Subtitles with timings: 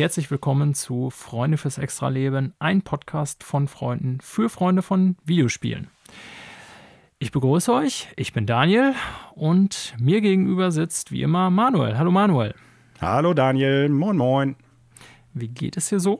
[0.00, 5.88] Herzlich willkommen zu Freunde fürs Extraleben, ein Podcast von Freunden für Freunde von Videospielen.
[7.18, 8.94] Ich begrüße euch, ich bin Daniel
[9.34, 11.98] und mir gegenüber sitzt wie immer Manuel.
[11.98, 12.54] Hallo Manuel.
[12.98, 14.56] Hallo Daniel, moin moin.
[15.34, 16.18] Wie geht es hier so?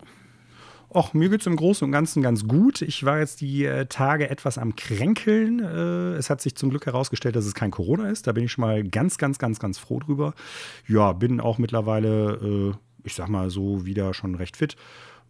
[0.92, 2.82] Och, mir geht es im Großen und Ganzen ganz gut.
[2.82, 5.60] Ich war jetzt die äh, Tage etwas am Kränkeln.
[5.60, 8.26] Äh, es hat sich zum Glück herausgestellt, dass es kein Corona ist.
[8.26, 10.34] Da bin ich schon mal ganz, ganz, ganz, ganz froh drüber.
[10.88, 14.76] Ja, bin auch mittlerweile, äh, ich sag mal so, wieder schon recht fit.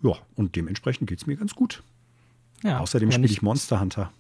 [0.03, 1.83] Ja, und dementsprechend geht es mir ganz gut.
[2.63, 4.13] Ja, Außerdem spiele ich Monster Hunter.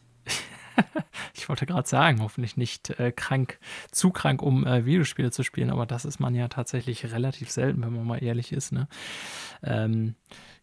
[1.34, 3.58] ich wollte gerade sagen, hoffentlich nicht äh, krank,
[3.90, 7.82] zu krank, um äh, Videospiele zu spielen, aber das ist man ja tatsächlich relativ selten,
[7.82, 8.72] wenn man mal ehrlich ist.
[8.72, 8.88] Ne?
[9.62, 10.14] Ähm,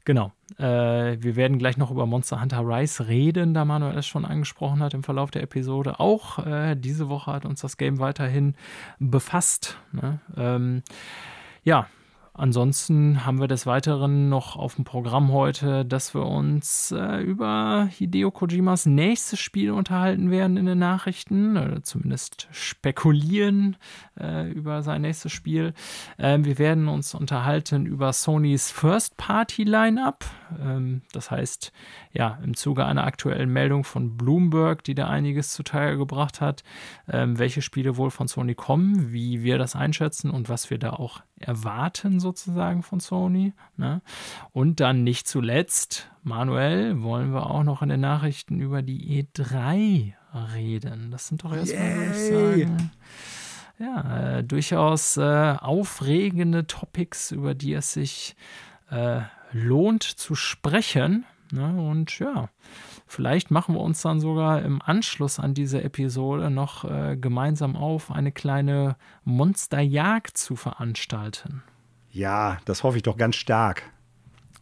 [0.08, 0.32] Genau.
[0.58, 4.82] Äh, wir werden gleich noch über Monster Hunter Rise reden, da Manuel es schon angesprochen
[4.82, 6.00] hat im Verlauf der Episode.
[6.00, 8.56] Auch äh, diese Woche hat uns das Game weiterhin
[9.00, 9.78] befasst.
[9.92, 10.22] Ne?
[10.38, 10.82] Ähm,
[11.66, 11.88] ja,
[12.38, 17.90] Ansonsten haben wir des Weiteren noch auf dem Programm heute, dass wir uns äh, über
[17.90, 23.76] Hideo Kojimas nächstes Spiel unterhalten werden in den Nachrichten, oder zumindest spekulieren
[24.20, 25.74] äh, über sein nächstes Spiel.
[26.20, 30.24] Ähm, wir werden uns unterhalten über Sonys First-Party-Line-Up.
[30.62, 31.72] Ähm, das heißt,
[32.14, 36.64] ja, im Zuge einer aktuellen Meldung von Bloomberg, die da einiges zutage gebracht hat,
[37.12, 40.92] ähm, welche Spiele wohl von Sony kommen, wie wir das einschätzen und was wir da
[40.92, 43.54] auch erwarten sozusagen von Sony.
[43.76, 44.02] Ne?
[44.52, 50.14] Und dann nicht zuletzt, Manuel, wollen wir auch noch in den Nachrichten über die E3
[50.54, 51.12] reden.
[51.12, 52.92] Das sind doch erstmal, würde ich sagen,
[53.80, 58.36] ja, äh, durchaus äh, aufregende Topics, über die es sich
[58.90, 59.22] äh,
[59.52, 61.26] lohnt zu sprechen.
[61.52, 61.82] Ne?
[61.82, 62.50] Und ja,
[63.08, 68.12] Vielleicht machen wir uns dann sogar im Anschluss an diese Episode noch äh, gemeinsam auf,
[68.12, 71.64] eine kleine Monsterjagd zu veranstalten.
[72.12, 73.84] Ja, das hoffe ich doch ganz stark.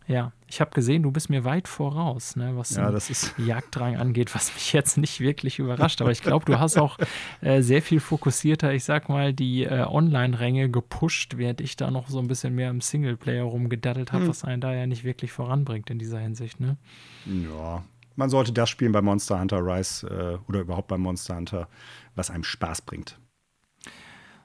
[0.08, 2.94] Ja, ich habe gesehen, du bist mir weit voraus, ne, was ja,
[3.44, 6.00] Jagddrang angeht, was mich jetzt nicht wirklich überrascht.
[6.02, 7.00] Aber ich glaube, du hast auch
[7.42, 12.08] äh, sehr viel fokussierter, ich sag mal, die äh, Online-Ränge gepusht, während ich da noch
[12.08, 14.30] so ein bisschen mehr im Singleplayer rumgedaddelt habe, hm.
[14.30, 16.60] was einen da ja nicht wirklich voranbringt in dieser Hinsicht.
[16.60, 16.78] Ne?
[17.26, 17.84] Ja,
[18.16, 21.68] man sollte das spielen bei Monster Hunter Rise äh, oder überhaupt bei Monster Hunter,
[22.16, 23.20] was einem Spaß bringt.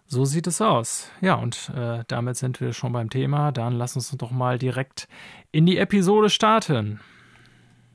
[0.07, 1.09] So sieht es aus.
[1.21, 3.53] Ja, und äh, damit sind wir schon beim Thema.
[3.53, 5.07] Dann lass uns doch mal direkt
[5.53, 6.99] in die Episode starten.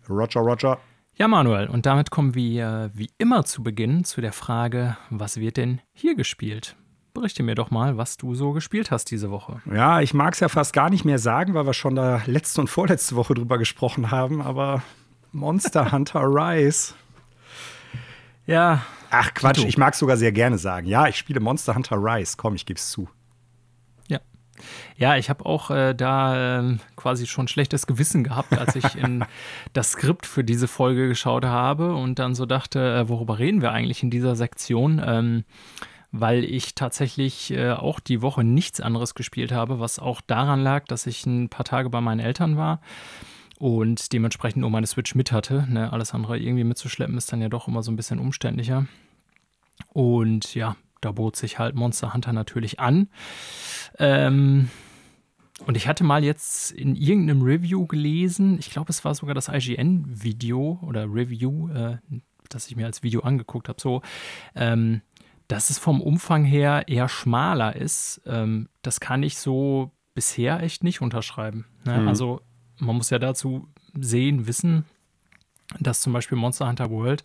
[0.09, 0.79] Roger, Roger.
[1.17, 5.57] Ja, Manuel, und damit kommen wir wie immer zu Beginn zu der Frage, was wird
[5.57, 6.75] denn hier gespielt?
[7.13, 9.61] Berichte mir doch mal, was du so gespielt hast diese Woche.
[9.73, 12.59] Ja, ich mag es ja fast gar nicht mehr sagen, weil wir schon da letzte
[12.59, 14.83] und vorletzte Woche drüber gesprochen haben, aber
[15.35, 16.93] Monster Hunter Rise.
[18.47, 18.85] Ja.
[19.09, 20.87] Ach Quatsch, ich mag es sogar sehr gerne sagen.
[20.87, 22.35] Ja, ich spiele Monster Hunter Rise.
[22.37, 23.09] Komm, ich gebe es zu.
[24.07, 24.19] Ja.
[24.95, 29.25] Ja, ich habe auch äh, da äh, quasi schon schlechtes Gewissen gehabt, als ich in
[29.73, 33.71] das Skript für diese Folge geschaut habe und dann so dachte, äh, worüber reden wir
[33.71, 35.01] eigentlich in dieser Sektion?
[35.05, 35.43] Ähm,
[36.13, 40.85] weil ich tatsächlich äh, auch die Woche nichts anderes gespielt habe, was auch daran lag,
[40.85, 42.79] dass ich ein paar Tage bei meinen Eltern war
[43.59, 45.65] und dementsprechend nur meine Switch mit hatte.
[45.69, 45.91] Ne?
[45.91, 48.87] Alles andere irgendwie mitzuschleppen ist dann ja doch immer so ein bisschen umständlicher.
[49.93, 53.09] Und ja, da bot sich halt Monster Hunter natürlich an.
[53.97, 54.69] Ähm,
[55.65, 59.47] und ich hatte mal jetzt in irgendeinem Review gelesen, ich glaube, es war sogar das
[59.47, 61.97] IGN-Video oder Review, äh,
[62.49, 64.01] das ich mir als Video angeguckt habe, so,
[64.53, 65.01] ähm,
[65.47, 68.21] dass es vom Umfang her eher schmaler ist.
[68.25, 71.65] Ähm, das kann ich so bisher echt nicht unterschreiben.
[71.85, 71.99] Ne?
[71.99, 72.07] Mhm.
[72.07, 72.41] Also
[72.79, 74.85] man muss ja dazu sehen, wissen,
[75.79, 77.23] dass zum Beispiel Monster Hunter World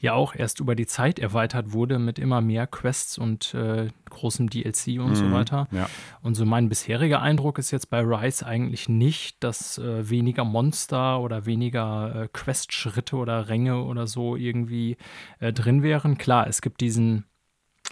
[0.00, 4.50] ja auch erst über die Zeit erweitert wurde mit immer mehr Quests und äh, großem
[4.50, 5.68] DLC und mhm, so weiter.
[5.70, 5.88] Ja.
[6.20, 11.20] Und so mein bisheriger Eindruck ist jetzt bei Rise eigentlich nicht, dass äh, weniger Monster
[11.20, 14.96] oder weniger äh, Quest-Schritte oder Ränge oder so irgendwie
[15.38, 16.18] äh, drin wären.
[16.18, 17.24] Klar, es gibt diesen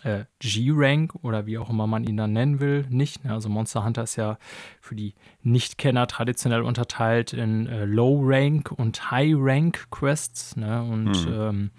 [0.04, 3.24] äh, G-Rank oder wie auch immer man ihn dann nennen will, nicht.
[3.24, 3.32] Ne?
[3.32, 4.38] Also Monster Hunter ist ja
[4.80, 10.56] für die Nichtkenner traditionell unterteilt in äh, Low-Rank und High-Rank-Quests.
[10.56, 10.82] Ne?
[10.82, 11.32] Und mhm.
[11.32, 11.70] ähm,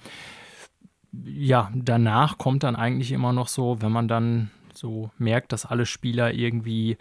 [1.24, 5.86] ja, danach kommt dann eigentlich immer noch so, wenn man dann so merkt, dass alle
[5.86, 6.98] Spieler irgendwie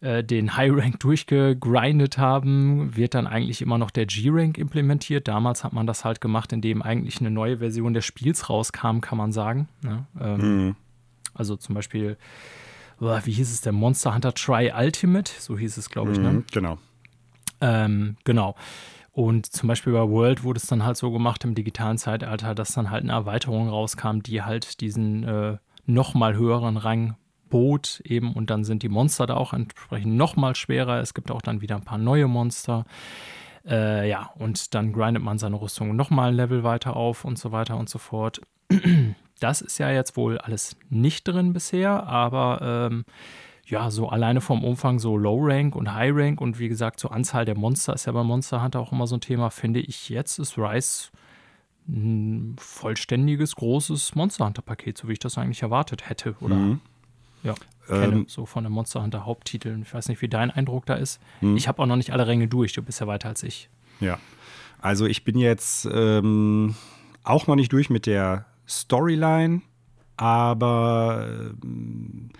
[0.00, 5.28] äh, den High-Rank durchgegrindet haben, wird dann eigentlich immer noch der G-Rank implementiert.
[5.28, 9.18] Damals hat man das halt gemacht, indem eigentlich eine neue Version des Spiels rauskam, kann
[9.18, 9.68] man sagen.
[9.82, 10.06] Ne?
[10.20, 10.76] Ähm, mhm.
[11.34, 12.16] Also zum Beispiel,
[13.00, 16.18] oh, wie hieß es, der Monster Hunter Try Ultimate, so hieß es, glaube ich.
[16.18, 16.30] Ne?
[16.30, 16.44] Mhm, ne?
[16.52, 16.78] Genau.
[17.60, 18.54] Ähm, genau.
[19.14, 22.74] Und zum Beispiel bei World wurde es dann halt so gemacht im digitalen Zeitalter, dass
[22.74, 27.16] dann halt eine Erweiterung rauskam, die halt diesen äh, nochmal höheren Rang
[27.48, 31.00] Boot eben und dann sind die Monster da auch entsprechend noch mal schwerer.
[31.00, 32.84] Es gibt auch dann wieder ein paar neue Monster.
[33.66, 37.38] Äh, ja, und dann grindet man seine Rüstung noch mal ein Level weiter auf und
[37.38, 38.40] so weiter und so fort.
[39.40, 43.04] Das ist ja jetzt wohl alles nicht drin bisher, aber ähm,
[43.66, 47.12] ja, so alleine vom Umfang, so Low Rank und High Rank und wie gesagt, zur
[47.12, 50.08] Anzahl der Monster ist ja bei Monster Hunter auch immer so ein Thema, finde ich
[50.08, 51.08] jetzt ist Rise
[51.88, 56.34] ein vollständiges, großes Monster Hunter-Paket, so wie ich das eigentlich erwartet hätte.
[56.40, 56.80] Oder mhm.
[57.42, 57.54] ja,
[57.86, 59.82] kenne, ähm, so von den Monster Hunter Haupttiteln.
[59.82, 61.20] Ich weiß nicht, wie dein Eindruck da ist.
[61.40, 61.56] Mhm.
[61.56, 63.68] Ich habe auch noch nicht alle Ränge durch, du bist ja weiter als ich.
[64.00, 64.18] Ja.
[64.80, 66.74] Also ich bin jetzt ähm,
[67.22, 69.62] auch noch nicht durch mit der Storyline,
[70.16, 71.28] aber
[71.62, 72.30] ähm,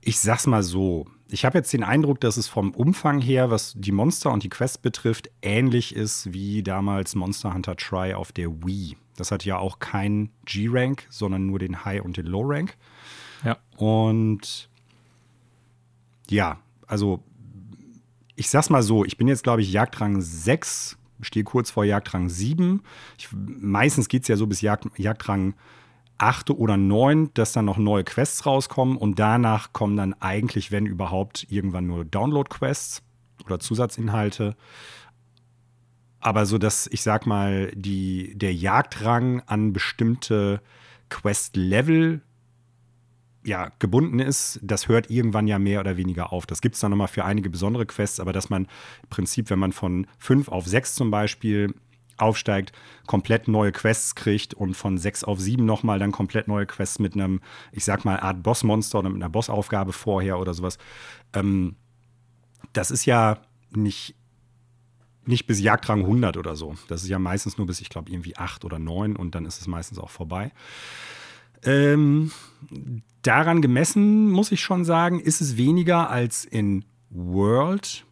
[0.00, 1.06] ich sag's mal so.
[1.32, 4.50] Ich habe jetzt den Eindruck, dass es vom Umfang her, was die Monster und die
[4.50, 8.96] Quest betrifft, ähnlich ist wie damals Monster Hunter Try auf der Wii.
[9.16, 12.76] Das hat ja auch kein G-Rank, sondern nur den High- und den Low-Rank.
[13.44, 13.56] Ja.
[13.76, 14.68] Und
[16.28, 17.22] ja, also
[18.36, 22.28] ich sag's mal so, ich bin jetzt, glaube ich, Jagdrang 6, stehe kurz vor Jagdrang
[22.28, 22.82] 7.
[23.16, 25.54] Ich, meistens geht es ja so bis Jagd, Jagdrang
[26.22, 30.86] 8 oder 9, dass dann noch neue Quests rauskommen und danach kommen dann eigentlich, wenn
[30.86, 33.02] überhaupt, irgendwann nur Download-Quests
[33.44, 34.56] oder Zusatzinhalte.
[36.20, 40.60] Aber so, dass ich sag mal, die, der Jagdrang an bestimmte
[41.08, 42.22] Quest-Level
[43.44, 46.46] ja, gebunden ist, das hört irgendwann ja mehr oder weniger auf.
[46.46, 48.66] Das gibt es dann nochmal für einige besondere Quests, aber dass man
[49.02, 51.74] im Prinzip, wenn man von 5 auf 6 zum Beispiel
[52.22, 52.72] aufsteigt,
[53.06, 57.14] komplett neue Quests kriegt und von 6 auf 7 nochmal dann komplett neue Quests mit
[57.14, 57.40] einem,
[57.72, 60.78] ich sag mal, Art Bossmonster oder mit einer Bossaufgabe vorher oder sowas.
[61.34, 61.76] Ähm,
[62.72, 63.38] das ist ja
[63.70, 64.14] nicht,
[65.24, 66.74] nicht bis Jagdrang 100 oder so.
[66.88, 69.60] Das ist ja meistens nur bis, ich glaube, irgendwie 8 oder 9 und dann ist
[69.60, 70.52] es meistens auch vorbei.
[71.64, 72.32] Ähm,
[73.22, 78.04] daran gemessen, muss ich schon sagen, ist es weniger als in World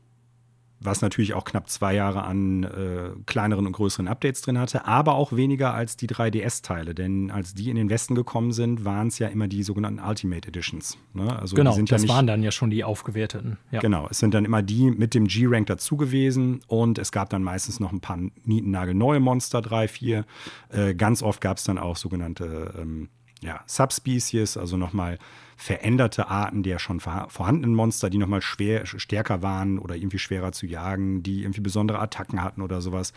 [0.80, 5.14] was natürlich auch knapp zwei Jahre an äh, kleineren und größeren Updates drin hatte, aber
[5.14, 6.94] auch weniger als die 3DS-Teile.
[6.94, 10.48] Denn als die in den Westen gekommen sind, waren es ja immer die sogenannten Ultimate
[10.48, 10.96] Editions.
[11.12, 11.38] Ne?
[11.38, 13.58] Also genau, das ja nicht, waren dann ja schon die aufgewerteten.
[13.70, 13.80] Ja.
[13.80, 17.42] Genau, es sind dann immer die mit dem G-Rank dazu gewesen und es gab dann
[17.42, 20.24] meistens noch ein paar neue Monster, drei, vier.
[20.70, 23.08] Äh, ganz oft gab es dann auch sogenannte ähm,
[23.42, 25.18] ja, Subspecies, also nochmal
[25.56, 30.66] veränderte Arten der schon vorhandenen Monster, die nochmal schwer, stärker waren oder irgendwie schwerer zu
[30.66, 33.12] jagen, die irgendwie besondere Attacken hatten oder sowas.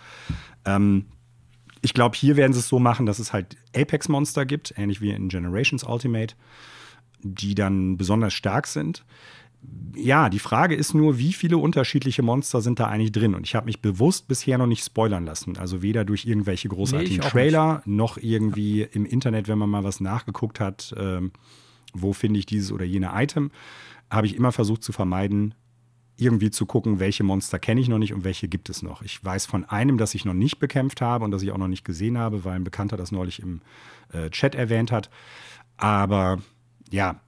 [0.65, 1.05] Ähm,
[1.81, 5.11] ich glaube, hier werden sie es so machen, dass es halt Apex-Monster gibt, ähnlich wie
[5.11, 6.35] in Generations Ultimate,
[7.19, 9.05] die dann besonders stark sind.
[9.95, 13.35] Ja, die Frage ist nur, wie viele unterschiedliche Monster sind da eigentlich drin?
[13.35, 15.57] Und ich habe mich bewusst bisher noch nicht spoilern lassen.
[15.57, 19.99] Also weder durch irgendwelche großartigen nee, Trailer noch irgendwie im Internet, wenn man mal was
[19.99, 20.95] nachgeguckt hat.
[20.97, 21.31] Ähm,
[21.93, 23.51] wo finde ich dieses oder jene Item,
[24.09, 25.53] habe ich immer versucht zu vermeiden,
[26.17, 29.01] irgendwie zu gucken, welche Monster kenne ich noch nicht und welche gibt es noch.
[29.01, 31.67] Ich weiß von einem, das ich noch nicht bekämpft habe und das ich auch noch
[31.67, 33.61] nicht gesehen habe, weil ein Bekannter das neulich im
[34.11, 35.09] äh, Chat erwähnt hat.
[35.77, 36.39] Aber
[36.91, 37.19] ja,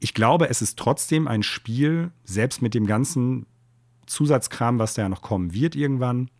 [0.00, 3.46] ich glaube, es ist trotzdem ein Spiel, selbst mit dem ganzen
[4.06, 6.30] Zusatzkram, was da ja noch kommen wird irgendwann,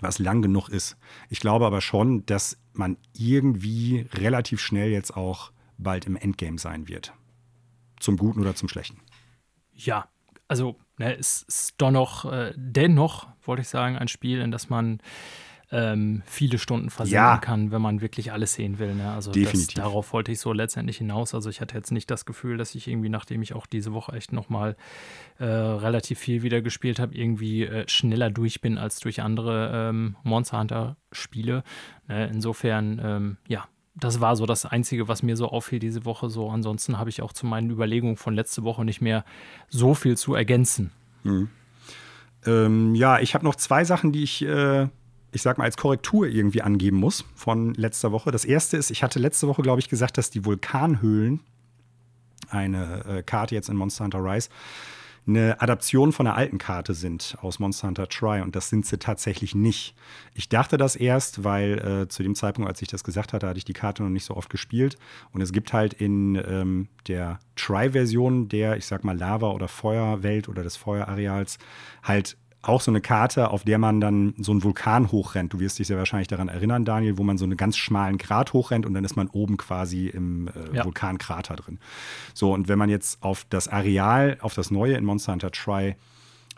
[0.00, 0.96] was lang genug ist.
[1.28, 6.88] Ich glaube aber schon, dass man irgendwie relativ schnell jetzt auch bald im Endgame sein
[6.88, 7.12] wird.
[7.98, 9.00] Zum Guten oder zum Schlechten.
[9.72, 10.08] Ja,
[10.48, 14.68] also ne, es ist doch noch, äh, dennoch, wollte ich sagen, ein Spiel, in das
[14.68, 15.00] man
[15.72, 17.38] ähm, viele Stunden versenden ja.
[17.38, 18.94] kann, wenn man wirklich alles sehen will.
[18.94, 19.10] Ne?
[19.10, 19.74] Also Definitiv.
[19.74, 21.34] Das, darauf wollte ich so letztendlich hinaus.
[21.34, 24.12] Also ich hatte jetzt nicht das Gefühl, dass ich irgendwie, nachdem ich auch diese Woche
[24.12, 24.76] echt nochmal
[25.38, 30.16] äh, relativ viel wieder gespielt habe, irgendwie äh, schneller durch bin als durch andere ähm,
[30.22, 31.64] Monster Hunter Spiele.
[32.06, 32.28] Ne?
[32.28, 36.28] Insofern, ähm, ja, das war so das Einzige, was mir so auffiel diese Woche.
[36.28, 39.24] So, ansonsten habe ich auch zu meinen Überlegungen von letzte Woche nicht mehr
[39.68, 40.92] so viel zu ergänzen.
[41.24, 41.48] Mhm.
[42.44, 44.88] Ähm, ja, ich habe noch zwei Sachen, die ich, äh,
[45.36, 48.30] ich sag mal, als Korrektur irgendwie angeben muss von letzter Woche.
[48.30, 51.40] Das erste ist, ich hatte letzte Woche, glaube ich, gesagt, dass die Vulkanhöhlen,
[52.48, 54.48] eine äh, Karte jetzt in Monster Hunter Rise,
[55.26, 58.96] eine Adaption von einer alten Karte sind aus Monster Hunter Try und das sind sie
[58.96, 59.94] tatsächlich nicht.
[60.32, 63.58] Ich dachte das erst, weil äh, zu dem Zeitpunkt, als ich das gesagt hatte, hatte
[63.58, 64.96] ich die Karte noch nicht so oft gespielt
[65.32, 70.48] und es gibt halt in ähm, der Try-Version der, ich sag mal, Lava- oder Feuerwelt
[70.48, 71.58] oder des Feuerareals
[72.02, 72.38] halt
[72.68, 75.52] auch so eine Karte, auf der man dann so einen Vulkan hochrennt.
[75.52, 78.52] Du wirst dich sehr wahrscheinlich daran erinnern, Daniel, wo man so einen ganz schmalen Grat
[78.52, 80.84] hochrennt und dann ist man oben quasi im äh, ja.
[80.84, 81.78] Vulkankrater drin.
[82.34, 85.96] So, und wenn man jetzt auf das Areal, auf das neue in Monster Hunter Try,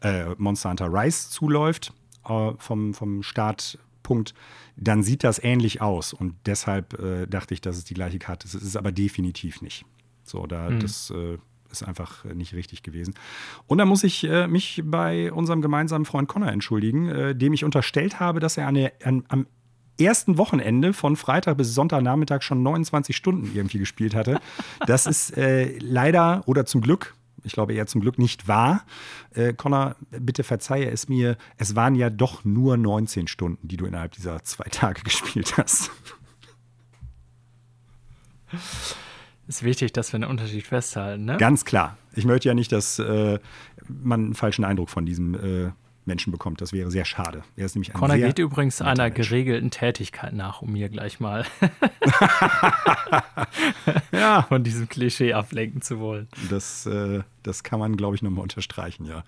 [0.02, 1.92] äh, Monster Hunter Rise zuläuft,
[2.28, 4.34] äh, vom, vom Startpunkt,
[4.76, 6.12] dann sieht das ähnlich aus.
[6.12, 8.54] Und deshalb äh, dachte ich, dass es die gleiche Karte ist.
[8.54, 9.84] Es ist aber definitiv nicht.
[10.24, 10.80] So, da, mhm.
[10.80, 11.38] das äh,
[11.70, 13.14] ist einfach nicht richtig gewesen.
[13.66, 17.64] Und da muss ich äh, mich bei unserem gemeinsamen Freund Connor entschuldigen, äh, dem ich
[17.64, 19.46] unterstellt habe, dass er eine, an, am
[20.00, 24.40] ersten Wochenende von Freitag bis Sonntagnachmittag schon 29 Stunden irgendwie gespielt hatte.
[24.86, 28.84] Das ist äh, leider oder zum Glück, ich glaube eher zum Glück nicht wahr.
[29.34, 33.86] Äh, Connor, bitte verzeihe es mir, es waren ja doch nur 19 Stunden, die du
[33.86, 35.90] innerhalb dieser zwei Tage gespielt hast.
[39.48, 41.38] Ist wichtig, dass wir einen Unterschied festhalten, ne?
[41.38, 41.96] Ganz klar.
[42.14, 43.38] Ich möchte ja nicht, dass äh,
[43.88, 45.70] man einen falschen Eindruck von diesem äh,
[46.04, 46.60] Menschen bekommt.
[46.60, 47.42] Das wäre sehr schade.
[47.56, 49.16] Er ist nämlich ein Connor geht übrigens einer Mensch.
[49.16, 51.44] geregelten Tätigkeit nach, um mir gleich mal
[54.12, 54.42] ja.
[54.42, 56.28] von diesem Klischee ablenken zu wollen.
[56.50, 59.22] Das, äh, das kann man, glaube ich, nochmal unterstreichen, ja.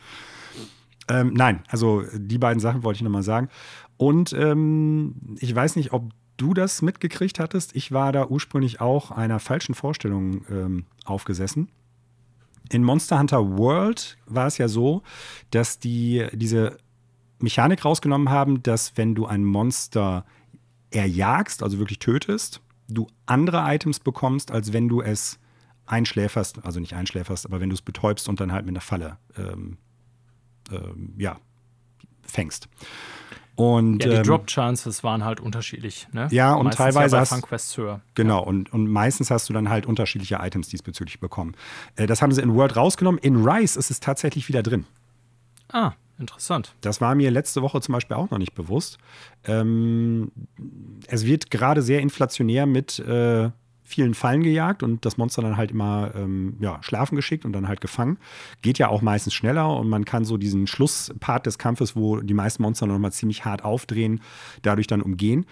[1.09, 3.49] Ähm, nein, also die beiden Sachen wollte ich nochmal sagen.
[3.97, 6.11] Und ähm, ich weiß nicht, ob
[6.41, 7.77] du das mitgekriegt hattest.
[7.77, 11.69] Ich war da ursprünglich auch einer falschen Vorstellung ähm, aufgesessen.
[12.71, 15.03] In Monster Hunter World war es ja so,
[15.51, 16.79] dass die diese
[17.41, 20.25] Mechanik rausgenommen haben, dass wenn du ein Monster
[20.91, 25.39] erjagst, also wirklich tötest, du andere Items bekommst, als wenn du es
[25.87, 29.19] einschläferst, also nicht einschläferst, aber wenn du es betäubst und dann halt mit einer Falle
[29.37, 29.79] ähm,
[30.71, 31.39] ähm, ja,
[32.23, 32.69] fängst.
[33.61, 36.09] Und, ja, die ähm, Drop Chances waren halt unterschiedlich.
[36.13, 36.29] Ne?
[36.31, 38.01] Ja, und meistens teilweise ja bei hast, höher.
[38.15, 38.47] Genau, ja.
[38.47, 41.55] und, und meistens hast du dann halt unterschiedliche Items diesbezüglich bekommen.
[41.95, 43.21] Äh, das haben sie in World rausgenommen.
[43.21, 44.87] In Rise ist es tatsächlich wieder drin.
[45.71, 46.75] Ah, interessant.
[46.81, 48.97] Das war mir letzte Woche zum Beispiel auch noch nicht bewusst.
[49.45, 50.33] Ähm,
[51.09, 53.51] es wird gerade sehr inflationär mit äh,
[53.91, 57.69] vielen Fallen gejagt und das Monster dann halt immer ähm, ja, schlafen geschickt und dann
[57.69, 58.19] halt gefangen.
[58.63, 62.35] Geht ja auch meistens schneller und man kann so diesen Schlusspart des Kampfes, wo die
[62.35, 64.21] meisten Monster noch mal ziemlich hart aufdrehen,
[64.63, 65.45] dadurch dann umgehen.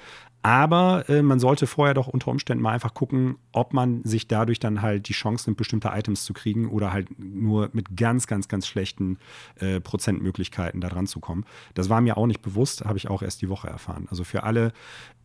[0.43, 4.61] Aber äh, man sollte vorher doch unter Umständen mal einfach gucken, ob man sich dadurch
[4.61, 8.47] dann halt die Chance nimmt, bestimmte Items zu kriegen oder halt nur mit ganz, ganz,
[8.47, 9.19] ganz schlechten
[9.57, 11.45] äh, Prozentmöglichkeiten da dran zu kommen.
[11.75, 14.07] Das war mir auch nicht bewusst, habe ich auch erst die Woche erfahren.
[14.11, 14.73] Also für alle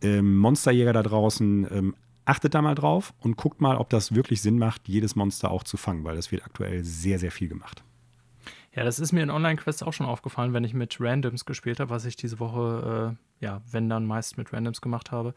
[0.02, 4.42] ähm, Monsterjäger da draußen, ähm, achtet da mal drauf und guckt mal, ob das wirklich
[4.42, 7.84] Sinn macht, jedes Monster auch zu fangen, weil das wird aktuell sehr, sehr viel gemacht.
[8.76, 11.90] Ja, das ist mir in Online-Quests auch schon aufgefallen, wenn ich mit Randoms gespielt habe,
[11.90, 15.34] was ich diese Woche, äh, ja, wenn dann meist mit Randoms gemacht habe,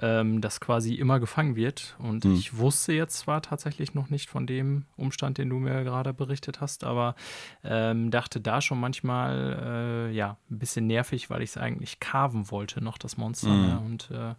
[0.00, 1.96] ähm, dass quasi immer gefangen wird.
[1.98, 2.34] Und hm.
[2.34, 6.60] ich wusste jetzt zwar tatsächlich noch nicht von dem Umstand, den du mir gerade berichtet
[6.60, 7.16] hast, aber
[7.64, 12.52] ähm, dachte da schon manchmal, äh, ja, ein bisschen nervig, weil ich es eigentlich carven
[12.52, 13.50] wollte, noch das Monster.
[13.50, 13.62] Hm.
[13.62, 13.80] Ne?
[13.80, 14.34] Und äh,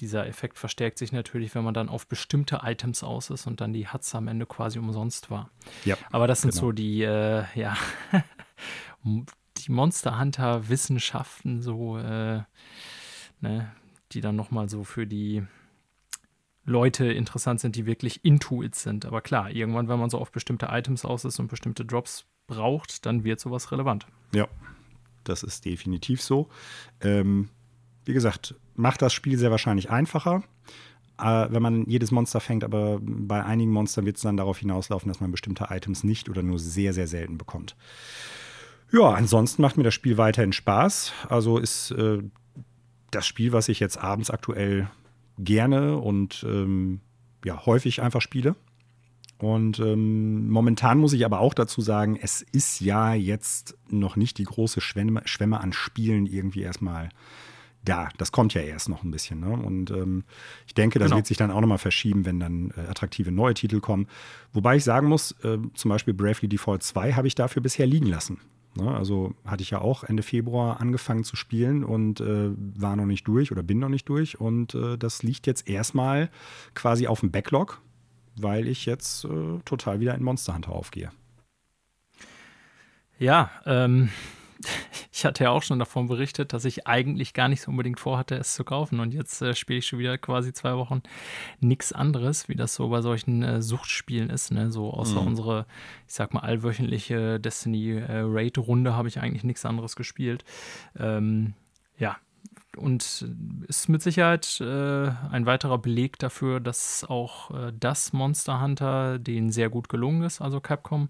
[0.00, 3.72] dieser Effekt verstärkt sich natürlich, wenn man dann auf bestimmte Items aus ist und dann
[3.72, 5.50] die Hatze am Ende quasi umsonst war.
[5.84, 6.60] Ja, Aber das sind genau.
[6.60, 7.76] so die, äh, ja,
[9.04, 12.42] die Monster Hunter Wissenschaften, so, äh,
[13.40, 13.72] ne,
[14.12, 15.42] die dann nochmal so für die
[16.64, 19.06] Leute interessant sind, die wirklich into it sind.
[19.06, 23.06] Aber klar, irgendwann, wenn man so auf bestimmte Items aus ist und bestimmte Drops braucht,
[23.06, 24.06] dann wird sowas relevant.
[24.34, 24.48] Ja,
[25.24, 26.48] das ist definitiv so.
[27.00, 27.48] Ähm,
[28.04, 30.42] wie gesagt, macht das Spiel sehr wahrscheinlich einfacher,
[31.18, 35.08] äh, wenn man jedes Monster fängt, aber bei einigen Monstern wird es dann darauf hinauslaufen,
[35.08, 37.76] dass man bestimmte Items nicht oder nur sehr, sehr selten bekommt.
[38.92, 41.12] Ja, ansonsten macht mir das Spiel weiterhin Spaß.
[41.28, 42.22] Also ist äh,
[43.10, 44.90] das Spiel, was ich jetzt abends aktuell
[45.38, 47.00] gerne und ähm,
[47.44, 48.56] ja, häufig einfach spiele.
[49.38, 54.36] Und ähm, momentan muss ich aber auch dazu sagen, es ist ja jetzt noch nicht
[54.36, 57.08] die große Schwemme, Schwemme an Spielen irgendwie erstmal
[57.88, 59.40] ja, das kommt ja erst noch ein bisschen.
[59.40, 59.50] Ne?
[59.50, 60.24] Und ähm,
[60.66, 61.16] ich denke, das genau.
[61.16, 64.06] wird sich dann auch nochmal verschieben, wenn dann äh, attraktive neue Titel kommen.
[64.52, 68.06] Wobei ich sagen muss, äh, zum Beispiel Bravely Default 2 habe ich dafür bisher liegen
[68.06, 68.38] lassen.
[68.74, 68.94] Ne?
[68.94, 73.26] Also hatte ich ja auch Ende Februar angefangen zu spielen und äh, war noch nicht
[73.26, 74.38] durch oder bin noch nicht durch.
[74.38, 76.30] Und äh, das liegt jetzt erstmal
[76.74, 77.80] quasi auf dem Backlog,
[78.36, 81.10] weil ich jetzt äh, total wieder in Monster Hunter aufgehe.
[83.18, 84.10] Ja, ähm
[85.12, 88.36] ich hatte ja auch schon davon berichtet, dass ich eigentlich gar nicht so unbedingt vorhatte,
[88.36, 89.00] es zu kaufen.
[89.00, 91.02] Und jetzt äh, spiele ich schon wieder quasi zwei Wochen
[91.60, 94.52] nichts anderes, wie das so bei solchen äh, Suchtspielen ist.
[94.52, 94.70] Ne?
[94.70, 95.28] So außer mhm.
[95.28, 95.66] unsere,
[96.06, 100.44] ich sag mal, allwöchentliche Destiny äh, Raid-Runde habe ich eigentlich nichts anderes gespielt.
[100.98, 101.54] Ähm,
[101.98, 102.16] ja,
[102.76, 103.26] und
[103.68, 109.50] ist mit Sicherheit äh, ein weiterer Beleg dafür, dass auch äh, das Monster Hunter denen
[109.50, 111.08] sehr gut gelungen ist, also Capcom.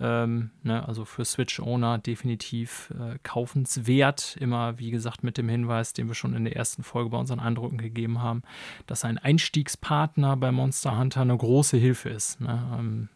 [0.00, 4.36] Ähm, ne, also für Switch-Owner definitiv äh, kaufenswert.
[4.40, 7.40] Immer, wie gesagt, mit dem Hinweis, den wir schon in der ersten Folge bei unseren
[7.40, 8.42] Eindrücken gegeben haben,
[8.86, 12.40] dass ein Einstiegspartner bei Monster Hunter eine große Hilfe ist.
[12.40, 12.76] Ne?
[12.78, 13.08] Ähm,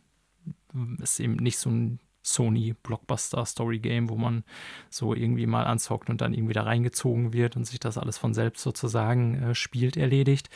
[1.00, 4.44] ist eben nicht so ein Sony Blockbuster Story Game, wo man
[4.90, 8.34] so irgendwie mal anzockt und dann irgendwie da reingezogen wird und sich das alles von
[8.34, 10.50] selbst sozusagen äh, spielt, erledigt.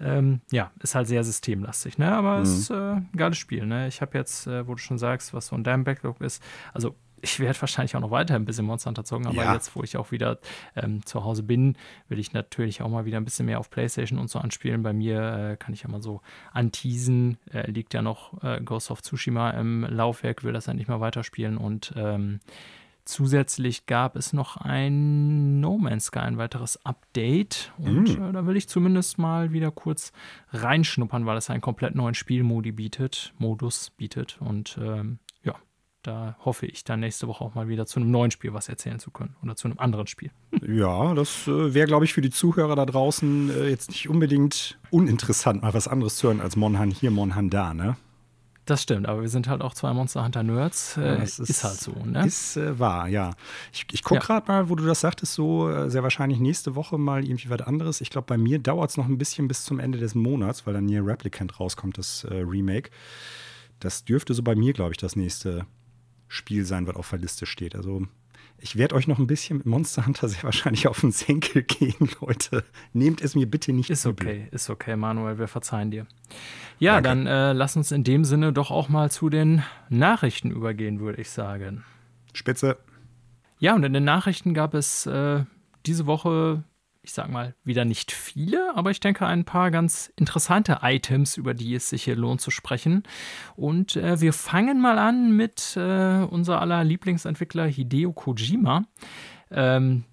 [0.00, 2.12] Ähm, ja, ist halt sehr systemlastig, ne?
[2.12, 2.42] Aber mhm.
[2.42, 3.88] es ist äh, ein geiles Spiel, ne?
[3.88, 6.42] Ich habe jetzt, äh, wo du schon sagst, was so ein deinem Backlog ist,
[6.72, 9.54] also ich werde wahrscheinlich auch noch weiter ein bisschen Monster Hunter zocken, aber ja.
[9.54, 10.38] jetzt, wo ich auch wieder
[10.76, 11.76] ähm, zu Hause bin,
[12.08, 14.82] will ich natürlich auch mal wieder ein bisschen mehr auf Playstation und so anspielen.
[14.82, 18.90] Bei mir äh, kann ich ja mal so anteasen, äh, liegt ja noch äh, Ghost
[18.90, 22.40] of Tsushima im Laufwerk, will das endlich mal weiterspielen und ähm,
[23.04, 27.72] Zusätzlich gab es noch ein No Man's Sky, ein weiteres Update.
[27.78, 28.22] Und mm.
[28.22, 30.12] äh, da will ich zumindest mal wieder kurz
[30.52, 34.38] reinschnuppern, weil es einen komplett neuen Spielmodi bietet, Modus bietet.
[34.40, 35.54] Und ähm, ja,
[36.02, 38.98] da hoffe ich dann nächste Woche auch mal wieder zu einem neuen Spiel was erzählen
[38.98, 40.30] zu können oder zu einem anderen Spiel.
[40.66, 44.78] Ja, das äh, wäre, glaube ich, für die Zuhörer da draußen äh, jetzt nicht unbedingt
[44.90, 47.96] uninteressant, mal was anderes zu hören als Monhan hier, Monhan da, ne?
[48.66, 50.96] Das stimmt, aber wir sind halt auch zwei Monster Hunter Nerds.
[50.96, 52.26] Äh, ja, ist, ist, halt so, ne?
[52.26, 53.32] Ist äh, wahr, ja.
[53.72, 54.26] Ich, ich gucke ja.
[54.26, 57.62] gerade mal, wo du das sagtest, so äh, sehr wahrscheinlich nächste Woche mal irgendwie was
[57.62, 58.00] anderes.
[58.00, 60.74] Ich glaube, bei mir dauert es noch ein bisschen bis zum Ende des Monats, weil
[60.74, 62.90] dann hier Replicant rauskommt, das äh, Remake.
[63.80, 65.66] Das dürfte so bei mir, glaube ich, das nächste
[66.28, 67.74] Spiel sein, was auf der Liste steht.
[67.74, 68.06] Also
[68.60, 72.08] ich werde euch noch ein bisschen mit Monster Hunter sehr wahrscheinlich auf den Senkel gehen,
[72.20, 72.64] Leute.
[72.92, 76.06] Nehmt es mir bitte nicht Ist okay, ist okay, Manuel, wir verzeihen dir.
[76.78, 77.24] Ja, Danke.
[77.24, 81.20] dann äh, lass uns in dem Sinne doch auch mal zu den Nachrichten übergehen, würde
[81.20, 81.84] ich sagen.
[82.32, 82.78] Spitze.
[83.58, 85.44] Ja, und in den Nachrichten gab es äh,
[85.86, 86.64] diese Woche
[87.02, 91.54] ich sag mal, wieder nicht viele, aber ich denke ein paar ganz interessante Items, über
[91.54, 93.04] die es sich hier lohnt zu sprechen.
[93.56, 98.84] Und äh, wir fangen mal an mit äh, unser aller Lieblingsentwickler Hideo Kojima.
[99.50, 100.04] Ähm,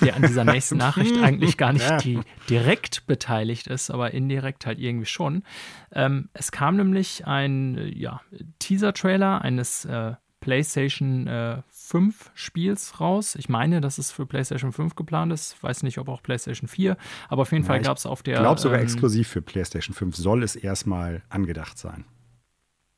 [0.00, 4.78] der an dieser nächsten Nachricht eigentlich gar nicht die, direkt beteiligt ist, aber indirekt halt
[4.78, 5.44] irgendwie schon.
[5.92, 8.20] Ähm, es kam nämlich ein ja,
[8.58, 13.34] Teaser-Trailer eines äh, PlayStation äh, 5 Spiels raus.
[13.34, 15.60] Ich meine, dass es für PlayStation 5 geplant ist.
[15.60, 16.96] Weiß nicht, ob auch PlayStation 4,
[17.28, 18.34] aber auf jeden ja, Fall gab es auf der.
[18.34, 22.04] Ich glaube sogar ähm, exklusiv für PlayStation 5 soll es erstmal angedacht sein.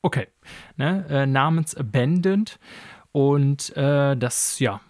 [0.03, 0.27] Okay.
[0.75, 2.59] Ne, äh, namens Abandoned.
[3.11, 4.81] Und äh, das, ja,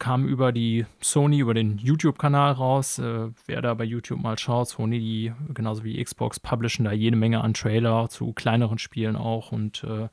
[0.00, 2.98] kam über die Sony, über den YouTube-Kanal raus.
[2.98, 7.16] Äh, wer da bei YouTube mal schaut, Sony, die genauso wie Xbox publishen da jede
[7.16, 9.52] Menge an Trailer zu kleineren Spielen auch.
[9.52, 10.08] Und äh,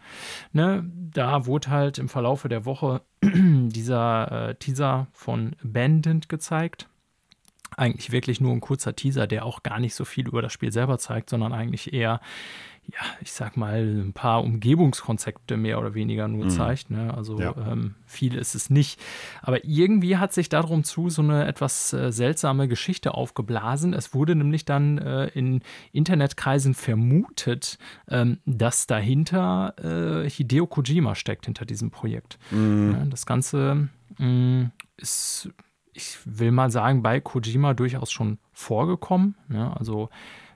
[0.51, 6.87] ne, da wurde halt im Verlaufe der Woche dieser äh, Teaser von Abandoned gezeigt.
[7.75, 10.71] Eigentlich wirklich nur ein kurzer Teaser, der auch gar nicht so viel über das Spiel
[10.71, 12.21] selber zeigt, sondern eigentlich eher
[12.89, 16.49] ja, ich sag mal, ein paar Umgebungskonzepte mehr oder weniger nur mhm.
[16.49, 16.89] zeigt.
[16.89, 17.13] Ne?
[17.13, 17.53] Also ja.
[17.57, 18.99] ähm, viel ist es nicht.
[19.41, 23.93] Aber irgendwie hat sich darum zu so eine etwas äh, seltsame Geschichte aufgeblasen.
[23.93, 29.73] Es wurde nämlich dann äh, in Internetkreisen vermutet, ähm, dass dahinter
[30.23, 32.39] äh, Hideo Kojima steckt, hinter diesem Projekt.
[32.51, 32.91] Mhm.
[32.93, 34.63] Ja, das Ganze mm,
[34.95, 35.49] ist,
[35.91, 39.35] ich will mal sagen, bei Kojima durchaus schon vorgekommen.
[39.49, 39.75] Ne?
[39.77, 40.09] Also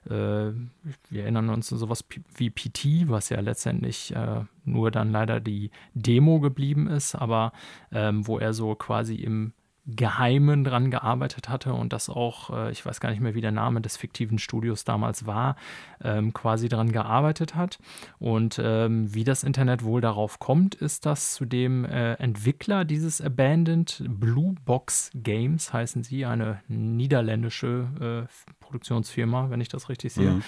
[0.09, 2.03] wir erinnern uns an sowas
[2.35, 7.51] wie PT, was ja letztendlich äh, nur dann leider die Demo geblieben ist, aber
[7.91, 9.53] ähm, wo er so quasi im
[9.87, 13.51] Geheimen dran gearbeitet hatte und das auch, äh, ich weiß gar nicht mehr, wie der
[13.51, 15.55] Name des fiktiven Studios damals war,
[16.03, 17.79] ähm, quasi dran gearbeitet hat.
[18.19, 23.21] Und ähm, wie das Internet wohl darauf kommt, ist, dass zu dem äh, Entwickler dieses
[23.21, 30.31] Abandoned Blue Box Games, heißen sie, eine niederländische äh, Produktionsfirma, wenn ich das richtig sehe,
[30.31, 30.43] mhm.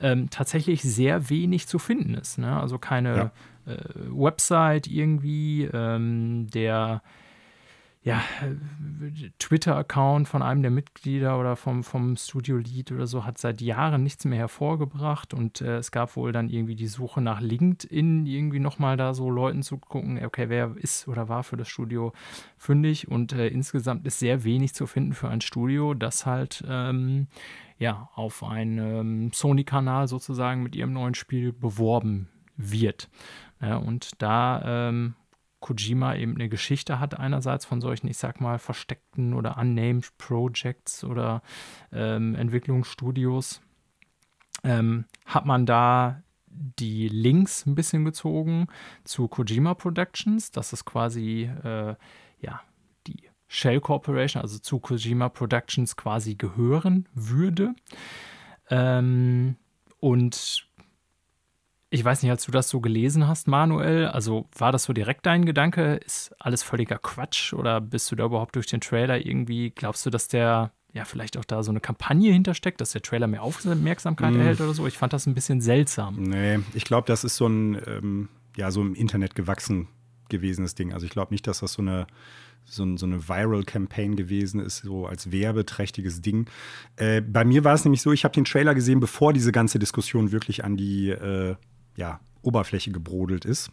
[0.00, 2.38] ähm, tatsächlich sehr wenig zu finden ist.
[2.38, 2.58] Ne?
[2.58, 3.32] Also keine ja.
[3.66, 3.76] Äh,
[4.08, 7.02] Website irgendwie, ähm, der
[8.02, 8.22] ja,
[9.38, 14.24] Twitter-Account von einem der Mitglieder oder vom, vom Studio-Lead oder so hat seit Jahren nichts
[14.24, 18.96] mehr hervorgebracht und äh, es gab wohl dann irgendwie die Suche nach LinkedIn, irgendwie nochmal
[18.96, 22.14] da so Leuten zu gucken, okay, wer ist oder war für das Studio
[22.56, 27.26] fündig und äh, insgesamt ist sehr wenig zu finden für ein Studio, das halt ähm,
[27.78, 33.10] ja auf einem Sony-Kanal sozusagen mit ihrem neuen Spiel beworben wird.
[33.60, 35.14] Ja, und da ähm,
[35.60, 41.04] Kojima eben eine Geschichte hat, einerseits von solchen, ich sag mal, versteckten oder unnamed Projects
[41.04, 41.42] oder
[41.92, 43.60] ähm, Entwicklungsstudios,
[44.64, 48.66] ähm, hat man da die Links ein bisschen gezogen
[49.04, 50.50] zu Kojima Productions.
[50.50, 51.94] Das ist quasi, äh,
[52.40, 52.60] ja,
[53.06, 57.74] die Shell Corporation, also zu Kojima Productions quasi gehören würde.
[58.68, 59.56] Ähm,
[60.00, 60.66] und
[61.90, 65.26] ich weiß nicht, als du das so gelesen hast, Manuel, also war das so direkt
[65.26, 65.96] dein Gedanke?
[65.96, 70.10] Ist alles völliger Quatsch oder bist du da überhaupt durch den Trailer irgendwie, glaubst du,
[70.10, 74.32] dass der ja vielleicht auch da so eine Kampagne hintersteckt, dass der Trailer mehr Aufmerksamkeit
[74.32, 74.38] mm.
[74.38, 74.86] erhält oder so?
[74.86, 76.22] Ich fand das ein bisschen seltsam.
[76.22, 79.88] Nee, ich glaube, das ist so ein, ähm, ja, so im Internet gewachsen
[80.28, 80.92] gewesenes Ding.
[80.92, 82.06] Also ich glaube nicht, dass das so eine,
[82.64, 86.46] so, so eine Viral-Campaign gewesen ist, so als werbeträchtiges Ding.
[86.96, 89.78] Äh, bei mir war es nämlich so, ich habe den Trailer gesehen, bevor diese ganze
[89.78, 91.56] Diskussion wirklich an die äh,
[91.96, 93.70] ja, Oberfläche gebrodelt ist.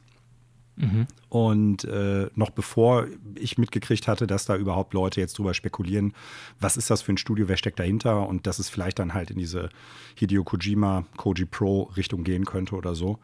[0.77, 1.08] Mhm.
[1.30, 6.13] Und äh, noch bevor ich mitgekriegt hatte, dass da überhaupt Leute jetzt drüber spekulieren,
[6.60, 9.32] was ist das für ein Studio, wer steckt dahinter und dass es vielleicht dann halt
[9.32, 9.69] in diese
[10.15, 13.17] Hideo Kojima, Koji Pro Richtung gehen könnte oder so.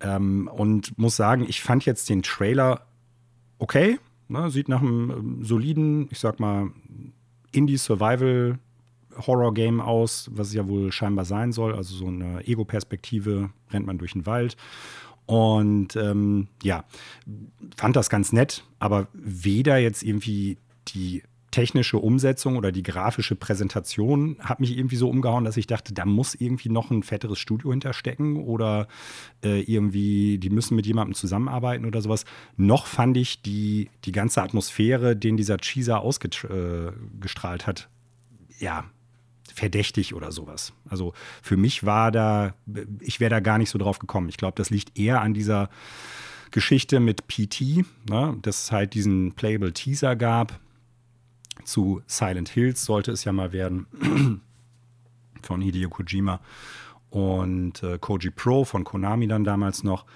[0.00, 2.86] Ähm, und muss sagen, ich fand jetzt den Trailer
[3.58, 3.98] okay.
[4.28, 6.72] Ne, sieht nach einem ähm, soliden, ich sag mal,
[7.52, 8.58] Indie-Survival
[9.18, 11.74] Horror-Game aus, was es ja wohl scheinbar sein soll.
[11.74, 14.56] Also so eine Ego-Perspektive, rennt man durch den Wald
[15.26, 16.84] und ähm, ja,
[17.76, 24.36] fand das ganz nett, aber weder jetzt irgendwie die technische Umsetzung oder die grafische Präsentation
[24.40, 27.70] hat mich irgendwie so umgehauen, dass ich dachte, da muss irgendwie noch ein fetteres Studio
[27.70, 28.88] hinterstecken oder
[29.42, 32.24] äh, irgendwie, die müssen mit jemandem zusammenarbeiten oder sowas.
[32.56, 37.88] Noch fand ich die, die ganze Atmosphäre, den dieser Cheeser ausgestrahlt äh, hat,
[38.58, 38.84] ja,
[39.52, 40.72] verdächtig oder sowas.
[40.88, 42.54] Also für mich war da,
[43.00, 44.28] ich wäre da gar nicht so drauf gekommen.
[44.28, 45.68] Ich glaube, das liegt eher an dieser
[46.50, 50.58] Geschichte mit PT, ne, dass es halt diesen Playable Teaser gab.
[51.64, 53.86] Zu Silent Hills sollte es ja mal werden
[55.42, 56.40] von Hideo Kojima
[57.10, 60.06] und äh, Koji Pro von Konami dann damals noch.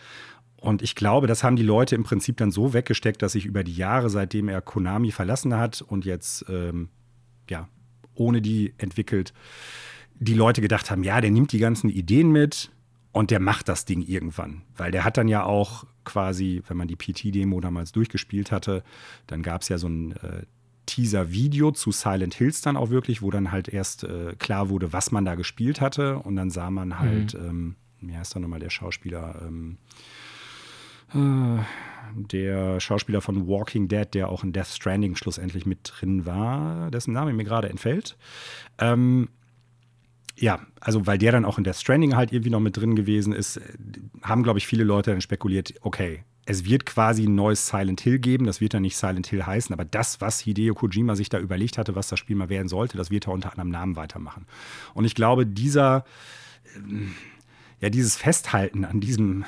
[0.60, 3.64] Und ich glaube, das haben die Leute im Prinzip dann so weggesteckt, dass sich über
[3.64, 6.90] die Jahre, seitdem er Konami verlassen hat und jetzt ähm,
[7.48, 7.68] ja,
[8.14, 9.32] ohne die entwickelt,
[10.18, 12.70] die Leute gedacht haben, ja, der nimmt die ganzen Ideen mit
[13.12, 14.62] und der macht das Ding irgendwann.
[14.76, 18.84] Weil der hat dann ja auch quasi, wenn man die PT-Demo damals durchgespielt hatte,
[19.26, 20.42] dann gab es ja so ein äh,
[20.86, 25.10] Teaser-Video zu Silent Hills dann auch wirklich, wo dann halt erst äh, klar wurde, was
[25.12, 26.18] man da gespielt hatte.
[26.18, 27.48] Und dann sah man halt, mhm.
[27.48, 29.42] ähm, wie heißt da nochmal der Schauspieler?
[29.46, 30.19] Ähm, äh,
[31.12, 37.12] der Schauspieler von Walking Dead, der auch in Death Stranding schlussendlich mit drin war, dessen
[37.12, 38.16] Name mir gerade entfällt.
[38.78, 39.28] Ähm,
[40.36, 43.32] ja, also weil der dann auch in Death Stranding halt irgendwie noch mit drin gewesen
[43.32, 43.60] ist,
[44.22, 48.18] haben, glaube ich, viele Leute dann spekuliert, okay, es wird quasi ein neues Silent Hill
[48.18, 51.38] geben, das wird dann nicht Silent Hill heißen, aber das, was Hideo Kojima sich da
[51.38, 54.46] überlegt hatte, was das Spiel mal werden sollte, das wird er unter anderem Namen weitermachen.
[54.94, 56.04] Und ich glaube, dieser,
[56.74, 57.14] ähm,
[57.80, 59.44] ja, dieses Festhalten an diesem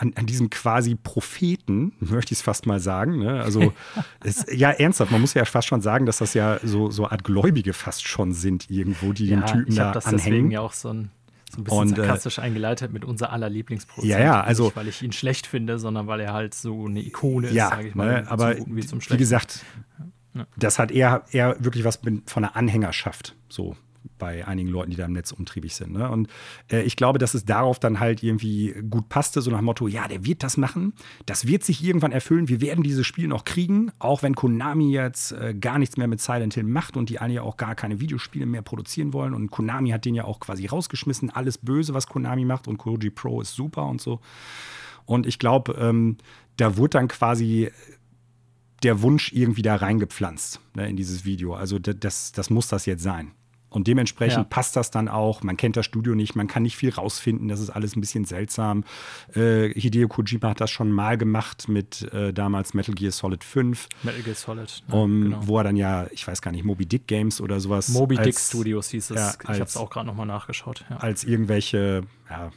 [0.00, 3.18] an, an diesem quasi Propheten, möchte ich es fast mal sagen.
[3.18, 3.42] Ne?
[3.42, 3.72] Also,
[4.24, 7.22] es, ja, ernsthaft, man muss ja fast schon sagen, dass das ja so, so Art
[7.22, 10.24] Gläubige fast schon sind, irgendwo, die ja, den Typen ich da das anhängen.
[10.24, 11.10] deswegen ja auch so ein
[11.52, 14.08] so ein bisschen und, äh, sarkastisch eingeleitet mit unser aller Lieblingsproduzent.
[14.08, 14.66] Ja, ja, also.
[14.66, 17.88] Nicht, weil ich ihn schlecht finde, sondern weil er halt so eine Ikone ist, sage
[17.88, 18.22] ich mal.
[18.22, 19.64] Ne, aber wie, wie, gesagt,
[20.34, 20.46] ja.
[20.56, 23.34] das hat eher, eher wirklich was von einer Anhängerschaft.
[23.48, 23.74] So,
[24.18, 25.92] bei einigen Leuten, die da im Netz umtriebig sind.
[25.92, 26.08] Ne?
[26.10, 26.28] Und
[26.70, 29.88] äh, ich glaube, dass es darauf dann halt irgendwie gut passte, so nach dem Motto,
[29.88, 30.94] ja, der wird das machen,
[31.26, 35.32] das wird sich irgendwann erfüllen, wir werden dieses Spiel noch kriegen, auch wenn Konami jetzt
[35.32, 38.00] äh, gar nichts mehr mit Silent Hill macht und die alle ja auch gar keine
[38.00, 42.06] Videospiele mehr produzieren wollen und Konami hat den ja auch quasi rausgeschmissen, alles böse, was
[42.06, 44.20] Konami macht und Koji Pro ist super und so.
[45.06, 46.18] Und ich glaube, ähm,
[46.56, 47.70] da wurde dann quasi
[48.82, 51.54] der Wunsch irgendwie da reingepflanzt ne, in dieses Video.
[51.54, 53.32] Also das, das muss das jetzt sein.
[53.70, 54.44] Und dementsprechend ja.
[54.44, 55.42] passt das dann auch.
[55.42, 57.48] Man kennt das Studio nicht, man kann nicht viel rausfinden.
[57.48, 58.84] Das ist alles ein bisschen seltsam.
[59.34, 63.88] Äh, Hideo Kojima hat das schon mal gemacht mit äh, damals Metal Gear Solid 5.
[64.02, 64.82] Metal Gear Solid.
[64.88, 65.46] Ja, um, genau.
[65.46, 67.88] Wo er dann ja, ich weiß gar nicht, Moby Dick Games oder sowas.
[67.90, 69.16] Moby als, Dick Studios hieß es.
[69.16, 70.84] Ja, ich habe es auch gerade nochmal nachgeschaut.
[70.98, 72.50] Als irgendwelche, ja,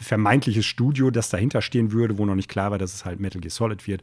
[0.00, 3.40] vermeintliches Studio, das dahinter stehen würde, wo noch nicht klar war, dass es halt Metal
[3.40, 4.02] Gear Solid wird.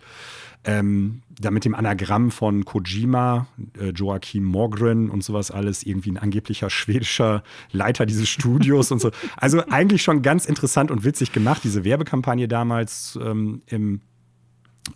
[0.64, 3.48] Ähm, da mit dem Anagramm von Kojima,
[3.80, 9.12] äh, Joachim Morgren und sowas alles, irgendwie ein angeblicher schwedischer Leiter dieses Studios und so.
[9.38, 14.02] Also eigentlich schon ganz interessant und witzig gemacht, diese Werbekampagne damals ähm, im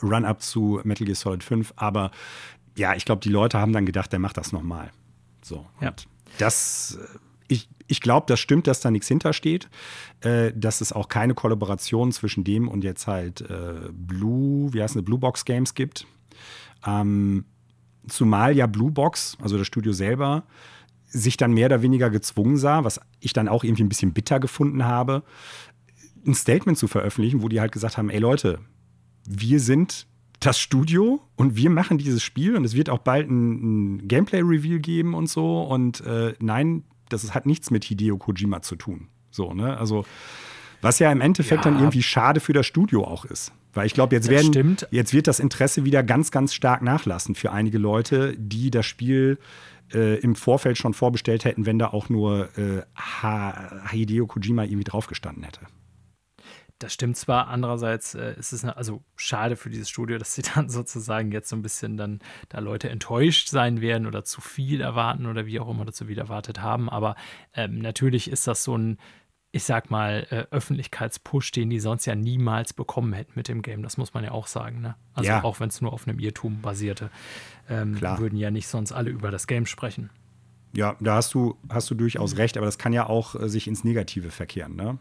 [0.02, 1.74] Run-Up zu Metal Gear Solid 5.
[1.76, 2.12] Aber
[2.78, 4.92] ja, ich glaube, die Leute haben dann gedacht, der macht das nochmal.
[5.44, 5.66] So.
[5.80, 5.94] Ja.
[6.38, 7.18] das äh,
[7.52, 9.70] ich, ich glaube, das stimmt, dass da nichts hintersteht.
[10.22, 14.96] Äh, dass es auch keine Kollaboration zwischen dem und jetzt halt äh, Blue, wie heißt
[14.96, 16.08] es, Blue Box Games gibt.
[16.86, 17.46] Ähm,
[18.08, 20.44] zumal ja Blue Box, also das Studio selber,
[21.08, 24.40] sich dann mehr oder weniger gezwungen sah, was ich dann auch irgendwie ein bisschen bitter
[24.40, 25.24] gefunden habe,
[26.26, 28.60] ein Statement zu veröffentlichen, wo die halt gesagt haben: Ey Leute,
[29.28, 30.08] wir sind
[30.40, 34.80] das Studio und wir machen dieses Spiel und es wird auch bald ein, ein Gameplay-Reveal
[34.80, 35.62] geben und so.
[35.62, 36.84] Und äh, nein,
[37.14, 39.08] das hat nichts mit Hideo Kojima zu tun.
[39.30, 39.78] So, ne?
[39.78, 40.06] Also,
[40.82, 41.72] was ja im Endeffekt ja.
[41.72, 43.52] dann irgendwie schade für das Studio auch ist.
[43.74, 44.30] Weil ich glaube, jetzt,
[44.92, 49.38] jetzt wird das Interesse wieder ganz, ganz stark nachlassen für einige Leute, die das Spiel
[49.94, 52.82] äh, im Vorfeld schon vorbestellt hätten, wenn da auch nur äh,
[53.90, 55.62] Hideo Kojima irgendwie draufgestanden hätte.
[56.84, 60.42] Das stimmt zwar, andererseits äh, ist es eine, also schade für dieses Studio, dass sie
[60.42, 64.82] dann sozusagen jetzt so ein bisschen dann da Leute enttäuscht sein werden oder zu viel
[64.82, 66.90] erwarten oder wie auch immer dazu wieder erwartet haben.
[66.90, 67.16] Aber
[67.54, 68.98] ähm, natürlich ist das so ein,
[69.52, 73.84] ich sag mal, äh, Öffentlichkeitspush, den die sonst ja niemals bekommen hätten mit dem Game.
[73.84, 74.82] Das muss man ja auch sagen.
[74.82, 74.96] Ne?
[75.14, 75.44] Also ja.
[75.44, 77.12] auch wenn es nur auf einem Irrtum basierte,
[77.70, 80.10] ähm, würden ja nicht sonst alle über das Game sprechen.
[80.74, 83.68] Ja, da hast du, hast du durchaus recht, aber das kann ja auch äh, sich
[83.68, 84.98] ins Negative verkehren, ne?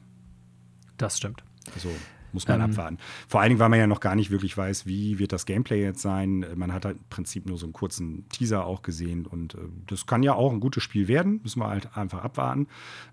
[0.97, 1.45] Das stimmt.
[1.75, 1.91] Also
[2.33, 2.99] muss man ähm, abwarten.
[3.29, 5.83] Vor allen Dingen, weil man ja noch gar nicht wirklich weiß, wie wird das Gameplay
[5.83, 6.47] jetzt sein.
[6.55, 10.07] Man hat halt im Prinzip nur so einen kurzen Teaser auch gesehen und äh, das
[10.07, 11.41] kann ja auch ein gutes Spiel werden.
[11.43, 12.69] Müssen wir halt einfach abwarten.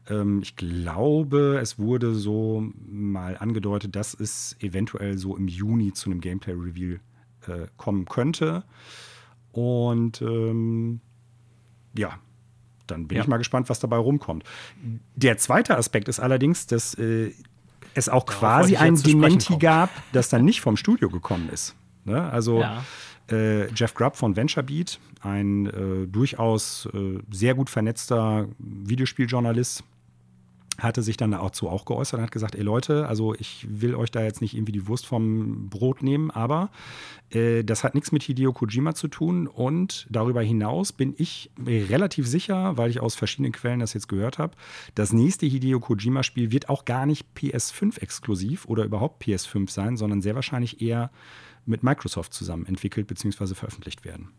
[0.09, 6.09] Ähm, ich glaube, es wurde so mal angedeutet, dass es eventuell so im Juni zu
[6.09, 6.99] einem Gameplay-Reveal
[7.47, 8.63] äh, kommen könnte.
[9.51, 11.01] Und ähm,
[11.97, 12.19] ja,
[12.85, 13.23] dann bin ja.
[13.23, 14.43] ich mal gespannt, was dabei rumkommt.
[15.15, 17.31] Der zweite Aspekt ist allerdings, dass äh,
[17.97, 21.75] es auch quasi ein Dementi gab, das dann nicht vom Studio gekommen ist.
[22.05, 22.29] Ne?
[22.31, 22.83] Also ja.
[23.31, 29.83] äh, Jeff Grubb von VentureBeat, ein äh, durchaus äh, sehr gut vernetzter Videospieljournalist,
[30.77, 34.11] hatte sich dann dazu auch geäußert und hat gesagt, ey Leute, also ich will euch
[34.11, 36.69] da jetzt nicht irgendwie die Wurst vom Brot nehmen, aber
[37.29, 42.27] äh, das hat nichts mit Hideo Kojima zu tun und darüber hinaus bin ich relativ
[42.27, 44.55] sicher, weil ich aus verschiedenen Quellen das jetzt gehört habe,
[44.95, 50.21] das nächste Hideo Kojima-Spiel wird auch gar nicht PS5 exklusiv oder überhaupt PS5 sein, sondern
[50.21, 51.11] sehr wahrscheinlich eher
[51.65, 53.53] mit Microsoft zusammen entwickelt bzw.
[53.53, 54.29] veröffentlicht werden.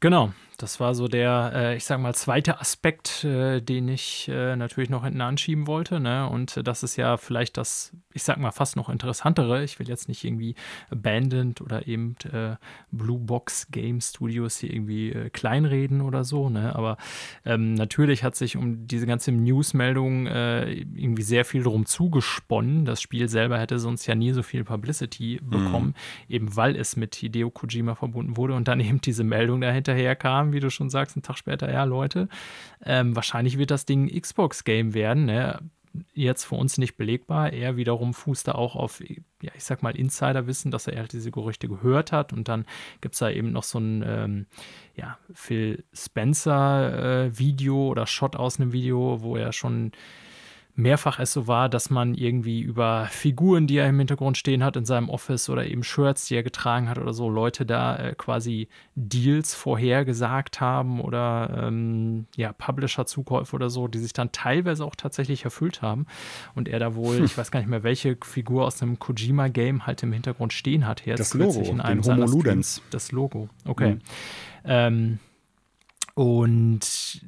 [0.00, 4.56] Genau, das war so der, äh, ich sag mal, zweite Aspekt, äh, den ich äh,
[4.56, 6.00] natürlich noch hinten anschieben wollte.
[6.00, 6.28] Ne?
[6.28, 9.64] Und das ist ja vielleicht das, ich sag mal, fast noch interessantere.
[9.64, 10.54] Ich will jetzt nicht irgendwie
[10.90, 12.56] Abandoned oder eben äh,
[12.90, 16.48] Blue Box Game Studios hier irgendwie äh, kleinreden oder so.
[16.48, 16.74] Ne?
[16.74, 16.96] Aber
[17.44, 22.84] ähm, natürlich hat sich um diese ganze Newsmeldung äh, irgendwie sehr viel drum zugesponnen.
[22.84, 25.94] Das Spiel selber hätte sonst ja nie so viel Publicity bekommen,
[26.28, 26.34] mhm.
[26.34, 30.14] eben weil es mit Hideo Kojima verbunden wurde und dann eben diese Meldung dahinterher kam
[30.14, 32.28] kam, wie du schon sagst, einen Tag später, ja, Leute,
[32.84, 35.26] ähm, wahrscheinlich wird das Ding Xbox-Game werden.
[35.26, 35.60] Ne?
[36.12, 37.52] Jetzt für uns nicht belegbar.
[37.52, 41.30] Er wiederum fußt da auch auf, ja, ich sag mal, Insiderwissen, dass er halt diese
[41.30, 42.32] Gerüchte gehört hat.
[42.32, 42.66] Und dann
[43.00, 44.46] gibt es da eben noch so ein, ähm,
[44.94, 49.92] ja, Phil Spencer-Video äh, oder Shot aus einem Video, wo er schon
[50.76, 54.76] mehrfach es so war, dass man irgendwie über Figuren, die er im Hintergrund stehen hat
[54.76, 58.14] in seinem Office oder eben Shirts, die er getragen hat oder so, Leute da äh,
[58.14, 64.94] quasi Deals vorhergesagt haben oder ähm, ja, Publisher-Zukäufe oder so, die sich dann teilweise auch
[64.94, 66.06] tatsächlich erfüllt haben.
[66.54, 67.24] Und er da wohl, hm.
[67.24, 71.06] ich weiß gar nicht mehr, welche Figur aus einem Kojima-Game halt im Hintergrund stehen hat.
[71.06, 72.82] Jetzt das Logo, in einem den Homo Ludens.
[72.90, 73.94] Das Logo, okay.
[73.94, 74.00] Mhm.
[74.64, 75.18] Ähm,
[76.16, 77.20] und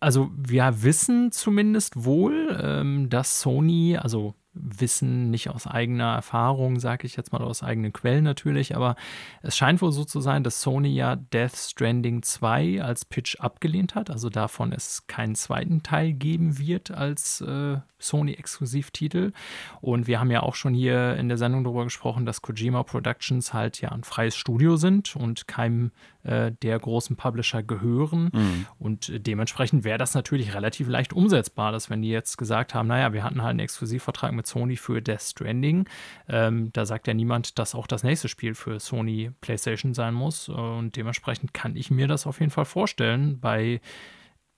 [0.00, 7.06] also wir wissen zumindest wohl, ähm, dass Sony, also wissen, nicht aus eigener Erfahrung, sage
[7.06, 8.96] ich jetzt mal aus eigenen Quellen natürlich, aber
[9.42, 13.94] es scheint wohl so zu sein, dass Sony ja Death Stranding 2 als Pitch abgelehnt
[13.94, 19.32] hat, also davon es keinen zweiten Teil geben wird als äh, Sony-Exklusivtitel.
[19.80, 23.52] Und wir haben ja auch schon hier in der Sendung darüber gesprochen, dass Kojima Productions
[23.52, 25.90] halt ja ein freies Studio sind und keinem
[26.24, 28.30] äh, der großen Publisher gehören.
[28.32, 28.66] Mhm.
[28.78, 33.12] Und dementsprechend wäre das natürlich relativ leicht umsetzbar, dass wenn die jetzt gesagt haben, naja,
[33.12, 35.88] wir hatten halt einen Exklusivvertrag mit Sony für Death Stranding,
[36.28, 40.48] ähm, da sagt ja niemand, dass auch das nächste Spiel für Sony PlayStation sein muss.
[40.48, 43.80] Und dementsprechend kann ich mir das auf jeden Fall vorstellen bei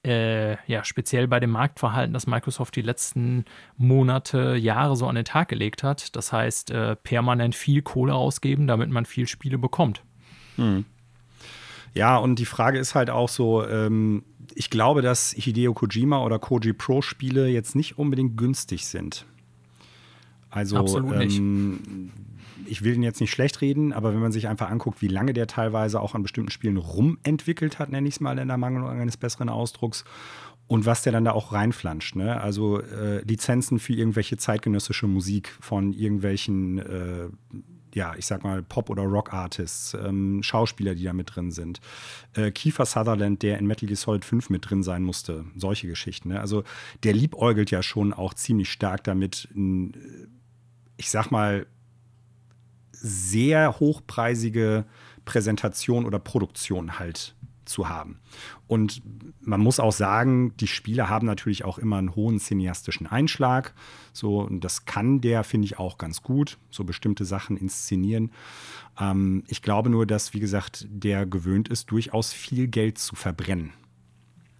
[0.02, 3.44] äh, ja, speziell bei dem Marktverhalten, das Microsoft die letzten
[3.76, 6.16] Monate, Jahre so an den Tag gelegt hat.
[6.16, 10.02] Das heißt, äh, permanent viel Kohle ausgeben, damit man viel Spiele bekommt.
[10.56, 10.84] Hm.
[11.94, 14.22] Ja, und die Frage ist halt auch so, ähm,
[14.54, 19.26] ich glaube, dass Hideo Kojima oder Koji Pro Spiele jetzt nicht unbedingt günstig sind.
[20.50, 21.38] Also, Absolut nicht.
[21.38, 22.10] Ähm,
[22.66, 25.32] ich will ihn jetzt nicht schlecht reden, aber wenn man sich einfach anguckt, wie lange
[25.32, 28.84] der teilweise auch an bestimmten Spielen rumentwickelt hat, nenne ich es mal in der Mangel
[28.84, 30.04] eines besseren Ausdrucks,
[30.70, 32.14] und was der dann da auch reinflanscht.
[32.14, 32.40] Ne?
[32.40, 37.28] Also äh, Lizenzen für irgendwelche zeitgenössische Musik von irgendwelchen, äh,
[37.94, 41.80] ja, ich sag mal, Pop- oder Rock-Artists, ähm, Schauspieler, die da mit drin sind.
[42.34, 45.44] Äh, Kiefer Sutherland, der in Metal Gear Solid 5 mit drin sein musste.
[45.56, 46.28] Solche Geschichten.
[46.28, 46.40] Ne?
[46.40, 46.64] Also
[47.02, 49.48] der liebäugelt ja schon auch ziemlich stark damit,
[50.96, 51.66] ich sag mal,
[52.92, 54.84] sehr hochpreisige
[55.24, 58.20] Präsentation oder Produktion halt zu haben.
[58.66, 59.02] Und
[59.42, 63.74] man muss auch sagen, die Spiele haben natürlich auch immer einen hohen cineastischen Einschlag.
[64.12, 68.32] So, und das kann der, finde ich, auch ganz gut, so bestimmte Sachen inszenieren.
[68.98, 73.72] Ähm, ich glaube nur, dass, wie gesagt, der gewöhnt ist, durchaus viel Geld zu verbrennen.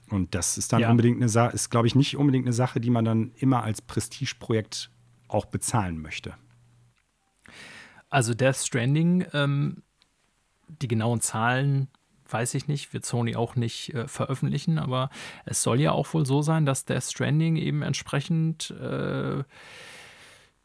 [0.08, 0.90] Und das ist dann ja.
[0.90, 3.80] unbedingt eine Sache, ist, glaube ich, nicht unbedingt eine Sache, die man dann immer als
[3.82, 4.90] Prestigeprojekt
[5.28, 6.34] auch bezahlen möchte.
[8.08, 9.82] Also Death Stranding, ähm,
[10.68, 11.88] die genauen Zahlen
[12.32, 15.10] weiß ich nicht, wird Sony auch nicht äh, veröffentlichen, aber
[15.44, 19.42] es soll ja auch wohl so sein, dass Death Stranding eben entsprechend äh,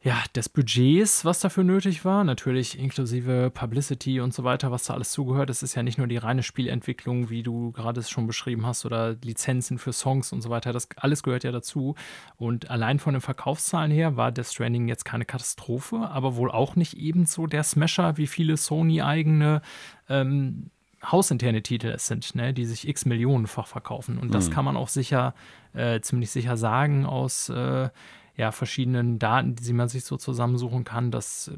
[0.05, 4.93] ja, des Budgets, was dafür nötig war, natürlich inklusive Publicity und so weiter, was da
[4.93, 5.49] alles zugehört.
[5.49, 8.85] Es ist ja nicht nur die reine Spielentwicklung, wie du gerade es schon beschrieben hast,
[8.85, 10.73] oder Lizenzen für Songs und so weiter.
[10.73, 11.95] Das alles gehört ja dazu.
[12.37, 16.75] Und allein von den Verkaufszahlen her war Death Stranding jetzt keine Katastrophe, aber wohl auch
[16.75, 19.63] nicht ebenso der Smasher, wie viele Sony-eigene
[20.07, 20.69] ähm,
[21.11, 24.17] hausinterne Titel es sind, ne, die sich x Millionenfach verkaufen.
[24.17, 24.53] Und das mhm.
[24.53, 25.33] kann man auch sicher,
[25.73, 27.89] äh, ziemlich sicher sagen aus äh,
[28.37, 31.51] ja, verschiedenen Daten, die man sich so zusammensuchen kann, dass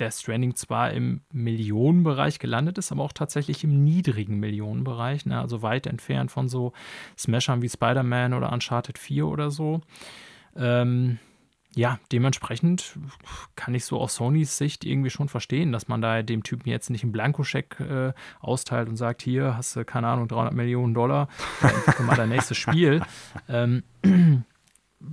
[0.00, 5.40] Death Stranding zwar im Millionenbereich gelandet ist, aber auch tatsächlich im niedrigen Millionenbereich, ne?
[5.40, 6.72] also weit entfernt von so
[7.16, 9.82] Smashern wie Spider-Man oder Uncharted 4 oder so.
[10.56, 11.18] Ähm,
[11.74, 12.96] ja, dementsprechend
[13.56, 16.90] kann ich so aus Sonys Sicht irgendwie schon verstehen, dass man da dem Typen jetzt
[16.90, 21.28] nicht einen Blankoscheck äh, austeilt und sagt, hier hast du, keine Ahnung, 300 Millionen Dollar,
[21.60, 23.02] dann mal dein nächstes Spiel.
[23.48, 23.82] Ähm,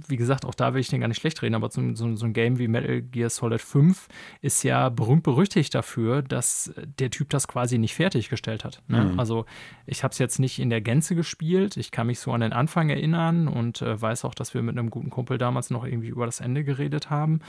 [0.07, 2.25] wie gesagt, auch da will ich den gar nicht schlecht reden, aber so, so, so,
[2.25, 4.07] ein Game wie Metal Gear Solid 5
[4.41, 8.81] ist ja berühmt berüchtigt dafür, dass der Typ das quasi nicht fertiggestellt hat.
[8.87, 9.05] Ne?
[9.05, 9.19] Mhm.
[9.19, 9.45] Also
[9.85, 12.53] ich habe es jetzt nicht in der Gänze gespielt, ich kann mich so an den
[12.53, 16.09] Anfang erinnern und äh, weiß auch, dass wir mit einem guten Kumpel damals noch irgendwie
[16.09, 17.39] über das Ende geredet haben.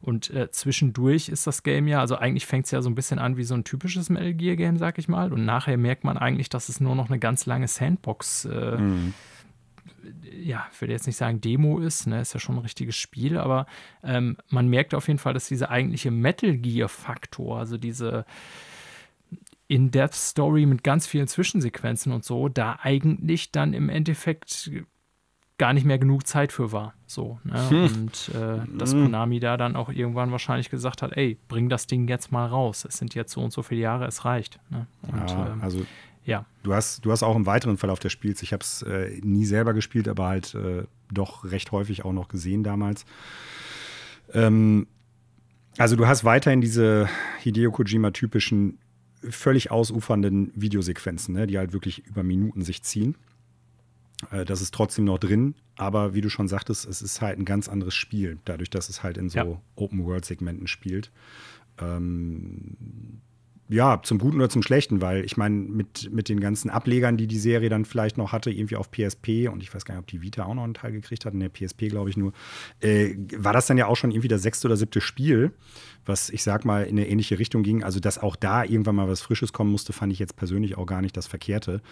[0.00, 3.18] Und äh, zwischendurch ist das Game ja, also eigentlich fängt es ja so ein bisschen
[3.18, 5.32] an wie so ein typisches Metal Gear Game, sag ich mal.
[5.32, 9.14] Und nachher merkt man eigentlich, dass es nur noch eine ganz lange Sandbox äh, mhm
[10.22, 13.38] ja, ich will jetzt nicht sagen Demo ist, ne, ist ja schon ein richtiges Spiel,
[13.38, 13.66] aber
[14.02, 18.24] ähm, man merkt auf jeden Fall, dass dieser eigentliche Metal Gear-Faktor, also diese
[19.68, 24.70] In-Depth-Story mit ganz vielen Zwischensequenzen und so, da eigentlich dann im Endeffekt
[25.58, 26.94] gar nicht mehr genug Zeit für war.
[27.06, 27.68] So, ne?
[27.68, 27.84] hm.
[27.84, 29.04] Und äh, dass hm.
[29.04, 32.86] Konami da dann auch irgendwann wahrscheinlich gesagt hat, ey, bring das Ding jetzt mal raus.
[32.88, 34.60] Es sind jetzt so und so viele Jahre, es reicht.
[34.70, 34.86] Ne?
[35.02, 35.84] Und, ja, ähm, also
[36.28, 36.44] ja.
[36.62, 39.46] Du hast, du hast auch im weiteren Verlauf des Spiels, ich habe es äh, nie
[39.46, 43.06] selber gespielt, aber halt äh, doch recht häufig auch noch gesehen damals.
[44.34, 44.86] Ähm,
[45.78, 47.08] also du hast weiterhin diese
[47.40, 48.78] Hideo Kojima-typischen,
[49.30, 53.16] völlig ausufernden Videosequenzen, ne, die halt wirklich über Minuten sich ziehen.
[54.30, 57.46] Äh, das ist trotzdem noch drin, aber wie du schon sagtest, es ist halt ein
[57.46, 59.62] ganz anderes Spiel, dadurch, dass es halt in so ja.
[59.76, 61.10] Open-World-Segmenten spielt.
[61.78, 63.22] Ähm,
[63.68, 67.26] ja, zum Guten oder zum Schlechten, weil ich meine, mit, mit den ganzen Ablegern, die
[67.26, 70.06] die Serie dann vielleicht noch hatte, irgendwie auf PSP und ich weiß gar nicht, ob
[70.06, 72.32] die Vita auch noch einen Teil gekriegt hat, in der PSP glaube ich nur,
[72.80, 75.52] äh, war das dann ja auch schon irgendwie das sechste oder siebte Spiel
[76.08, 77.84] was ich sag mal in eine ähnliche Richtung ging.
[77.84, 80.86] Also, dass auch da irgendwann mal was Frisches kommen musste, fand ich jetzt persönlich auch
[80.86, 81.82] gar nicht das Verkehrte.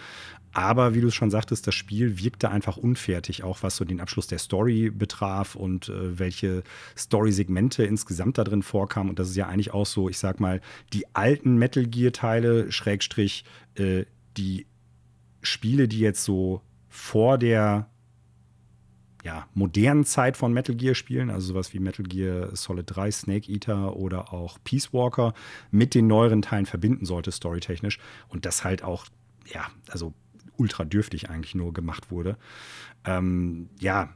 [0.53, 4.01] Aber wie du es schon sagtest, das Spiel wirkte einfach unfertig, auch was so den
[4.01, 6.63] Abschluss der Story betraf und äh, welche
[6.97, 9.09] Story-Segmente insgesamt da drin vorkamen.
[9.09, 10.61] Und das ist ja eigentlich auch so, ich sag mal,
[10.93, 13.43] die alten Metal Gear-Teile, Schrägstrich,
[13.75, 14.05] äh,
[14.37, 14.67] die
[15.41, 17.89] Spiele, die jetzt so vor der
[19.25, 23.51] ja, modernen Zeit von Metal Gear Spielen, also sowas wie Metal Gear Solid 3, Snake
[23.51, 25.33] Eater oder auch Peace Walker
[25.71, 27.99] mit den neueren Teilen verbinden sollte, storytechnisch.
[28.29, 29.05] Und das halt auch,
[29.45, 30.13] ja, also
[30.55, 32.37] ultra dürftig eigentlich nur gemacht wurde.
[33.03, 34.15] Ähm, ja,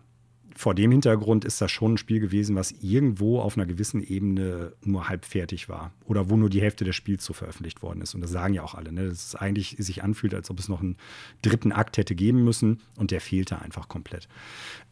[0.56, 4.74] vor dem Hintergrund ist das schon ein Spiel gewesen, was irgendwo auf einer gewissen Ebene
[4.84, 5.92] nur halb fertig war.
[6.06, 8.16] Oder wo nur die Hälfte des Spiels so veröffentlicht worden ist.
[8.16, 9.10] Und das sagen ja auch alle, ne?
[9.10, 10.98] dass es eigentlich sich anfühlt, als ob es noch einen
[11.42, 12.80] dritten Akt hätte geben müssen.
[12.98, 14.28] Und der fehlte einfach komplett.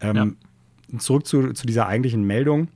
[0.02, 0.38] Ähm,
[0.92, 1.00] ja.
[1.00, 2.70] Zurück zu, zu, dieser eigentlichen Meldung.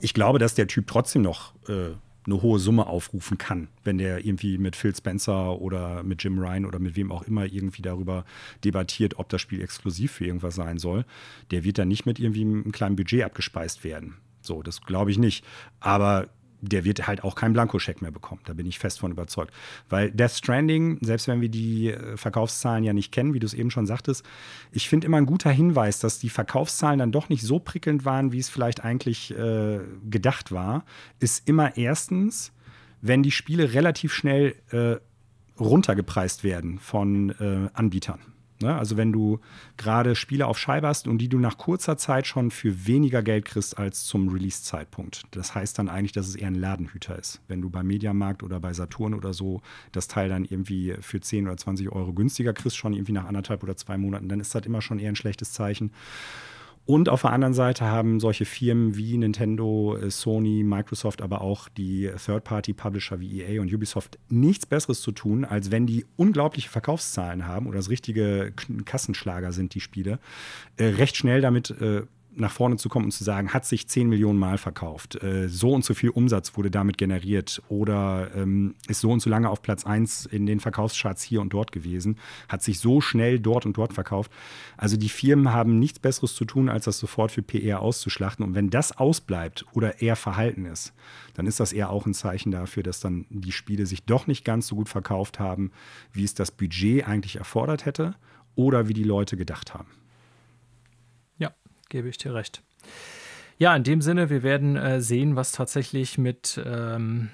[0.00, 1.90] Ich glaube, dass der Typ trotzdem noch äh,
[2.26, 6.64] eine hohe Summe aufrufen kann, wenn der irgendwie mit Phil Spencer oder mit Jim Ryan
[6.64, 8.24] oder mit wem auch immer irgendwie darüber
[8.64, 11.04] debattiert, ob das Spiel exklusiv für irgendwas sein soll.
[11.50, 14.16] Der wird dann nicht mit irgendwie einem kleinen Budget abgespeist werden.
[14.40, 15.44] So, das glaube ich nicht.
[15.80, 16.28] Aber
[16.68, 18.40] der wird halt auch keinen Blankoscheck mehr bekommen.
[18.44, 19.52] Da bin ich fest von überzeugt.
[19.88, 23.54] Weil Death Stranding, selbst wenn wir die äh, Verkaufszahlen ja nicht kennen, wie du es
[23.54, 24.24] eben schon sagtest,
[24.72, 28.32] ich finde immer ein guter Hinweis, dass die Verkaufszahlen dann doch nicht so prickelnd waren,
[28.32, 30.84] wie es vielleicht eigentlich äh, gedacht war,
[31.20, 32.52] ist immer erstens,
[33.00, 34.96] wenn die Spiele relativ schnell äh,
[35.60, 38.33] runtergepreist werden von äh, Anbietern.
[38.64, 38.74] Ne?
[38.74, 39.40] Also wenn du
[39.76, 43.44] gerade Spiele auf Scheibe hast und die du nach kurzer Zeit schon für weniger Geld
[43.44, 45.24] kriegst als zum Release-Zeitpunkt.
[45.32, 47.42] Das heißt dann eigentlich, dass es eher ein Ladenhüter ist.
[47.46, 49.60] Wenn du beim Mediamarkt oder bei Saturn oder so
[49.92, 53.62] das Teil dann irgendwie für 10 oder 20 Euro günstiger kriegst, schon irgendwie nach anderthalb
[53.62, 55.90] oder zwei Monaten, dann ist das immer schon eher ein schlechtes Zeichen.
[56.86, 61.68] Und auf der anderen Seite haben solche Firmen wie Nintendo, äh, Sony, Microsoft, aber auch
[61.70, 67.46] die Third-Party-Publisher wie EA und Ubisoft nichts Besseres zu tun, als wenn die unglaubliche Verkaufszahlen
[67.46, 68.52] haben oder das richtige
[68.84, 70.18] Kassenschlager sind, die Spiele,
[70.76, 72.02] äh, recht schnell damit äh,
[72.36, 75.72] nach vorne zu kommen und zu sagen, hat sich 10 Millionen Mal verkauft, äh, so
[75.72, 79.62] und so viel Umsatz wurde damit generiert oder ähm, ist so und so lange auf
[79.62, 82.18] Platz 1 in den Verkaufscharts hier und dort gewesen,
[82.48, 84.32] hat sich so schnell dort und dort verkauft.
[84.76, 88.44] Also die Firmen haben nichts Besseres zu tun, als das sofort für PR auszuschlachten.
[88.44, 90.92] Und wenn das ausbleibt oder eher verhalten ist,
[91.34, 94.44] dann ist das eher auch ein Zeichen dafür, dass dann die Spiele sich doch nicht
[94.44, 95.70] ganz so gut verkauft haben,
[96.12, 98.14] wie es das Budget eigentlich erfordert hätte
[98.54, 100.03] oder wie die Leute gedacht haben
[101.94, 102.60] gebe ich dir recht.
[103.56, 107.30] Ja, in dem Sinne, wir werden äh, sehen, was tatsächlich mit ähm,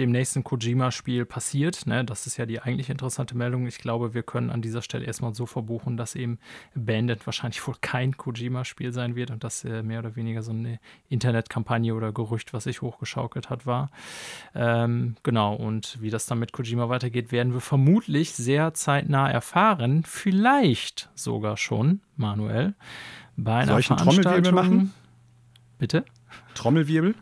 [0.00, 1.86] dem nächsten Kojima-Spiel passiert.
[1.86, 2.04] Ne?
[2.04, 3.68] Das ist ja die eigentlich interessante Meldung.
[3.68, 6.40] Ich glaube, wir können an dieser Stelle erstmal so verbuchen, dass eben
[6.74, 10.80] Bandit wahrscheinlich wohl kein Kojima-Spiel sein wird und das äh, mehr oder weniger so eine
[11.08, 13.90] Internetkampagne oder Gerücht, was sich hochgeschaukelt hat, war.
[14.56, 20.02] Ähm, genau, und wie das dann mit Kojima weitergeht, werden wir vermutlich sehr zeitnah erfahren.
[20.04, 22.74] Vielleicht sogar schon, Manuel
[23.44, 24.92] bei einer Soll ich einen Trommelwirbel machen?
[25.78, 26.04] Bitte?
[26.54, 27.14] Trommelwirbel?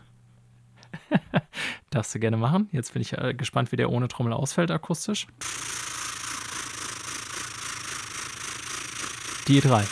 [1.90, 2.68] Darfst du gerne machen.
[2.72, 5.26] Jetzt bin ich äh, gespannt, wie der ohne Trommel ausfällt akustisch.
[9.46, 9.84] Die E3.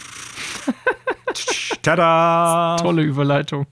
[1.86, 2.74] Tada!
[2.80, 3.66] Tolle Überleitung.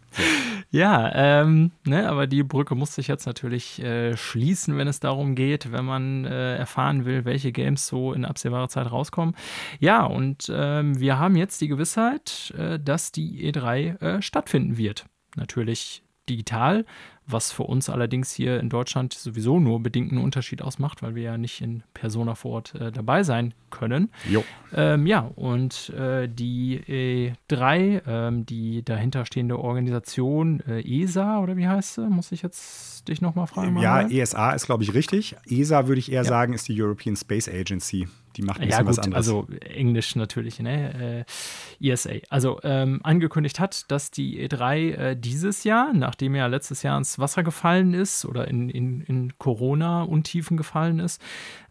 [0.71, 5.35] Ja, ähm, ne, aber die Brücke muss sich jetzt natürlich äh, schließen, wenn es darum
[5.35, 9.35] geht, wenn man äh, erfahren will, welche Games so in absehbarer Zeit rauskommen.
[9.81, 15.07] Ja, und ähm, wir haben jetzt die Gewissheit, äh, dass die E3 äh, stattfinden wird.
[15.35, 16.85] Natürlich digital,
[17.27, 21.23] was für uns allerdings hier in Deutschland sowieso nur bedingt einen Unterschied ausmacht, weil wir
[21.23, 24.11] ja nicht in Persona vor Ort äh, dabei sein können.
[24.75, 31.95] Ähm, ja, und äh, die E3, ähm, die dahinterstehende Organisation äh, ESA oder wie heißt
[31.95, 32.09] sie?
[32.09, 33.79] Muss ich jetzt dich nochmal fragen?
[33.79, 35.37] Ja, ESA ist, glaube ich, richtig.
[35.49, 36.29] ESA würde ich eher ja.
[36.29, 38.07] sagen, ist die European Space Agency.
[38.37, 39.29] Die macht ein ja, bisschen gut, was anderes.
[39.29, 41.25] Also Englisch natürlich, ne?
[41.81, 42.11] Äh, ESA.
[42.29, 47.19] Also ähm, angekündigt hat, dass die E3 äh, dieses Jahr, nachdem ja letztes Jahr ins
[47.19, 51.21] Wasser gefallen ist oder in, in, in Corona-Untiefen gefallen ist,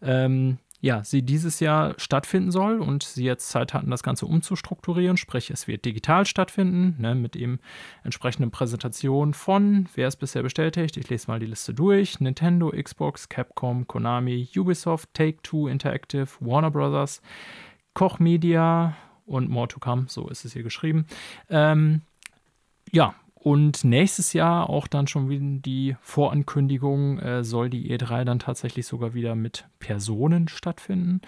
[0.02, 5.16] ähm, ja, sie dieses Jahr stattfinden soll und sie jetzt Zeit hatten, das Ganze umzustrukturieren.
[5.16, 7.58] Sprich, es wird digital stattfinden, ne, mit eben
[8.02, 13.30] entsprechenden Präsentationen von, wer ist bisher bestätigt, ich lese mal die Liste durch, Nintendo, Xbox,
[13.30, 17.22] Capcom, Konami, Ubisoft, Take-Two Interactive, Warner Brothers,
[17.94, 21.06] Koch Media und More to Come, so ist es hier geschrieben.
[21.48, 22.02] Ähm,
[22.92, 23.14] ja,
[23.44, 28.86] und nächstes Jahr auch dann schon wieder die Vorankündigung, äh, soll die E3 dann tatsächlich
[28.86, 31.20] sogar wieder mit Personen stattfinden.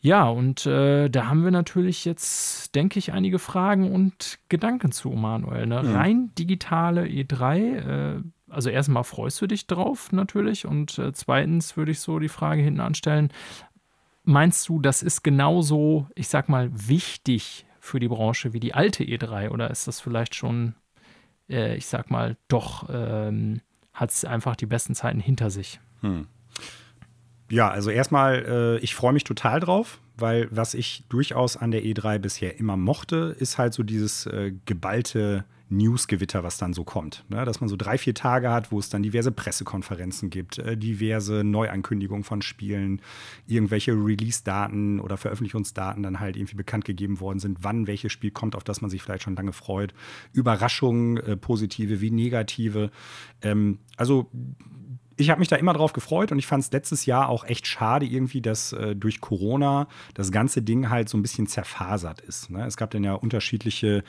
[0.00, 5.08] Ja, und äh, da haben wir natürlich jetzt, denke ich, einige Fragen und Gedanken zu,
[5.10, 5.66] Manuel.
[5.66, 5.82] Ne?
[5.82, 5.92] Mhm.
[5.92, 11.90] Rein digitale E3, äh, also erstmal freust du dich drauf natürlich und äh, zweitens würde
[11.90, 13.32] ich so die Frage hinten anstellen,
[14.22, 19.02] meinst du, das ist genauso, ich sag mal, wichtig für die Branche wie die alte
[19.02, 20.76] E3 oder ist das vielleicht schon
[21.48, 23.60] äh, ich sag mal, doch ähm,
[23.92, 25.80] hat es einfach die besten Zeiten hinter sich.
[26.00, 26.26] Hm.
[27.50, 31.82] Ja, also erstmal, äh, ich freue mich total drauf, weil was ich durchaus an der
[31.84, 37.24] E3 bisher immer mochte, ist halt so dieses äh, geballte Newsgewitter, was dann so kommt.
[37.28, 37.44] Ne?
[37.44, 41.44] Dass man so drei, vier Tage hat, wo es dann diverse Pressekonferenzen gibt, äh, diverse
[41.44, 43.02] Neuankündigungen von Spielen,
[43.46, 48.56] irgendwelche Release-Daten oder Veröffentlichungsdaten dann halt irgendwie bekannt gegeben worden sind, wann welches Spiel kommt,
[48.56, 49.92] auf das man sich vielleicht schon lange freut.
[50.32, 52.90] Überraschungen, äh, positive wie negative.
[53.42, 54.30] Ähm, also
[55.18, 57.66] ich habe mich da immer drauf gefreut und ich fand es letztes Jahr auch echt
[57.66, 62.50] schade irgendwie, dass äh, durch Corona das ganze Ding halt so ein bisschen zerfasert ist.
[62.50, 62.64] Ne?
[62.64, 64.04] Es gab dann ja unterschiedliche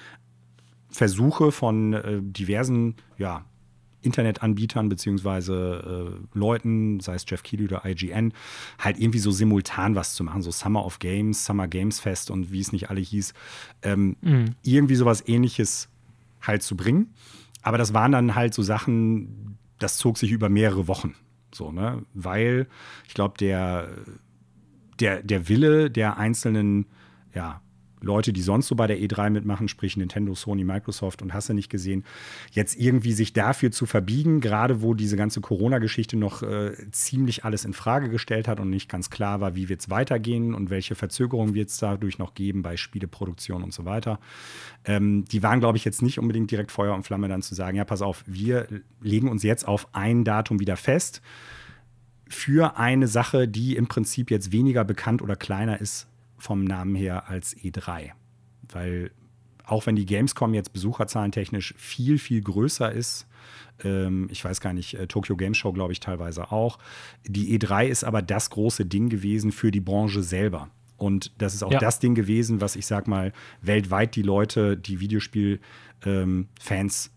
[0.89, 3.43] Versuche von äh, diversen ja,
[4.01, 8.33] Internetanbietern beziehungsweise äh, Leuten, sei es Jeff Keighley oder IGN,
[8.77, 12.51] halt irgendwie so simultan was zu machen, so Summer of Games, Summer Games Fest und
[12.51, 13.33] wie es nicht alle hieß,
[13.81, 14.55] ähm, mhm.
[14.63, 15.89] irgendwie sowas ähnliches
[16.41, 17.13] halt zu bringen.
[17.61, 21.15] Aber das waren dann halt so Sachen, das zog sich über mehrere Wochen.
[21.53, 22.05] So, ne?
[22.13, 22.67] Weil
[23.07, 23.89] ich glaube, der,
[24.99, 26.85] der, der Wille der einzelnen
[27.33, 27.61] ja,
[28.01, 31.53] Leute, die sonst so bei der E3 mitmachen, sprich Nintendo, Sony, Microsoft und hast du
[31.53, 32.03] nicht gesehen,
[32.51, 37.65] jetzt irgendwie sich dafür zu verbiegen, gerade wo diese ganze Corona-Geschichte noch äh, ziemlich alles
[37.65, 40.95] in Frage gestellt hat und nicht ganz klar war, wie wird es weitergehen und welche
[40.95, 44.19] Verzögerungen wird es dadurch noch geben bei Spieleproduktion und so weiter.
[44.85, 47.77] Ähm, die waren, glaube ich, jetzt nicht unbedingt direkt Feuer und Flamme dann zu sagen,
[47.77, 48.67] ja, pass auf, wir
[49.01, 51.21] legen uns jetzt auf ein Datum wieder fest
[52.29, 56.07] für eine Sache, die im Prinzip jetzt weniger bekannt oder kleiner ist
[56.39, 58.11] vom Namen her als E3.
[58.71, 59.11] Weil
[59.65, 63.27] auch wenn die Gamescom jetzt besucherzahlentechnisch viel, viel größer ist,
[63.83, 66.79] ähm, ich weiß gar nicht, äh, Tokyo Game Show glaube ich teilweise auch,
[67.25, 70.69] die E3 ist aber das große Ding gewesen für die Branche selber.
[70.97, 71.79] Und das ist auch ja.
[71.79, 73.31] das Ding gewesen, was ich sag mal,
[73.61, 75.59] weltweit die Leute, die Videospielfans
[76.05, 76.47] ähm,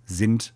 [0.05, 0.55] sind,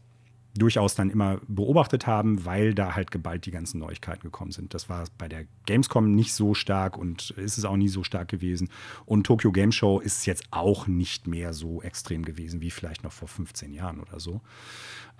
[0.58, 4.74] durchaus dann immer beobachtet haben, weil da halt geballt die ganzen Neuigkeiten gekommen sind.
[4.74, 8.28] Das war bei der Gamescom nicht so stark und ist es auch nie so stark
[8.28, 8.68] gewesen.
[9.04, 13.12] Und Tokyo Game Show ist jetzt auch nicht mehr so extrem gewesen wie vielleicht noch
[13.12, 14.40] vor 15 Jahren oder so.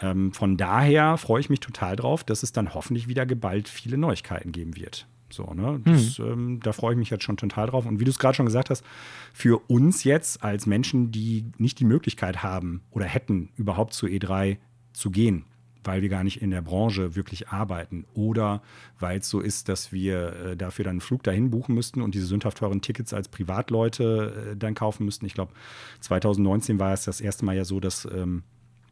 [0.01, 3.97] Ähm, von daher freue ich mich total drauf, dass es dann hoffentlich wieder geballt viele
[3.97, 5.07] Neuigkeiten geben wird.
[5.31, 5.81] So, ne?
[5.85, 6.25] Das, mhm.
[6.25, 7.87] ähm, da freue ich mich jetzt schon total drauf.
[7.87, 8.85] Und wie du es gerade schon gesagt hast,
[9.33, 14.59] für uns jetzt als Menschen, die nicht die Möglichkeit haben oder hätten, überhaupt zu E3
[14.97, 15.45] zu gehen,
[15.85, 18.63] weil wir gar nicht in der Branche wirklich arbeiten oder
[18.99, 22.15] weil es so ist, dass wir äh, dafür dann einen Flug dahin buchen müssten und
[22.15, 25.27] diese sündhaft teuren Tickets als Privatleute äh, dann kaufen müssten.
[25.27, 25.53] Ich glaube,
[26.01, 28.43] 2019 war es das erste Mal ja so, dass ähm,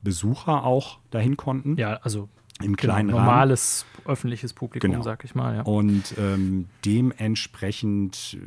[0.02, 1.76] Besucher auch dahin konnten.
[1.76, 2.28] Ja, also
[2.60, 4.06] im genau, kleinen genau, normales Rahmen.
[4.12, 5.02] öffentliches Publikum, genau.
[5.02, 5.56] sag ich mal.
[5.56, 5.62] Ja.
[5.62, 8.38] Und ähm, dementsprechend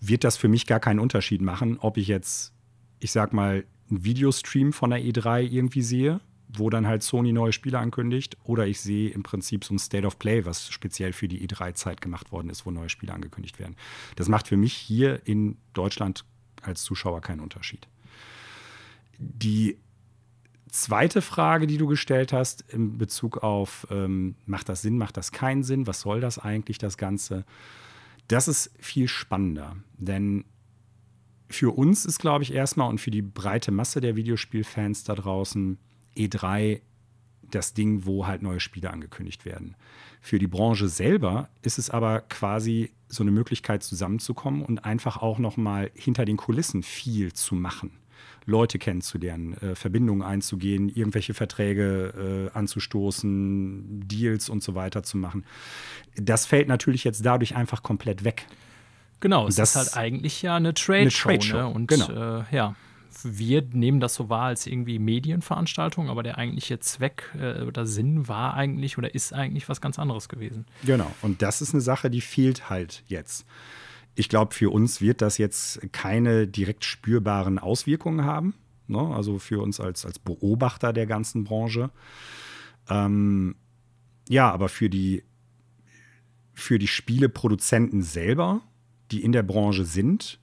[0.00, 2.52] wird das für mich gar keinen Unterschied machen, ob ich jetzt,
[3.00, 6.20] ich sag mal, einen Videostream von der E3 irgendwie sehe
[6.56, 8.36] wo dann halt Sony neue Spiele ankündigt.
[8.44, 12.00] Oder ich sehe im Prinzip so ein State of Play, was speziell für die E3-Zeit
[12.00, 13.76] gemacht worden ist, wo neue Spiele angekündigt werden.
[14.16, 16.24] Das macht für mich hier in Deutschland
[16.62, 17.88] als Zuschauer keinen Unterschied.
[19.18, 19.78] Die
[20.68, 25.32] zweite Frage, die du gestellt hast in Bezug auf, ähm, macht das Sinn, macht das
[25.32, 27.44] keinen Sinn, was soll das eigentlich, das Ganze,
[28.28, 29.76] das ist viel spannender.
[29.98, 30.44] Denn
[31.50, 35.78] für uns ist, glaube ich, erstmal und für die breite Masse der Videospielfans da draußen
[36.16, 36.80] E3
[37.54, 39.76] das Ding, wo halt neue Spiele angekündigt werden.
[40.20, 45.38] Für die Branche selber ist es aber quasi so eine Möglichkeit zusammenzukommen und einfach auch
[45.38, 47.90] noch mal hinter den Kulissen viel zu machen.
[48.44, 55.44] Leute kennenzulernen, äh, Verbindungen einzugehen, irgendwelche Verträge äh, anzustoßen, Deals und so weiter zu machen.
[56.16, 58.46] Das fällt natürlich jetzt dadurch einfach komplett weg.
[59.20, 61.48] Genau, es das ist halt eigentlich ja eine Trade, eine Trade.
[61.48, 61.68] Ne?
[61.68, 62.40] Und genau.
[62.40, 62.74] äh, ja
[63.24, 68.28] wir nehmen das so wahr als irgendwie Medienveranstaltung, aber der eigentliche Zweck äh, oder Sinn
[68.28, 70.66] war eigentlich oder ist eigentlich was ganz anderes gewesen.
[70.84, 73.46] Genau, und das ist eine Sache, die fehlt halt jetzt.
[74.14, 78.54] Ich glaube, für uns wird das jetzt keine direkt spürbaren Auswirkungen haben.
[78.86, 79.00] Ne?
[79.00, 81.90] Also für uns als, als Beobachter der ganzen Branche.
[82.88, 83.56] Ähm,
[84.28, 85.24] ja, aber für die,
[86.52, 88.60] für die Spieleproduzenten selber,
[89.10, 90.38] die in der Branche sind,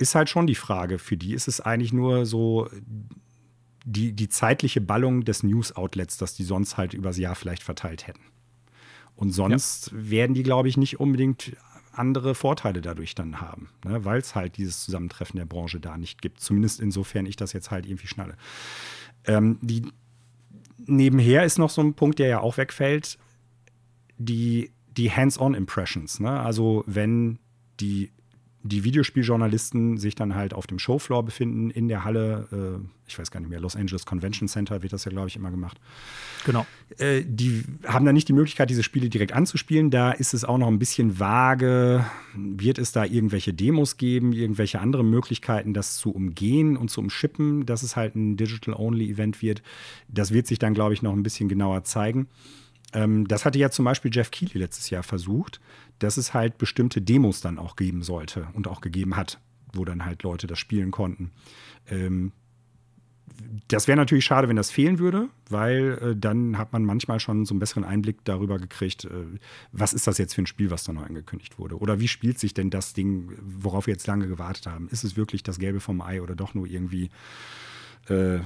[0.00, 0.98] ist halt schon die Frage.
[0.98, 2.68] Für die ist es eigentlich nur so
[3.84, 8.22] die, die zeitliche Ballung des News-Outlets, das die sonst halt übers Jahr vielleicht verteilt hätten.
[9.14, 10.10] Und sonst ja.
[10.10, 11.52] werden die, glaube ich, nicht unbedingt
[11.92, 14.04] andere Vorteile dadurch dann haben, ne?
[14.04, 16.40] weil es halt dieses Zusammentreffen der Branche da nicht gibt.
[16.40, 18.36] Zumindest insofern ich das jetzt halt irgendwie schnalle.
[19.24, 19.82] Ähm, die,
[20.86, 23.18] nebenher ist noch so ein Punkt, der ja auch wegfällt,
[24.16, 26.20] die, die Hands-on-Impressions.
[26.20, 26.40] Ne?
[26.40, 27.38] Also wenn
[27.80, 28.12] die
[28.62, 33.30] die Videospieljournalisten sich dann halt auf dem Showfloor befinden, in der Halle, äh, ich weiß
[33.30, 35.80] gar nicht mehr, Los Angeles Convention Center wird das ja, glaube ich, immer gemacht.
[36.44, 36.66] Genau.
[36.98, 39.90] Äh, die haben dann nicht die Möglichkeit, diese Spiele direkt anzuspielen.
[39.90, 42.04] Da ist es auch noch ein bisschen vage.
[42.34, 47.64] Wird es da irgendwelche Demos geben, irgendwelche andere Möglichkeiten, das zu umgehen und zu umschippen,
[47.64, 49.62] dass es halt ein Digital-Only-Event wird?
[50.08, 52.28] Das wird sich dann, glaube ich, noch ein bisschen genauer zeigen.
[52.92, 55.60] Ähm, das hatte ja zum Beispiel Jeff Keighley letztes Jahr versucht
[56.00, 59.38] dass es halt bestimmte Demos dann auch geben sollte und auch gegeben hat,
[59.72, 61.30] wo dann halt Leute das spielen konnten.
[61.88, 62.32] Ähm,
[63.68, 67.44] das wäre natürlich schade, wenn das fehlen würde, weil äh, dann hat man manchmal schon
[67.44, 69.10] so einen besseren Einblick darüber gekriegt, äh,
[69.72, 71.78] was ist das jetzt für ein Spiel, was da neu angekündigt wurde?
[71.78, 74.88] Oder wie spielt sich denn das Ding, worauf wir jetzt lange gewartet haben?
[74.88, 77.10] Ist es wirklich das Gelbe vom Ei oder doch nur irgendwie
[78.08, 78.40] äh,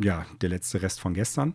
[0.00, 1.54] ja, der letzte Rest von gestern?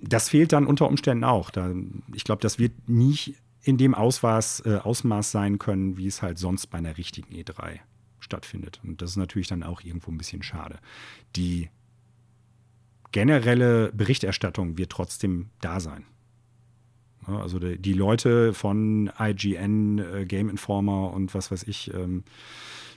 [0.00, 1.50] Das fehlt dann unter Umständen auch.
[1.50, 1.72] Da,
[2.14, 3.34] ich glaube, das wird nie
[3.64, 7.80] in dem Ausmaß, äh, Ausmaß sein können, wie es halt sonst bei einer richtigen E3
[8.20, 8.80] stattfindet.
[8.84, 10.78] Und das ist natürlich dann auch irgendwo ein bisschen schade.
[11.34, 11.70] Die
[13.12, 16.04] generelle Berichterstattung wird trotzdem da sein.
[17.26, 22.24] also die, die, Leute von IGN, äh, Game Informer und was weiß ich, ähm,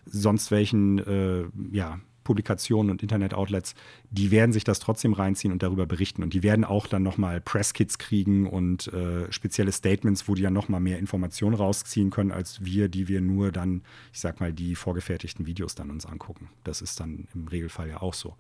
[0.05, 3.73] sonst welchen äh, ja, Publikationen und Internet-Outlets,
[4.11, 6.23] die werden sich das trotzdem reinziehen und darüber berichten.
[6.23, 10.49] Und die werden auch dann nochmal Presskits kriegen und äh, spezielle Statements, wo die ja
[10.49, 14.75] nochmal mehr Informationen rausziehen können, als wir, die wir nur dann, ich sag mal, die
[14.75, 16.49] vorgefertigten Videos dann uns angucken.
[16.65, 18.35] Das ist dann im Regelfall ja auch so.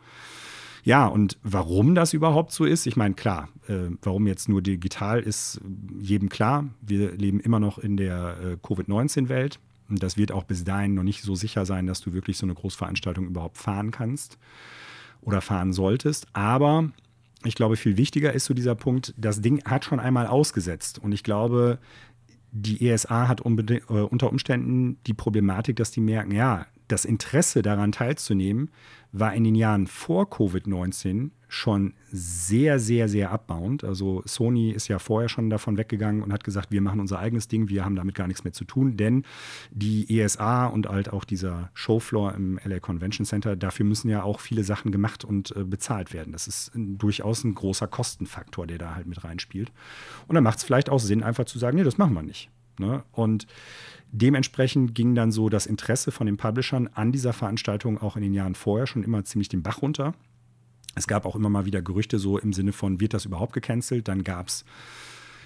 [0.83, 5.21] Ja, und warum das überhaupt so ist, ich meine, klar, äh, warum jetzt nur digital
[5.21, 5.61] ist
[5.97, 6.65] jedem klar.
[6.81, 9.59] Wir leben immer noch in der äh, Covid-19-Welt.
[9.89, 12.55] Das wird auch bis dahin noch nicht so sicher sein, dass du wirklich so eine
[12.55, 14.37] Großveranstaltung überhaupt fahren kannst
[15.21, 16.27] oder fahren solltest.
[16.33, 16.91] Aber
[17.43, 20.99] ich glaube, viel wichtiger ist so dieser Punkt, das Ding hat schon einmal ausgesetzt.
[20.99, 21.79] Und ich glaube,
[22.51, 27.91] die ESA hat äh, unter Umständen die Problematik, dass die merken, ja, das Interesse daran
[27.91, 28.71] teilzunehmen
[29.11, 33.83] war in den Jahren vor Covid-19 schon sehr, sehr, sehr abbauend.
[33.83, 37.47] Also Sony ist ja vorher schon davon weggegangen und hat gesagt, wir machen unser eigenes
[37.47, 39.23] Ding, wir haben damit gar nichts mehr zu tun, denn
[39.71, 44.39] die ESA und halt auch dieser Showfloor im LA Convention Center, dafür müssen ja auch
[44.39, 46.33] viele Sachen gemacht und äh, bezahlt werden.
[46.33, 49.71] Das ist ein, durchaus ein großer Kostenfaktor, der da halt mit reinspielt.
[50.27, 52.49] Und dann macht es vielleicht auch Sinn, einfach zu sagen, nee, das machen wir nicht.
[52.79, 53.03] Ne?
[53.11, 53.47] Und
[54.11, 58.33] dementsprechend ging dann so das Interesse von den Publishern an dieser Veranstaltung auch in den
[58.33, 60.13] Jahren vorher schon immer ziemlich den Bach runter.
[60.97, 64.07] Es gab auch immer mal wieder Gerüchte so im Sinne von, wird das überhaupt gecancelt?
[64.07, 64.65] Dann gab es,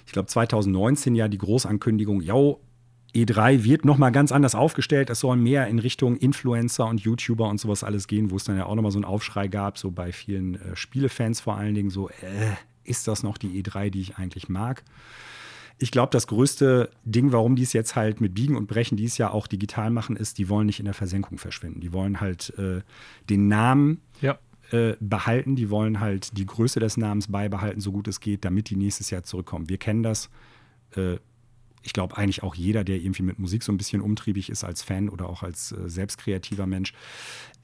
[0.05, 2.55] ich glaube 2019 ja die Großankündigung, ja,
[3.13, 5.09] E3 wird nochmal ganz anders aufgestellt.
[5.09, 8.55] Es soll mehr in Richtung Influencer und YouTuber und sowas alles gehen, wo es dann
[8.55, 11.89] ja auch nochmal so einen Aufschrei gab, so bei vielen äh, Spielefans vor allen Dingen,
[11.89, 12.53] so, äh,
[12.85, 14.83] ist das noch die E3, die ich eigentlich mag?
[15.77, 19.17] Ich glaube, das größte Ding, warum die es jetzt halt mit Biegen und Brechen dies
[19.17, 21.81] Jahr auch digital machen, ist, die wollen nicht in der Versenkung verschwinden.
[21.81, 22.81] Die wollen halt äh,
[23.29, 24.37] den Namen ja.
[24.71, 25.57] Äh, behalten.
[25.57, 29.09] Die wollen halt die Größe des Namens beibehalten, so gut es geht, damit die nächstes
[29.09, 29.67] Jahr zurückkommen.
[29.67, 30.29] Wir kennen das.
[30.95, 31.17] Äh,
[31.81, 34.81] ich glaube eigentlich auch jeder, der irgendwie mit Musik so ein bisschen umtriebig ist als
[34.81, 36.93] Fan oder auch als äh, selbstkreativer Mensch.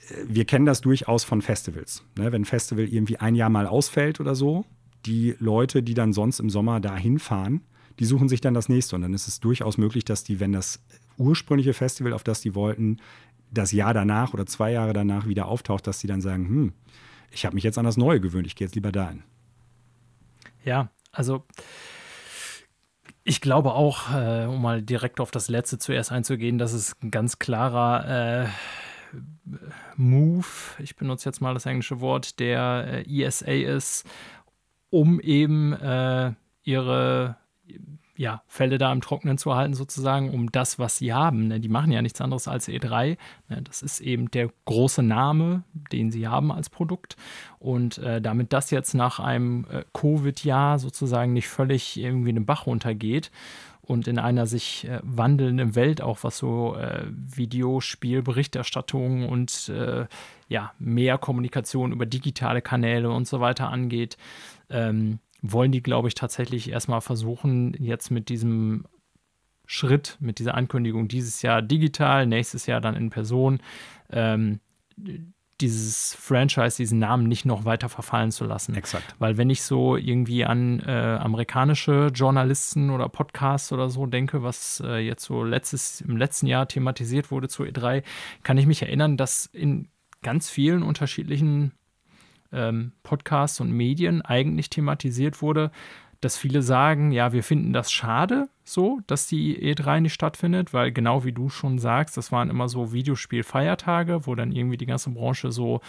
[0.09, 2.03] Äh, wir kennen das durchaus von Festivals.
[2.17, 2.33] Ne?
[2.33, 4.65] Wenn ein Festival irgendwie ein Jahr mal ausfällt oder so,
[5.05, 7.61] die Leute, die dann sonst im Sommer da hinfahren,
[7.99, 8.97] die suchen sich dann das nächste.
[8.97, 10.81] Und dann ist es durchaus möglich, dass die, wenn das
[11.17, 12.97] ursprüngliche Festival, auf das die wollten,
[13.51, 16.73] das Jahr danach oder zwei Jahre danach wieder auftaucht, dass sie dann sagen, hm,
[17.31, 19.23] ich habe mich jetzt an das Neue gewöhnt, ich gehe jetzt lieber dahin.
[20.63, 21.43] Ja, also
[23.23, 27.11] ich glaube auch, äh, um mal direkt auf das Letzte zuerst einzugehen, dass es ein
[27.11, 28.47] ganz klarer äh,
[29.95, 30.45] Move,
[30.79, 34.05] ich benutze jetzt mal das englische Wort, der äh, ESA ist,
[34.89, 36.33] um eben äh,
[36.63, 37.37] ihre
[38.17, 41.47] ja, Fälle da im Trockenen zu halten, sozusagen, um das, was sie haben.
[41.47, 41.59] Ne?
[41.59, 43.17] Die machen ja nichts anderes als E3.
[43.47, 43.61] Ne?
[43.61, 47.15] Das ist eben der große Name, den sie haben als Produkt.
[47.59, 52.65] Und äh, damit das jetzt nach einem äh, Covid-Jahr sozusagen nicht völlig irgendwie den Bach
[52.65, 53.31] runtergeht
[53.87, 60.05] und in einer sich äh, wandelnden Welt, auch was so äh, Videospielberichterstattung und äh,
[60.49, 64.17] ja, mehr Kommunikation über digitale Kanäle und so weiter angeht,
[64.69, 65.19] ähm,
[65.51, 68.85] wollen die, glaube ich, tatsächlich erstmal versuchen, jetzt mit diesem
[69.65, 73.59] Schritt, mit dieser Ankündigung dieses Jahr digital, nächstes Jahr dann in Person,
[74.09, 74.59] ähm,
[75.59, 78.75] dieses Franchise, diesen Namen nicht noch weiter verfallen zu lassen.
[78.75, 79.15] Exakt.
[79.17, 84.81] Weil wenn ich so irgendwie an äh, amerikanische Journalisten oder Podcasts oder so denke, was
[84.85, 88.03] äh, jetzt so letztes, im letzten Jahr thematisiert wurde zu E3,
[88.43, 89.89] kann ich mich erinnern, dass in
[90.21, 91.71] ganz vielen unterschiedlichen
[92.51, 95.71] ähm, Podcasts und Medien eigentlich thematisiert wurde,
[96.21, 100.91] dass viele sagen, ja, wir finden das schade, so, dass die E3 nicht stattfindet, weil
[100.91, 105.11] genau wie du schon sagst, das waren immer so Videospielfeiertage, wo dann irgendwie die ganze
[105.11, 105.81] Branche so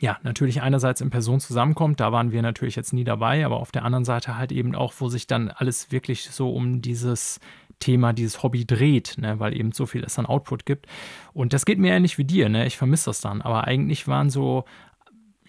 [0.00, 3.70] ja, natürlich einerseits in Person zusammenkommt, da waren wir natürlich jetzt nie dabei, aber auf
[3.70, 7.38] der anderen Seite halt eben auch, wo sich dann alles wirklich so um dieses
[7.80, 10.86] Thema, dieses Hobby dreht, ne, weil eben so viel es an Output gibt.
[11.34, 12.66] Und das geht mir ähnlich wie dir, ne?
[12.66, 13.42] Ich vermisse das dann.
[13.42, 14.64] Aber eigentlich waren so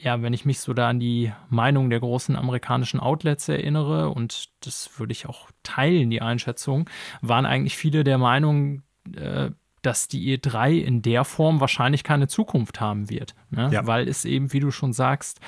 [0.02, 4.49] ja, wenn ich mich so da an die Meinung der großen amerikanischen Outlets erinnere, und
[4.66, 6.89] das würde ich auch teilen, die Einschätzung,
[7.22, 8.82] waren eigentlich viele der Meinung,
[9.16, 13.36] äh, dass die E3 in der Form wahrscheinlich keine Zukunft haben wird.
[13.49, 13.70] Ne?
[13.72, 13.88] Ja.
[13.88, 15.39] Weil es eben, wie du schon sagst,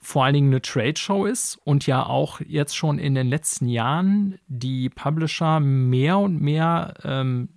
[0.00, 4.38] vor allen Dingen eine Trade-Show ist und ja auch jetzt schon in den letzten Jahren
[4.46, 7.48] die Publisher mehr und mehr ähm,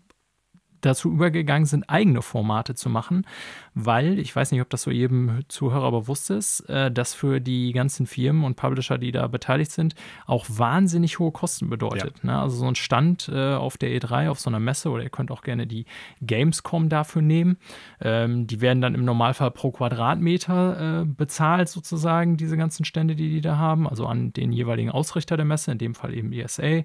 [0.82, 3.26] dazu übergegangen sind, eigene Formate zu machen,
[3.74, 7.72] weil, ich weiß nicht, ob das so jedem Zuhörer bewusst ist, äh, dass für die
[7.72, 12.18] ganzen Firmen und Publisher, die da beteiligt sind, auch wahnsinnig hohe Kosten bedeutet.
[12.24, 12.32] Ja.
[12.32, 12.40] Ne?
[12.40, 15.32] Also so ein Stand äh, auf der E3, auf so einer Messe, oder ihr könnt
[15.32, 15.86] auch gerne die
[16.22, 17.58] Gamescom dafür nehmen.
[18.02, 23.30] Ähm, die werden dann im Normalfall pro Quadratmeter äh, bezahlt, sozusagen, diese ganzen Stände, die
[23.30, 26.84] die da haben, also an den jeweiligen Ausrichter der Messe, in dem Fall eben ESA.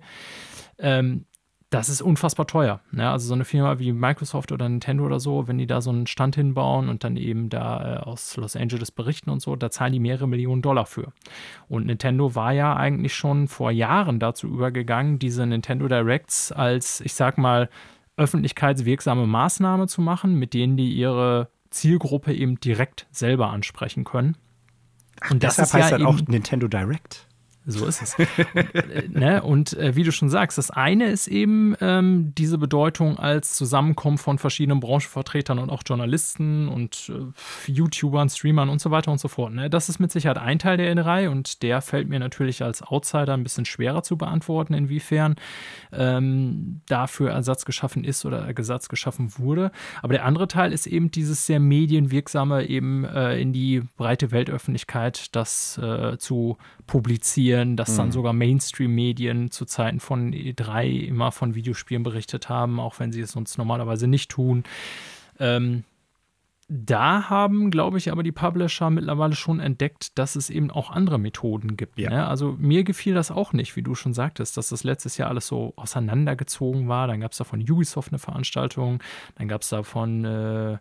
[0.78, 1.24] Ähm,
[1.70, 2.80] das ist unfassbar teuer.
[2.92, 3.10] Ne?
[3.10, 6.06] Also so eine Firma wie Microsoft oder Nintendo oder so, wenn die da so einen
[6.06, 9.92] Stand hinbauen und dann eben da äh, aus Los Angeles berichten und so, da zahlen
[9.92, 11.12] die mehrere Millionen Dollar für.
[11.68, 17.14] Und Nintendo war ja eigentlich schon vor Jahren dazu übergegangen, diese Nintendo Directs als, ich
[17.14, 17.68] sag mal,
[18.16, 24.36] öffentlichkeitswirksame Maßnahme zu machen, mit denen die ihre Zielgruppe eben direkt selber ansprechen können.
[25.20, 27.25] Ach, und das deshalb heißt ja dann auch Nintendo Direct.
[27.68, 28.16] So ist es.
[28.54, 29.42] äh, ne?
[29.42, 34.18] und äh, wie du schon sagst, das eine ist eben ähm, diese Bedeutung als Zusammenkommen
[34.18, 39.26] von verschiedenen Branchenvertretern und auch Journalisten und äh, YouTubern, Streamern und so weiter und so
[39.26, 39.52] fort.
[39.52, 39.68] Ne?
[39.68, 43.34] Das ist mit Sicherheit ein Teil der N3 und der fällt mir natürlich als Outsider
[43.34, 45.34] ein bisschen schwerer zu beantworten, inwiefern
[45.92, 49.72] ähm, dafür Ersatz geschaffen ist oder Ersatz geschaffen wurde.
[50.02, 55.34] Aber der andere Teil ist eben dieses sehr medienwirksame, eben äh, in die breite Weltöffentlichkeit
[55.34, 57.96] das äh, zu publizieren, dass mhm.
[57.96, 63.20] dann sogar Mainstream-Medien zu Zeiten von E3 immer von Videospielen berichtet haben, auch wenn sie
[63.20, 64.64] es sonst normalerweise nicht tun.
[65.38, 65.84] Ähm,
[66.68, 71.16] da haben, glaube ich, aber die Publisher mittlerweile schon entdeckt, dass es eben auch andere
[71.16, 71.98] Methoden gibt.
[71.98, 72.10] Ja.
[72.10, 72.26] Ne?
[72.26, 75.46] Also mir gefiel das auch nicht, wie du schon sagtest, dass das letztes Jahr alles
[75.46, 77.06] so auseinandergezogen war.
[77.06, 79.00] Dann gab es da von Ubisoft eine Veranstaltung,
[79.36, 80.78] dann gab es da von äh,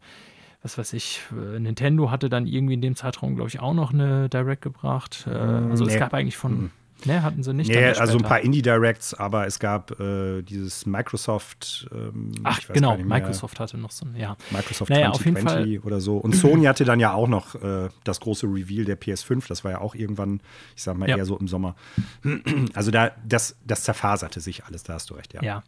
[0.65, 3.93] was weiß ich, äh, Nintendo hatte dann irgendwie in dem Zeitraum, glaube ich, auch noch
[3.93, 5.27] eine Direct gebracht.
[5.27, 5.93] Äh, also nee.
[5.93, 6.63] es gab eigentlich von.
[6.63, 6.71] Mhm.
[7.03, 7.69] Ne, hatten sie nicht.
[7.69, 11.87] Nee, also ein paar Indie-Directs, aber es gab äh, dieses Microsoft.
[11.93, 14.37] Ähm, Ach, genau, Microsoft hatte noch so ein, ja.
[14.49, 16.17] Microsoft naja, 2020 oder so.
[16.17, 19.47] Und Sony hatte dann ja auch noch äh, das große Reveal der PS5.
[19.47, 20.39] Das war ja auch irgendwann,
[20.75, 21.17] ich sag mal, ja.
[21.17, 21.75] eher so im Sommer.
[22.73, 25.43] Also da, das, das zerfaserte sich alles, da hast du recht, ja.
[25.43, 25.63] Ja,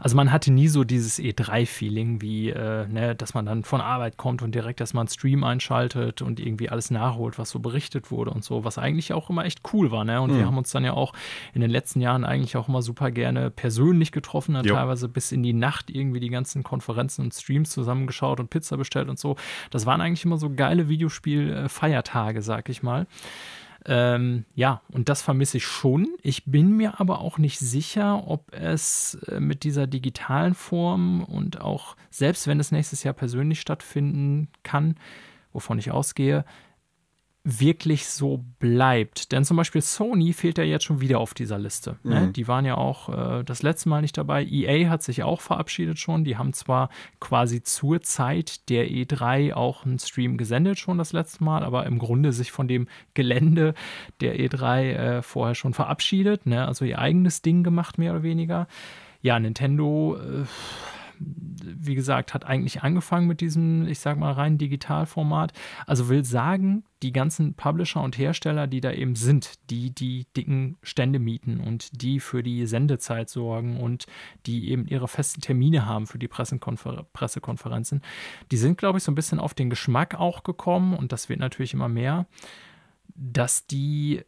[0.00, 4.16] also man hatte nie so dieses E3-Feeling, wie, äh, ne, dass man dann von Arbeit
[4.16, 8.30] kommt und direkt erstmal einen Stream einschaltet und irgendwie alles nachholt, was so berichtet wurde
[8.30, 10.04] und so, was eigentlich auch immer echt cool war.
[10.04, 10.20] Ne?
[10.20, 10.38] Und mhm.
[10.38, 11.12] wir haben uns dann ja auch
[11.52, 15.42] in den letzten Jahren eigentlich auch immer super gerne persönlich getroffen, dann teilweise bis in
[15.42, 19.36] die Nacht irgendwie die ganzen Konferenzen und Streams zusammengeschaut und Pizza bestellt und so.
[19.70, 23.06] Das waren eigentlich immer so geile Videospiel-Feiertage, sag ich mal.
[23.86, 26.08] Ähm, ja, und das vermisse ich schon.
[26.22, 31.60] Ich bin mir aber auch nicht sicher, ob es äh, mit dieser digitalen Form und
[31.60, 34.96] auch selbst wenn es nächstes Jahr persönlich stattfinden kann,
[35.52, 36.44] wovon ich ausgehe,
[37.44, 39.30] wirklich so bleibt.
[39.30, 41.96] Denn zum Beispiel Sony fehlt ja jetzt schon wieder auf dieser Liste.
[42.02, 42.20] Ne?
[42.20, 42.32] Mhm.
[42.32, 44.44] Die waren ja auch äh, das letzte Mal nicht dabei.
[44.44, 46.24] EA hat sich auch verabschiedet schon.
[46.24, 46.88] Die haben zwar
[47.20, 51.98] quasi zur Zeit der E3 auch einen Stream gesendet schon das letzte Mal, aber im
[51.98, 53.74] Grunde sich von dem Gelände
[54.22, 56.46] der E3 äh, vorher schon verabschiedet.
[56.46, 56.66] Ne?
[56.66, 58.66] Also ihr eigenes Ding gemacht, mehr oder weniger.
[59.20, 60.16] Ja, Nintendo.
[60.16, 60.44] Äh,
[61.18, 65.52] wie gesagt, hat eigentlich angefangen mit diesem, ich sag mal, rein Digitalformat.
[65.86, 70.76] Also will sagen, die ganzen Publisher und Hersteller, die da eben sind, die die dicken
[70.82, 74.06] Stände mieten und die für die Sendezeit sorgen und
[74.46, 78.02] die eben ihre festen Termine haben für die Pressekonfer Pressekonferenzen,
[78.50, 81.40] die sind, glaube ich, so ein bisschen auf den Geschmack auch gekommen und das wird
[81.40, 82.26] natürlich immer mehr,
[83.14, 84.22] dass die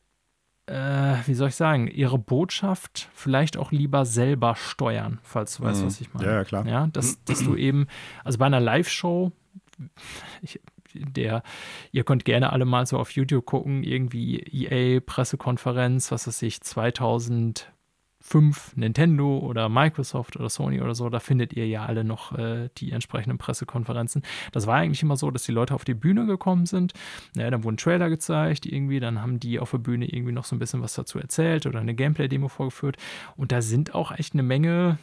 [0.67, 5.83] äh, wie soll ich sagen, ihre Botschaft vielleicht auch lieber selber steuern, falls du weißt,
[5.83, 5.87] mhm.
[5.87, 6.27] was ich meine.
[6.27, 6.67] Ja, ja, klar.
[6.67, 7.87] Ja, dass, dass du eben,
[8.25, 9.33] also bei einer Live-Show,
[10.93, 11.43] der,
[11.93, 17.73] ihr könnt gerne alle mal so auf YouTube gucken, irgendwie EA-Pressekonferenz, was weiß ich, 2000
[18.27, 22.69] fünf Nintendo oder Microsoft oder Sony oder so, da findet ihr ja alle noch äh,
[22.77, 24.23] die entsprechenden Pressekonferenzen.
[24.51, 26.93] Das war eigentlich immer so, dass die Leute auf die Bühne gekommen sind.
[27.37, 30.57] Ja, dann wurden Trailer gezeigt, irgendwie, dann haben die auf der Bühne irgendwie noch so
[30.57, 32.97] ein bisschen was dazu erzählt oder eine Gameplay-Demo vorgeführt.
[33.37, 34.99] Und da sind auch echt eine Menge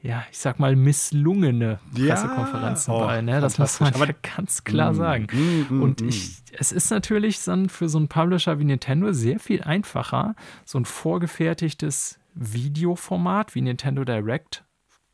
[0.00, 3.20] ja, ich sag mal, misslungene Pressekonferenzen ja, oh, bei.
[3.20, 3.40] Ne?
[3.40, 5.26] Das muss man ja ganz klar mm, sagen.
[5.32, 6.08] Mm, mm, und mm.
[6.08, 10.78] ich, es ist natürlich dann für so einen Publisher wie Nintendo sehr viel einfacher, so
[10.78, 14.64] ein vorgefertigtes Videoformat wie Nintendo Direct,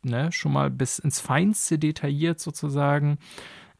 [0.03, 3.17] ne, schon mal bis ins Feinste detailliert sozusagen,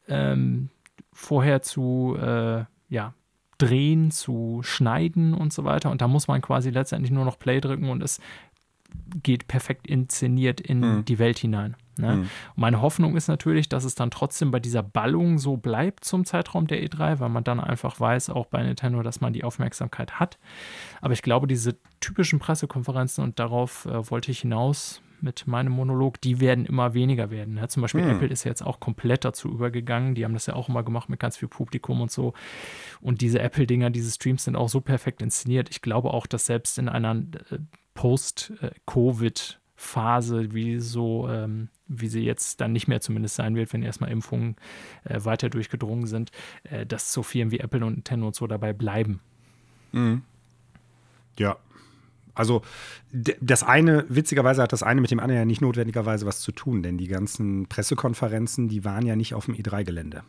[0.08, 0.70] ähm,
[1.14, 3.14] vorher zu, äh, ja,
[3.58, 5.90] drehen, zu schneiden und so weiter.
[5.92, 8.20] Und da muss man quasi letztendlich nur noch Play drücken und es
[9.24, 11.06] geht perfekt inszeniert in mhm.
[11.06, 11.76] die Welt hinein.
[11.98, 12.16] Ne?
[12.18, 12.30] Mhm.
[12.58, 16.68] meine Hoffnung ist natürlich, dass es dann trotzdem bei dieser Ballung so bleibt zum Zeitraum
[16.68, 20.38] der E3, weil man dann einfach weiß, auch bei Nintendo, dass man die Aufmerksamkeit hat.
[21.00, 26.22] Aber ich glaube, diese typischen Pressekonferenzen, und darauf äh, wollte ich hinaus mit meinem Monolog,
[26.22, 27.56] die werden immer weniger werden.
[27.56, 27.68] Ne?
[27.68, 28.12] Zum Beispiel mhm.
[28.12, 30.16] Apple ist jetzt auch komplett dazu übergegangen.
[30.16, 32.34] Die haben das ja auch immer gemacht mit ganz viel Publikum und so.
[33.02, 35.70] Und diese Apple-Dinger, diese Streams sind auch so perfekt inszeniert.
[35.70, 37.60] Ich glaube auch, dass selbst in einer äh,
[37.96, 44.12] Post-Covid-Phase, wie so, ähm, wie sie jetzt dann nicht mehr zumindest sein wird, wenn erstmal
[44.12, 44.58] Impfungen
[45.06, 46.30] äh, weiter durchgedrungen sind,
[46.66, 49.22] äh, dass so Firmen wie Apple und Nintendo und so dabei bleiben.
[49.92, 50.22] Mhm.
[51.40, 51.58] Ja.
[52.36, 52.62] Also
[53.12, 56.84] das eine, witzigerweise hat das eine mit dem anderen ja nicht notwendigerweise was zu tun,
[56.84, 60.24] denn die ganzen Pressekonferenzen, die waren ja nicht auf dem E3-Gelände.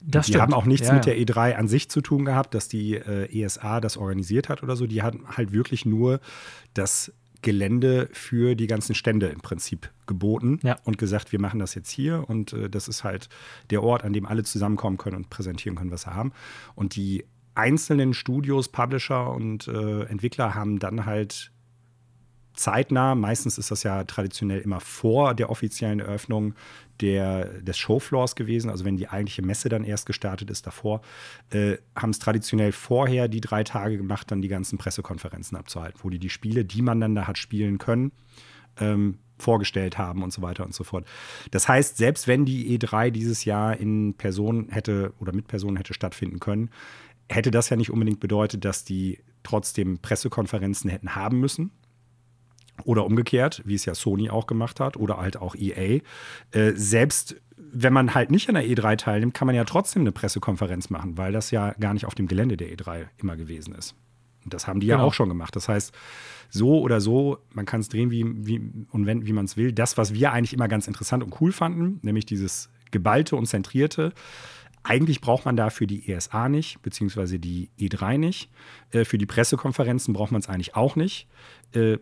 [0.00, 0.42] Das die stimmt.
[0.42, 3.42] haben auch nichts ja, mit der E3 an sich zu tun gehabt, dass die äh,
[3.42, 4.86] ESA das organisiert hat oder so.
[4.86, 6.20] Die hatten halt wirklich nur
[6.74, 10.76] das Gelände für die ganzen Stände im Prinzip geboten ja.
[10.84, 13.28] und gesagt, wir machen das jetzt hier und äh, das ist halt
[13.70, 16.32] der Ort, an dem alle zusammenkommen können und präsentieren können, was sie haben.
[16.74, 17.24] Und die
[17.54, 21.52] einzelnen Studios, Publisher und äh, Entwickler haben dann halt
[22.58, 26.54] zeitnah, meistens ist das ja traditionell immer vor der offiziellen Eröffnung
[27.00, 31.00] der, des Showfloors gewesen, also wenn die eigentliche Messe dann erst gestartet ist davor,
[31.50, 36.10] äh, haben es traditionell vorher die drei Tage gemacht, dann die ganzen Pressekonferenzen abzuhalten, wo
[36.10, 38.12] die die Spiele, die man dann da hat spielen können,
[38.78, 41.06] ähm, vorgestellt haben und so weiter und so fort.
[41.52, 45.94] Das heißt, selbst wenn die E3 dieses Jahr in Person hätte oder mit Personen hätte
[45.94, 46.70] stattfinden können,
[47.28, 51.70] hätte das ja nicht unbedingt bedeutet, dass die trotzdem Pressekonferenzen hätten haben müssen.
[52.84, 56.00] Oder umgekehrt, wie es ja Sony auch gemacht hat, oder halt auch EA.
[56.52, 57.36] Äh, selbst
[57.70, 61.18] wenn man halt nicht an der E3 teilnimmt, kann man ja trotzdem eine Pressekonferenz machen,
[61.18, 63.94] weil das ja gar nicht auf dem Gelände der E3 immer gewesen ist.
[64.44, 65.00] Und das haben die genau.
[65.00, 65.54] ja auch schon gemacht.
[65.56, 65.92] Das heißt,
[66.48, 69.72] so oder so, man kann es drehen, wie, wie, und wenn, wie man es will.
[69.72, 74.12] Das, was wir eigentlich immer ganz interessant und cool fanden, nämlich dieses Geballte und Zentrierte,
[74.82, 78.50] eigentlich braucht man dafür die ESA nicht, beziehungsweise die E3 nicht.
[78.90, 81.28] Äh, für die Pressekonferenzen braucht man es eigentlich auch nicht.
[81.74, 81.98] Äh,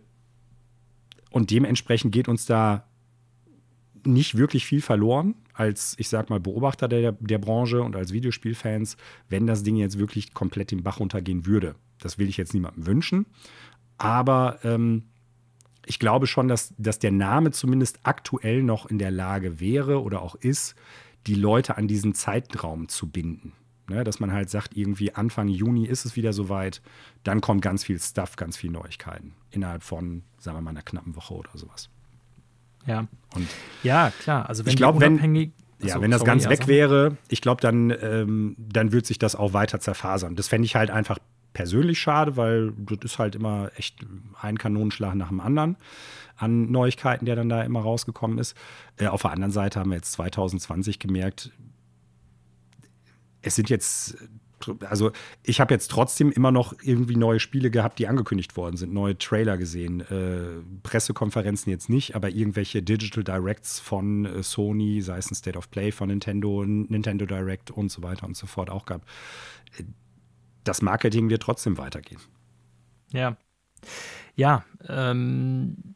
[1.36, 2.86] und dementsprechend geht uns da
[4.06, 8.96] nicht wirklich viel verloren als, ich sag mal, Beobachter der, der Branche und als Videospielfans,
[9.28, 11.74] wenn das Ding jetzt wirklich komplett den Bach runtergehen würde.
[11.98, 13.26] Das will ich jetzt niemandem wünschen.
[13.98, 15.02] Aber ähm,
[15.84, 20.22] ich glaube schon, dass, dass der Name zumindest aktuell noch in der Lage wäre oder
[20.22, 20.74] auch ist,
[21.26, 23.52] die Leute an diesen Zeitraum zu binden.
[23.88, 26.82] Ne, dass man halt sagt, irgendwie Anfang Juni ist es wieder soweit,
[27.22, 31.14] dann kommt ganz viel Stuff, ganz viel Neuigkeiten innerhalb von, sagen wir mal, einer knappen
[31.14, 31.88] Woche oder sowas.
[32.86, 33.06] Ja.
[33.34, 33.46] Und
[33.84, 34.48] ja, klar.
[34.48, 35.16] Also wenn ich glaube, wenn,
[35.82, 36.68] ja, wenn das sorry, ganz weg also.
[36.68, 40.34] wäre, ich glaube, dann, ähm, dann wird sich das auch weiter zerfasern.
[40.34, 41.18] Das fände ich halt einfach
[41.52, 44.04] persönlich schade, weil das ist halt immer echt
[44.40, 45.76] ein Kanonenschlag nach dem anderen
[46.36, 48.56] an Neuigkeiten, der dann da immer rausgekommen ist.
[48.98, 51.52] Äh, auf der anderen Seite haben wir jetzt 2020 gemerkt,
[53.46, 54.16] es sind jetzt
[54.88, 58.92] also ich habe jetzt trotzdem immer noch irgendwie neue Spiele gehabt, die angekündigt worden sind,
[58.92, 65.18] neue Trailer gesehen, äh, Pressekonferenzen jetzt nicht, aber irgendwelche Digital Directs von äh, Sony, sei
[65.18, 68.70] es ein State of Play von Nintendo, Nintendo Direct und so weiter und so fort
[68.70, 69.02] auch gab.
[70.64, 72.20] Das Marketing wird trotzdem weitergehen.
[73.12, 73.36] Ja.
[74.34, 75.95] Ja, ähm,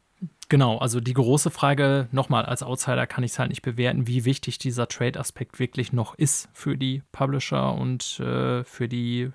[0.51, 4.25] Genau, also die große Frage, nochmal, als Outsider kann ich es halt nicht bewerten, wie
[4.25, 9.31] wichtig dieser Trade-Aspekt wirklich noch ist für die Publisher und äh, für die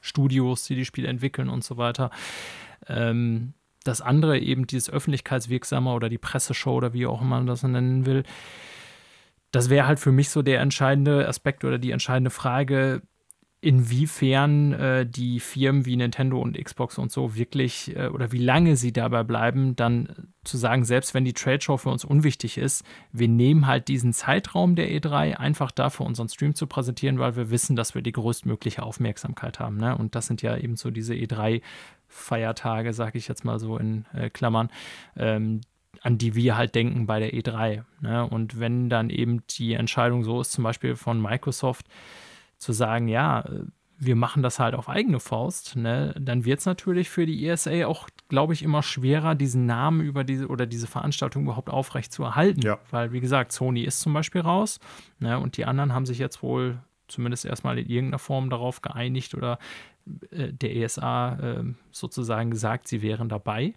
[0.00, 2.10] Studios, die die Spiele entwickeln und so weiter.
[2.88, 3.52] Ähm,
[3.84, 8.06] das andere eben dieses öffentlichkeitswirksame oder die Presseshow oder wie auch immer man das nennen
[8.06, 8.22] will,
[9.50, 13.02] das wäre halt für mich so der entscheidende Aspekt oder die entscheidende Frage,
[13.60, 18.76] inwiefern äh, die Firmen wie Nintendo und Xbox und so wirklich äh, oder wie lange
[18.76, 22.84] sie dabei bleiben, dann zu sagen, selbst wenn die Trade Show für uns unwichtig ist,
[23.12, 27.50] wir nehmen halt diesen Zeitraum der E3 einfach dafür, unseren Stream zu präsentieren, weil wir
[27.50, 29.78] wissen, dass wir die größtmögliche Aufmerksamkeit haben.
[29.78, 29.96] Ne?
[29.96, 34.28] Und das sind ja eben so diese E3-Feiertage, sage ich jetzt mal so in äh,
[34.28, 34.70] Klammern,
[35.16, 35.62] ähm,
[36.02, 37.84] an die wir halt denken bei der E3.
[38.00, 38.28] Ne?
[38.28, 41.86] Und wenn dann eben die Entscheidung so ist, zum Beispiel von Microsoft,
[42.58, 43.44] zu sagen, ja,
[43.98, 47.86] wir machen das halt auf eigene Faust, ne, dann wird es natürlich für die ESA
[47.86, 52.22] auch, glaube ich, immer schwerer, diesen Namen über diese oder diese Veranstaltung überhaupt aufrecht zu
[52.24, 52.60] erhalten.
[52.60, 52.78] Ja.
[52.90, 54.80] Weil, wie gesagt, Sony ist zum Beispiel raus
[55.18, 56.78] ne, und die anderen haben sich jetzt wohl
[57.08, 59.58] zumindest erstmal in irgendeiner Form darauf geeinigt oder
[60.30, 63.74] äh, der ESA äh, sozusagen gesagt, sie wären dabei.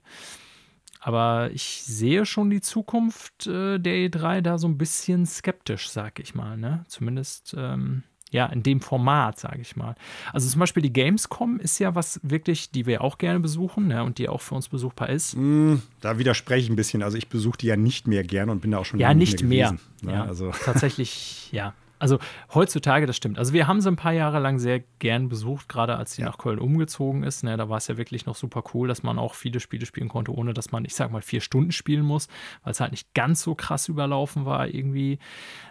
[1.01, 6.19] Aber ich sehe schon die Zukunft äh, der E3 da so ein bisschen skeptisch, sag
[6.19, 6.57] ich mal.
[6.57, 6.83] Ne?
[6.87, 9.95] Zumindest ähm, ja, in dem Format, sage ich mal.
[10.33, 14.03] Also zum Beispiel die Gamescom ist ja was wirklich, die wir auch gerne besuchen ne,
[14.03, 15.35] und die auch für uns besuchbar ist.
[15.35, 17.01] Mm, da widerspreche ich ein bisschen.
[17.01, 19.43] Also ich besuche die ja nicht mehr gerne und bin da auch schon ja, nicht
[19.43, 19.69] mehr.
[19.69, 20.13] Gewesen, ne?
[20.13, 20.51] Ja, also.
[20.63, 21.73] Tatsächlich, ja.
[21.99, 22.17] Also
[22.53, 23.37] heutzutage, das stimmt.
[23.37, 26.27] Also wir haben sie ein paar Jahre lang sehr gern besucht, gerade als sie ja.
[26.27, 27.43] nach Köln umgezogen ist.
[27.43, 30.07] Ne, da war es ja wirklich noch super cool, dass man auch viele Spiele spielen
[30.07, 32.29] konnte, ohne dass man, ich sag mal, vier Stunden spielen muss,
[32.63, 35.19] weil es halt nicht ganz so krass überlaufen war irgendwie.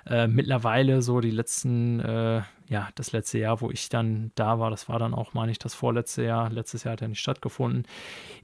[0.07, 4.71] Äh, mittlerweile so die letzten äh, ja, das letzte Jahr, wo ich dann da war,
[4.71, 7.85] das war dann auch, meine ich, das vorletzte Jahr, letztes Jahr hat ja nicht stattgefunden,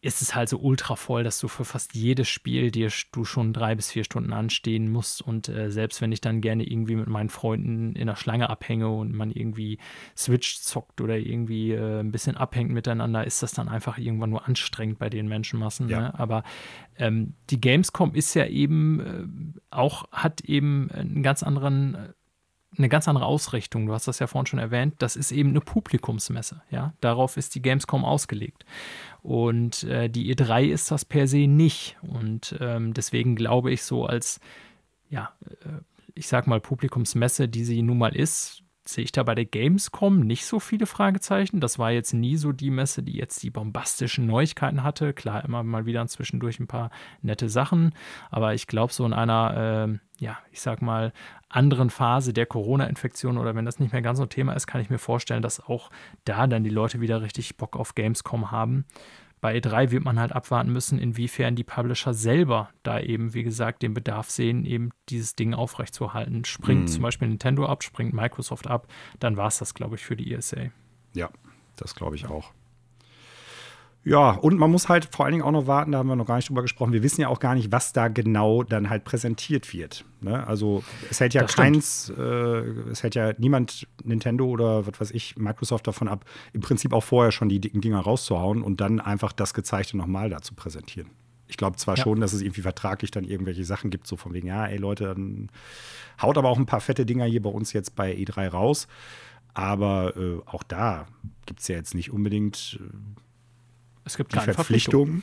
[0.01, 3.53] ist es halt so ultra voll, dass du für fast jedes Spiel dir du schon
[3.53, 5.21] drei bis vier Stunden anstehen musst.
[5.21, 8.89] Und äh, selbst wenn ich dann gerne irgendwie mit meinen Freunden in der Schlange abhänge
[8.89, 9.79] und man irgendwie
[10.17, 14.49] Switch zockt oder irgendwie äh, ein bisschen abhängt miteinander, ist das dann einfach irgendwann nur
[14.49, 15.89] anstrengend bei den Menschenmassen.
[15.89, 16.01] Ja.
[16.01, 16.19] Ne?
[16.19, 16.45] Aber
[16.97, 22.09] ähm, die Gamescom ist ja eben äh, auch, hat eben einen ganz anderen äh,
[22.77, 23.87] eine ganz andere Ausrichtung.
[23.87, 24.95] Du hast das ja vorhin schon erwähnt.
[24.99, 26.63] Das ist eben eine Publikumsmesse.
[26.71, 26.95] Ja?
[27.01, 28.65] Darauf ist die Gamescom ausgelegt.
[29.23, 31.97] Und äh, die E3 ist das per se nicht.
[32.03, 34.41] Und ähm, deswegen glaube ich, so als,
[35.09, 35.33] ja,
[35.65, 35.81] äh,
[36.15, 40.21] ich sag mal, Publikumsmesse, die sie nun mal ist, sehe ich da bei der Gamescom
[40.21, 41.61] nicht so viele Fragezeichen.
[41.61, 45.13] Das war jetzt nie so die Messe, die jetzt die bombastischen Neuigkeiten hatte.
[45.15, 46.91] Klar, immer mal wieder zwischendurch ein paar
[47.23, 47.95] nette Sachen,
[48.31, 51.13] aber ich glaube, so in einer, äh, ja, ich sag mal,
[51.49, 54.81] anderen Phase der Corona-Infektion oder wenn das nicht mehr ganz so ein Thema ist, kann
[54.81, 55.91] ich mir vorstellen, dass auch
[56.25, 58.85] da dann die Leute wieder richtig Bock auf Gamescom haben
[59.45, 63.83] bei E3 wird man halt abwarten müssen, inwiefern die Publisher selber da eben, wie gesagt,
[63.83, 66.47] den Bedarf sehen, eben dieses Ding aufrechtzuerhalten.
[66.47, 66.87] Springt mhm.
[66.87, 68.87] zum Beispiel Nintendo ab, springt Microsoft ab,
[69.21, 70.71] dann war es das, glaube ich, für die ESA.
[71.13, 71.29] Ja,
[71.77, 72.55] das glaube ich auch.
[74.07, 76.27] Ja, und man muss halt vor allen Dingen auch noch warten, da haben wir noch
[76.27, 76.93] gar nicht drüber gesprochen.
[76.93, 80.05] Wir wissen ja auch gar nicht, was da genau dann halt präsentiert wird.
[80.21, 80.47] Ne?
[80.47, 82.23] Also es hält ja das keins, äh,
[82.91, 87.03] es hält ja niemand Nintendo oder was weiß ich, Microsoft davon ab, im Prinzip auch
[87.03, 91.09] vorher schon die dicken Dinger rauszuhauen und dann einfach das Gezeigte nochmal da zu präsentieren.
[91.47, 92.03] Ich glaube zwar ja.
[92.03, 95.05] schon, dass es irgendwie vertraglich dann irgendwelche Sachen gibt, so von wegen, ja, ey Leute,
[95.05, 95.49] dann
[96.21, 98.87] haut aber auch ein paar fette Dinger hier bei uns jetzt bei E3 raus.
[99.55, 101.07] Aber äh, auch da
[101.47, 102.79] gibt es ja jetzt nicht unbedingt.
[102.81, 103.23] Äh,
[104.05, 105.23] es gibt die keine Verpflichtung,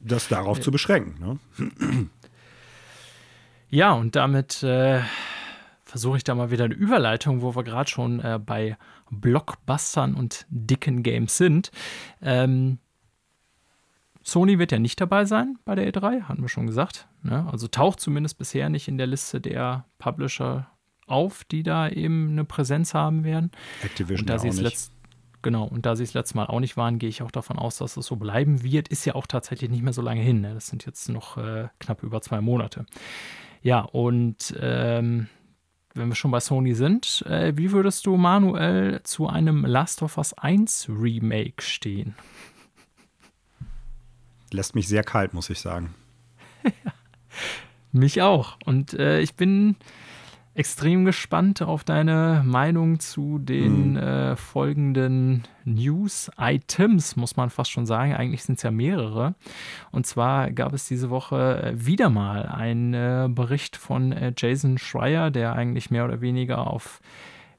[0.00, 1.38] das darauf zu beschränken.
[1.58, 2.08] Ne?
[3.68, 5.00] Ja, und damit äh,
[5.84, 8.76] versuche ich da mal wieder eine Überleitung, wo wir gerade schon äh, bei
[9.10, 11.70] Blockbustern und dicken Games sind.
[12.20, 12.78] Ähm,
[14.22, 17.08] Sony wird ja nicht dabei sein bei der E3, hatten wir schon gesagt.
[17.22, 17.46] Ne?
[17.50, 20.70] Also taucht zumindest bisher nicht in der Liste der Publisher
[21.06, 23.50] auf, die da eben eine Präsenz haben werden.
[23.82, 24.90] Activision und da ja auch nicht.
[25.42, 27.78] Genau, und da sie es letztes Mal auch nicht waren, gehe ich auch davon aus,
[27.78, 28.88] dass es so bleiben wird.
[28.88, 30.42] Ist ja auch tatsächlich nicht mehr so lange hin.
[30.42, 30.52] Ne?
[30.52, 32.84] Das sind jetzt noch äh, knapp über zwei Monate.
[33.62, 35.28] Ja, und ähm,
[35.94, 40.18] wenn wir schon bei Sony sind, äh, wie würdest du, Manuel, zu einem Last of
[40.18, 42.14] Us 1 Remake stehen?
[44.52, 45.94] Lässt mich sehr kalt, muss ich sagen.
[47.92, 48.58] mich auch.
[48.64, 49.76] Und äh, ich bin
[50.60, 53.96] extrem gespannt auf deine Meinung zu den mhm.
[53.96, 58.12] äh, folgenden News-Items, muss man fast schon sagen.
[58.12, 59.36] Eigentlich sind es ja mehrere.
[59.90, 64.76] Und zwar gab es diese Woche äh, wieder mal einen äh, Bericht von äh, Jason
[64.76, 67.00] Schreier, der eigentlich mehr oder weniger auf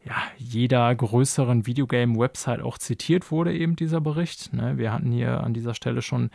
[0.05, 4.53] ja, jeder größeren Videogame-Website auch zitiert wurde, eben dieser Bericht.
[4.53, 4.77] Ne?
[4.77, 6.29] Wir hatten hier an dieser Stelle schon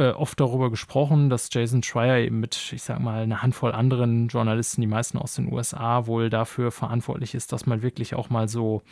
[0.00, 4.28] äh, oft darüber gesprochen, dass Jason Schreier eben mit, ich sag mal, einer Handvoll anderen
[4.28, 8.48] Journalisten, die meisten aus den USA, wohl dafür verantwortlich ist, dass man wirklich auch mal
[8.48, 8.82] so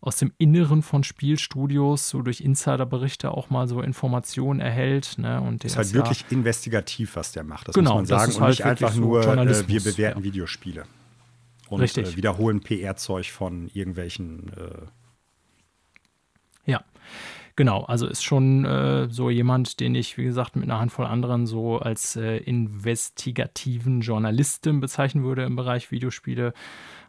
[0.00, 5.18] aus dem Inneren von Spielstudios, so durch Insiderberichte auch mal so Informationen erhält.
[5.18, 5.40] Ne?
[5.40, 7.68] Und das ist halt wirklich ja, investigativ, was der macht.
[7.68, 8.32] Das genau, muss man sagen.
[8.32, 10.24] und halt nicht einfach so nur, äh, wir bewerten ja.
[10.24, 10.84] Videospiele.
[11.68, 12.12] Und Richtig.
[12.12, 14.52] Äh, wiederholen PR-Zeug von irgendwelchen.
[14.56, 14.86] Äh
[16.70, 16.84] ja.
[17.56, 21.46] Genau, also ist schon äh, so jemand, den ich, wie gesagt, mit einer Handvoll anderen
[21.46, 26.52] so als äh, investigativen Journalisten bezeichnen würde im Bereich Videospiele.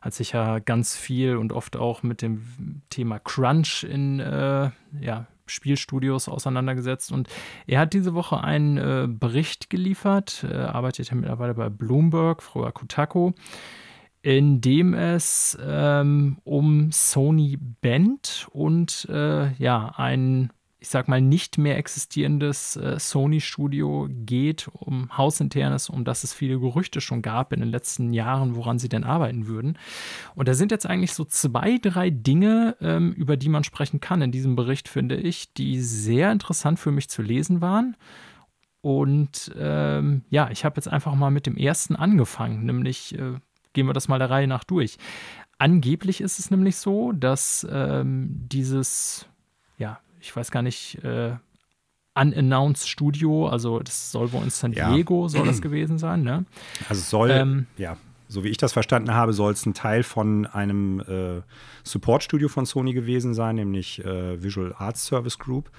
[0.02, 4.70] Hat sich ja ganz viel und oft auch mit dem Thema Crunch in äh,
[5.02, 7.12] ja, Spielstudios auseinandergesetzt.
[7.12, 7.28] Und
[7.66, 12.72] er hat diese Woche einen äh, Bericht geliefert, äh, arbeitet ja mittlerweile bei Bloomberg, früher
[12.72, 13.34] Kotaku
[14.28, 21.58] in dem es ähm, um Sony Band und äh, ja, ein, ich sag mal, nicht
[21.58, 27.62] mehr existierendes äh, Sony-Studio geht, um hausinternes, um das es viele Gerüchte schon gab in
[27.62, 29.80] den letzten Jahren, woran sie denn arbeiten würden.
[30.36, 34.22] Und da sind jetzt eigentlich so zwei, drei Dinge, ähm, über die man sprechen kann
[34.22, 37.96] in diesem Bericht, finde ich, die sehr interessant für mich zu lesen waren.
[38.82, 43.40] Und ähm, ja, ich habe jetzt einfach mal mit dem ersten angefangen, nämlich äh,
[43.78, 44.98] gehen wir das mal der Reihe nach durch.
[45.60, 49.28] Angeblich ist es nämlich so, dass ähm, dieses,
[49.78, 51.36] ja, ich weiß gar nicht, äh,
[52.16, 55.30] unannounced Studio, also das soll wohl in San Diego, ja.
[55.30, 56.46] soll das gewesen sein, ne?
[56.90, 57.98] Also soll, ähm, ja,
[58.28, 61.42] so wie ich das verstanden habe, soll es ein Teil von einem äh,
[61.84, 65.72] Support-Studio von Sony gewesen sein, nämlich äh, Visual Arts Service Group,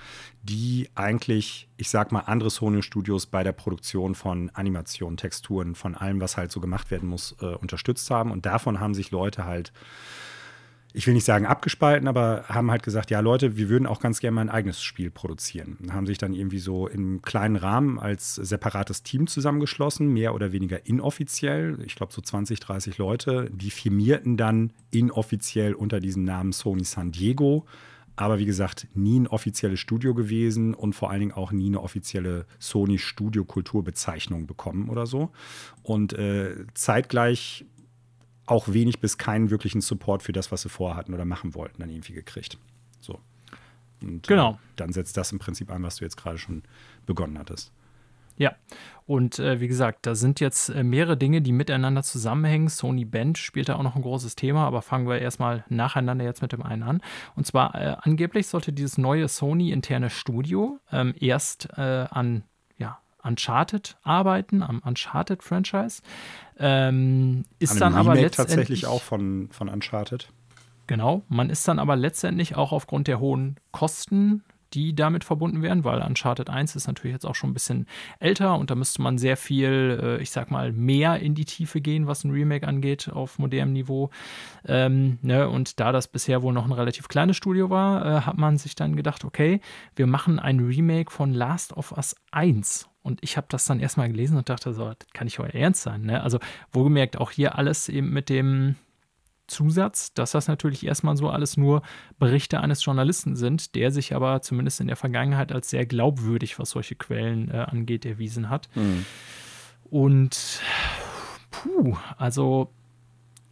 [0.43, 6.21] die eigentlich, ich sag mal, andere Sony-Studios bei der Produktion von Animationen, Texturen, von allem,
[6.21, 8.31] was halt so gemacht werden muss, äh, unterstützt haben.
[8.31, 9.73] Und davon haben sich Leute halt
[10.95, 14.21] ich will nicht sagen abgespalten, aber haben halt gesagt, ja Leute, wir würden auch ganz
[14.21, 15.77] gerne mal ein eigenes Spiel produzieren.
[15.93, 20.87] Haben sich dann irgendwie so im kleinen Rahmen als separates Team zusammengeschlossen, mehr oder weniger
[20.87, 21.79] inoffiziell.
[21.85, 23.51] Ich glaube so 20, 30 Leute.
[23.53, 27.67] Die firmierten dann inoffiziell unter diesem Namen Sony San Diego.
[28.17, 31.81] Aber wie gesagt, nie ein offizielles Studio gewesen und vor allen Dingen auch nie eine
[31.81, 35.31] offizielle Sony Studio Kulturbezeichnung bekommen oder so.
[35.85, 37.65] Und äh, zeitgleich
[38.51, 41.91] auch wenig bis keinen wirklichen Support für das, was sie vorhatten oder machen wollten, dann
[41.91, 42.59] irgendwie gekriegt.
[43.01, 43.21] So.
[44.01, 44.53] Und genau.
[44.53, 46.63] Äh, dann setzt das im Prinzip ein, was du jetzt gerade schon
[47.07, 47.73] begonnen hattest.
[48.39, 48.55] Ja,
[49.05, 52.69] und äh, wie gesagt, da sind jetzt äh, mehrere Dinge, die miteinander zusammenhängen.
[52.69, 56.41] Sony Band spielt da auch noch ein großes Thema, aber fangen wir erstmal nacheinander jetzt
[56.41, 57.01] mit dem einen an.
[57.35, 62.45] Und zwar äh, angeblich sollte dieses neue Sony-interne Studio ähm, erst äh, an
[63.29, 66.03] Uncharted arbeiten, am Uncharted-Franchise.
[66.59, 70.29] Ähm, ist An dann aber Remake letztendlich tatsächlich auch von, von Uncharted.
[70.89, 74.43] Genau, man ist dann aber letztendlich auch aufgrund der hohen Kosten,
[74.75, 77.87] die damit verbunden wären, weil Uncharted 1 ist natürlich jetzt auch schon ein bisschen
[78.21, 81.81] älter und da müsste man sehr viel, äh, ich sag mal, mehr in die Tiefe
[81.81, 84.11] gehen, was ein Remake angeht, auf modernem Niveau.
[84.67, 85.49] Ähm, ne?
[85.49, 88.75] Und da das bisher wohl noch ein relativ kleines Studio war, äh, hat man sich
[88.75, 89.61] dann gedacht, okay,
[89.97, 92.88] wir machen ein Remake von Last of Us 1.
[93.03, 95.83] Und ich habe das dann erstmal gelesen und dachte so, das kann nicht euer Ernst
[95.83, 96.03] sein.
[96.03, 96.23] Ne?
[96.23, 96.39] Also,
[96.73, 98.77] wohlgemerkt, auch hier alles eben mit dem
[99.49, 101.83] Zusatz, dass das natürlich erstmal so alles nur
[102.19, 106.71] Berichte eines Journalisten sind, der sich aber zumindest in der Vergangenheit als sehr glaubwürdig, was
[106.71, 108.69] solche Quellen äh, angeht, erwiesen hat.
[108.75, 109.07] Mhm.
[109.85, 110.61] Und
[111.51, 112.73] puh, also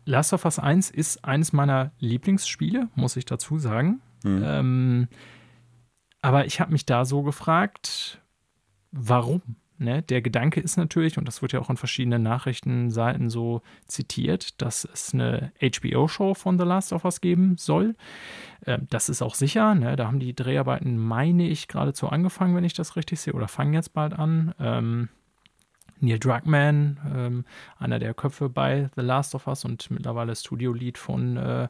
[0.04, 4.00] Last of Us 1 ist eines meiner Lieblingsspiele, muss ich dazu sagen.
[4.22, 4.42] Mhm.
[4.44, 5.08] Ähm,
[6.22, 8.20] aber ich habe mich da so gefragt,
[8.96, 9.42] warum?
[9.78, 10.02] Ne?
[10.02, 14.88] Der Gedanke ist natürlich, und das wird ja auch in verschiedenen Nachrichtenseiten so zitiert, dass
[14.90, 17.94] es eine HBO-Show von The Last of Us geben soll.
[18.64, 19.74] Ähm, das ist auch sicher.
[19.74, 19.96] Ne?
[19.96, 23.74] Da haben die Dreharbeiten, meine ich, geradezu angefangen, wenn ich das richtig sehe, oder fangen
[23.74, 24.54] jetzt bald an.
[24.58, 25.08] Ähm,
[26.00, 27.44] Neil Druckmann, ähm,
[27.78, 31.68] einer der Köpfe bei The Last of Us und mittlerweile Studio-Lead von äh,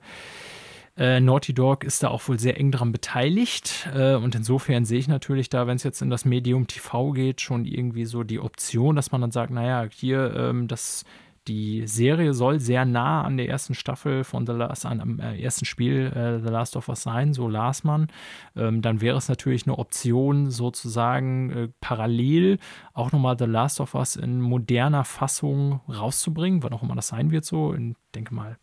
[0.96, 3.88] äh, Naughty Dog ist da auch wohl sehr eng dran beteiligt.
[3.94, 7.40] Äh, und insofern sehe ich natürlich da, wenn es jetzt in das Medium TV geht,
[7.40, 11.04] schon irgendwie so die Option, dass man dann sagt, naja, hier, ähm, das,
[11.48, 15.66] die Serie soll sehr nah an der ersten Staffel von The Last, an, äh, ersten
[15.66, 18.08] Spiel äh, The Last of Us sein, so las man.
[18.56, 22.58] Ähm, dann wäre es natürlich eine Option, sozusagen äh, parallel
[22.94, 27.30] auch nochmal The Last of Us in moderner Fassung rauszubringen, wann auch immer das sein
[27.30, 27.74] wird, so.
[27.74, 28.56] Ich denke mal,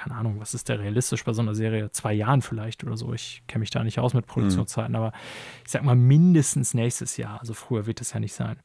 [0.00, 1.90] keine Ahnung, was ist der realistisch bei so einer Serie?
[1.92, 3.12] Zwei Jahren vielleicht oder so.
[3.12, 4.96] Ich kenne mich da nicht aus mit Produktionszeiten, mhm.
[4.96, 5.12] aber
[5.64, 7.38] ich sag mal mindestens nächstes Jahr.
[7.40, 8.56] Also früher wird es ja nicht sein.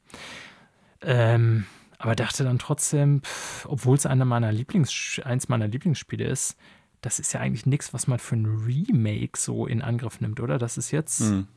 [1.02, 1.66] Ähm,
[1.98, 3.20] aber dachte dann trotzdem,
[3.66, 6.56] obwohl es einer meiner Lieblings, eins meiner Lieblingsspiele ist,
[7.02, 10.56] das ist ja eigentlich nichts, was man für ein Remake so in Angriff nimmt, oder?
[10.56, 11.48] Das ist jetzt mhm.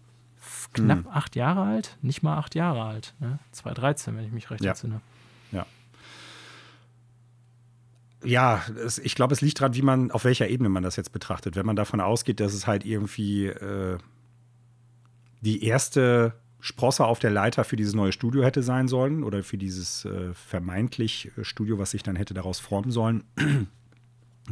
[0.73, 1.07] knapp mhm.
[1.07, 3.39] acht Jahre alt, nicht mal acht Jahre alt, ne?
[3.53, 4.71] 2013, wenn ich mich recht ja.
[4.71, 4.99] entsinne.
[8.24, 11.11] Ja es, ich glaube, es liegt daran, wie man, auf welcher Ebene man das jetzt
[11.11, 11.55] betrachtet.
[11.55, 13.97] Wenn man davon ausgeht, dass es halt irgendwie äh,
[15.41, 19.57] die erste Sprosse auf der Leiter für dieses neue Studio hätte sein sollen oder für
[19.57, 23.24] dieses äh, vermeintlich äh, Studio, was sich dann hätte daraus formen sollen,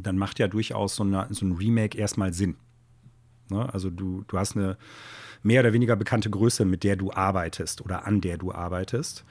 [0.01, 2.55] dann macht ja durchaus so, eine, so ein Remake erstmal Sinn.
[3.49, 3.71] Ne?
[3.73, 4.77] Also du, du hast eine
[5.43, 9.25] mehr oder weniger bekannte Größe, mit der du arbeitest oder an der du arbeitest.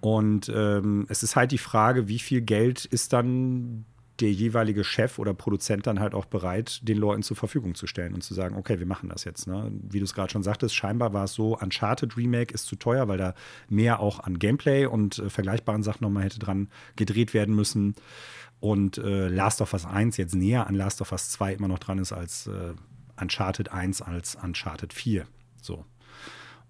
[0.00, 3.84] Und ähm, es ist halt die Frage, wie viel Geld ist dann
[4.20, 8.14] der jeweilige Chef oder Produzent dann halt auch bereit, den Leuten zur Verfügung zu stellen
[8.14, 9.46] und zu sagen, okay, wir machen das jetzt.
[9.46, 9.70] Ne?
[9.88, 13.06] Wie du es gerade schon sagtest, scheinbar war es so, Uncharted Remake ist zu teuer,
[13.06, 13.34] weil da
[13.68, 17.94] mehr auch an Gameplay und äh, vergleichbaren Sachen nochmal hätte dran gedreht werden müssen.
[18.60, 21.78] Und äh, Last of Us 1 jetzt näher an Last of Us 2 immer noch
[21.78, 22.74] dran ist als äh,
[23.20, 25.26] Uncharted 1 als Uncharted 4.
[25.62, 25.84] So.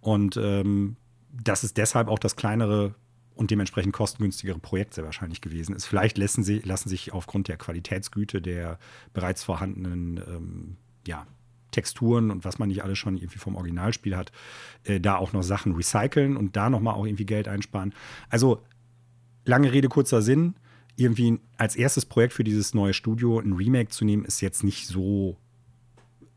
[0.00, 0.96] Und ähm,
[1.30, 2.94] das ist deshalb auch das kleinere
[3.38, 5.86] und dementsprechend kostengünstigere Projekt sehr wahrscheinlich gewesen ist.
[5.86, 8.80] Vielleicht lassen, sie, lassen sich aufgrund der Qualitätsgüte der
[9.12, 10.76] bereits vorhandenen ähm,
[11.06, 11.24] ja,
[11.70, 14.32] Texturen und was man nicht alles schon irgendwie vom Originalspiel hat,
[14.82, 17.94] äh, da auch noch Sachen recyceln und da nochmal auch irgendwie Geld einsparen.
[18.28, 18.60] Also
[19.44, 20.56] lange Rede, kurzer Sinn.
[20.96, 24.88] Irgendwie als erstes Projekt für dieses neue Studio ein Remake zu nehmen, ist jetzt nicht
[24.88, 25.36] so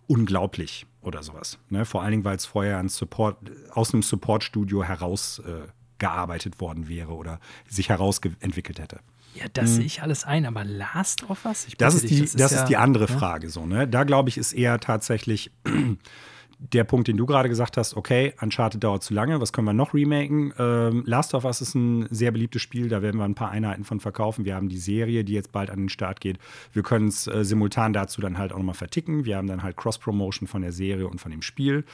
[0.06, 1.58] unglaublich oder sowas.
[1.70, 1.84] Ne?
[1.84, 5.64] Vor allen Dingen, weil es vorher ein Support, aus einem Support-Studio heraus äh,
[6.02, 9.00] gearbeitet worden wäre oder sich herausentwickelt hätte.
[9.36, 9.76] Ja, das hm.
[9.76, 11.68] sehe ich alles ein, aber Last of Us?
[11.78, 13.18] das ist, dich, die, das, das ist, ja, die andere ja?
[13.18, 13.50] Frage.
[13.50, 13.88] So, ne?
[13.88, 15.52] Da glaube ich, ist eher tatsächlich
[16.60, 19.74] der Punkt, den du gerade gesagt hast, okay, Uncharted dauert zu lange, was können wir
[19.74, 20.54] noch remaken?
[20.58, 23.84] Ähm, Last of Us ist ein sehr beliebtes Spiel, da werden wir ein paar Einheiten
[23.84, 24.44] von verkaufen.
[24.44, 26.40] Wir haben die Serie, die jetzt bald an den Start geht.
[26.74, 29.24] Wir können es äh, simultan dazu dann halt auch nochmal verticken.
[29.26, 31.86] Wir haben dann halt Cross-Promotion von der Serie und von dem Spiel.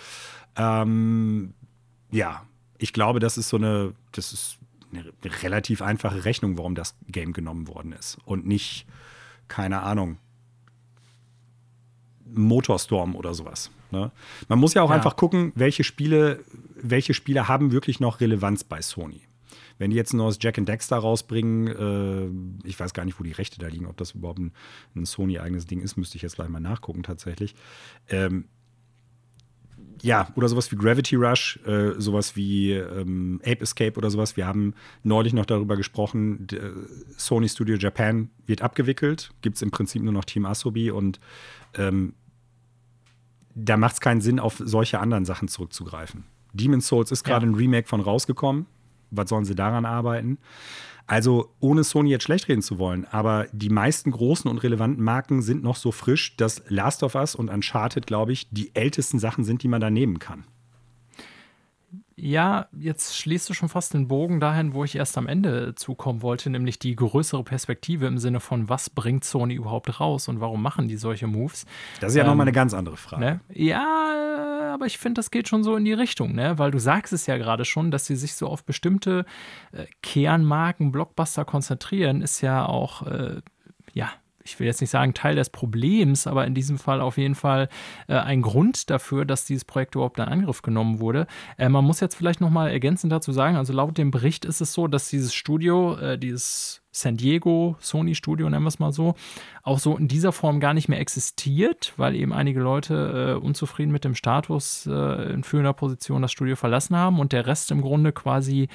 [0.56, 1.54] Ähm,
[2.10, 2.44] ja,
[2.78, 4.58] ich glaube, das ist so eine, das ist
[4.92, 5.06] eine
[5.44, 8.18] relativ einfache Rechnung, warum das Game genommen worden ist.
[8.26, 8.86] Und nicht,
[9.48, 10.18] keine Ahnung,
[12.26, 13.72] Motorstorm oder sowas.
[13.92, 14.12] Ne?
[14.48, 14.96] Man muss ja auch ja.
[14.96, 16.44] einfach gucken, welche Spiele,
[16.76, 19.22] welche Spiele haben wirklich noch Relevanz bei Sony.
[19.80, 23.24] Wenn die jetzt ein neues Jack and Dexter rausbringen, äh, ich weiß gar nicht, wo
[23.24, 24.52] die Rechte da liegen, ob das überhaupt ein,
[24.96, 27.54] ein Sony-eigenes Ding ist, müsste ich jetzt gleich mal nachgucken tatsächlich.
[28.10, 28.46] Ähm,
[30.02, 34.38] ja, oder sowas wie Gravity Rush, äh, sowas wie ähm, Ape Escape oder sowas.
[34.38, 36.58] Wir haben neulich noch darüber gesprochen, äh,
[37.18, 41.20] Sony Studio Japan wird abgewickelt, gibt es im Prinzip nur noch Team Asobi und
[41.76, 42.14] ähm,
[43.56, 46.26] da macht es keinen Sinn, auf solche anderen Sachen zurückzugreifen.
[46.54, 47.52] Demon's Souls ist gerade ja.
[47.52, 48.68] ein Remake von rausgekommen.
[49.10, 50.38] Was sollen sie daran arbeiten?
[51.08, 55.42] Also, ohne Sony jetzt schlecht reden zu wollen, aber die meisten großen und relevanten Marken
[55.42, 59.46] sind noch so frisch, dass Last of Us und Uncharted, glaube ich, die ältesten Sachen
[59.46, 60.44] sind, die man da nehmen kann.
[62.20, 66.24] Ja, jetzt schließt du schon fast den Bogen dahin, wo ich erst am Ende zukommen
[66.24, 70.64] wollte, nämlich die größere Perspektive im Sinne von, was bringt Sony überhaupt raus und warum
[70.64, 71.68] machen die solche Moves?
[72.00, 73.24] Das ist ja ähm, nochmal eine ganz andere Frage.
[73.24, 73.40] Ne?
[73.54, 74.37] Ja,
[74.78, 76.60] aber ich finde, das geht schon so in die Richtung, ne?
[76.60, 79.26] weil du sagst es ja gerade schon, dass sie sich so auf bestimmte
[79.72, 83.42] äh, Kernmarken, Blockbuster konzentrieren, ist ja auch, äh,
[83.94, 84.12] ja,
[84.44, 87.70] ich will jetzt nicht sagen Teil des Problems, aber in diesem Fall auf jeden Fall
[88.08, 91.26] äh, ein Grund dafür, dass dieses Projekt überhaupt in Angriff genommen wurde.
[91.58, 94.62] Äh, man muss jetzt vielleicht noch mal ergänzend dazu sagen, also laut dem Bericht ist
[94.62, 98.92] es so, dass dieses Studio, äh, dieses San Diego Sony Studio, nennen wir es mal
[98.92, 99.16] so,
[99.62, 103.92] auch so in dieser Form gar nicht mehr existiert, weil eben einige Leute äh, unzufrieden
[103.92, 107.82] mit dem Status äh, in führender Position das Studio verlassen haben und der Rest im
[107.82, 108.68] Grunde quasi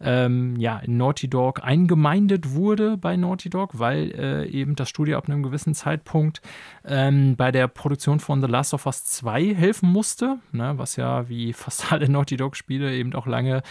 [0.00, 5.16] ähm, ja, in Naughty Dog eingemeindet wurde bei Naughty Dog, weil äh, eben das Studio
[5.16, 6.42] ab einem gewissen Zeitpunkt
[6.84, 11.28] ähm, bei der Produktion von The Last of Us 2 helfen musste, ne, was ja
[11.28, 13.62] wie fast alle Naughty Dog Spiele eben auch lange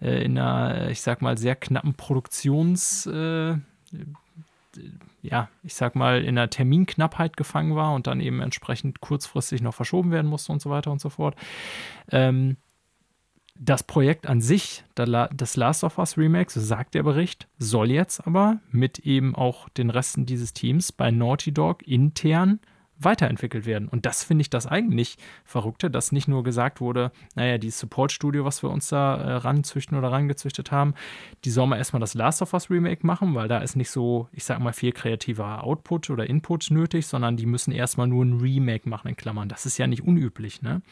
[0.00, 3.51] äh, in einer, ich sag mal, sehr knappen Produktions- äh,
[5.22, 9.74] ja, ich sag mal, in der Terminknappheit gefangen war und dann eben entsprechend kurzfristig noch
[9.74, 11.36] verschoben werden musste und so weiter und so fort.
[12.10, 12.56] Ähm,
[13.54, 18.26] das Projekt an sich, das Last of Us Remake, so sagt der Bericht, soll jetzt
[18.26, 22.60] aber mit eben auch den Resten dieses Teams bei Naughty Dog intern
[23.04, 23.88] weiterentwickelt werden.
[23.88, 28.44] Und das finde ich das eigentlich Verrückte, dass nicht nur gesagt wurde, naja, die Support-Studio,
[28.44, 30.94] was wir uns da äh, ranzüchten oder rangezüchtet haben,
[31.44, 34.28] die sollen wir erstmal das Last of Us Remake machen, weil da ist nicht so,
[34.32, 38.40] ich sag mal, viel kreativer Output oder Input nötig, sondern die müssen erstmal nur ein
[38.40, 39.48] Remake machen, in Klammern.
[39.48, 40.82] Das ist ja nicht unüblich, ne?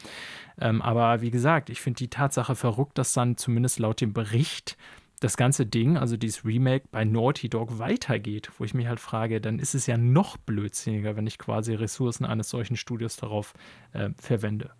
[0.59, 4.77] Ähm, aber wie gesagt, ich finde die Tatsache verrückt, dass dann zumindest laut dem Bericht
[5.21, 9.39] das ganze Ding, also dieses Remake bei Naughty Dog weitergeht, wo ich mich halt frage,
[9.39, 13.53] dann ist es ja noch blödsinniger, wenn ich quasi Ressourcen eines solchen Studios darauf
[13.93, 14.71] äh, verwende.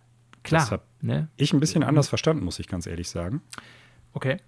[0.42, 0.68] Klar.
[0.68, 1.28] Das ne?
[1.36, 3.40] ich ein bisschen anders verstanden, muss ich ganz ehrlich sagen.
[4.14, 4.38] Okay.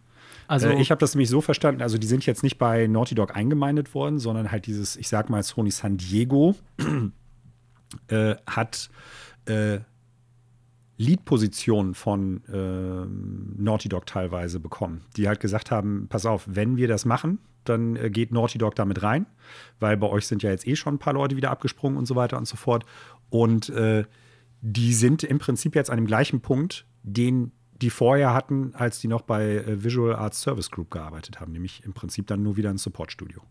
[0.48, 3.14] Also äh, ich habe das nämlich so verstanden, also die sind jetzt nicht bei Naughty
[3.14, 6.56] Dog eingemeindet worden, sondern halt dieses, ich sag mal, Sony San Diego
[8.08, 8.90] äh, hat
[9.46, 9.78] äh,
[10.96, 16.86] Lead-Positionen von äh, Naughty Dog teilweise bekommen, die halt gesagt haben, pass auf, wenn wir
[16.86, 19.26] das machen, dann äh, geht Naughty Dog damit rein,
[19.80, 22.14] weil bei euch sind ja jetzt eh schon ein paar Leute wieder abgesprungen und so
[22.14, 22.84] weiter und so fort.
[23.30, 24.04] Und äh,
[24.60, 27.52] die sind im Prinzip jetzt an dem gleichen Punkt, den
[27.82, 31.82] die vorher hatten, als die noch bei äh, Visual Arts Service Group gearbeitet haben, nämlich
[31.84, 33.42] im Prinzip dann nur wieder ein Support-Studio.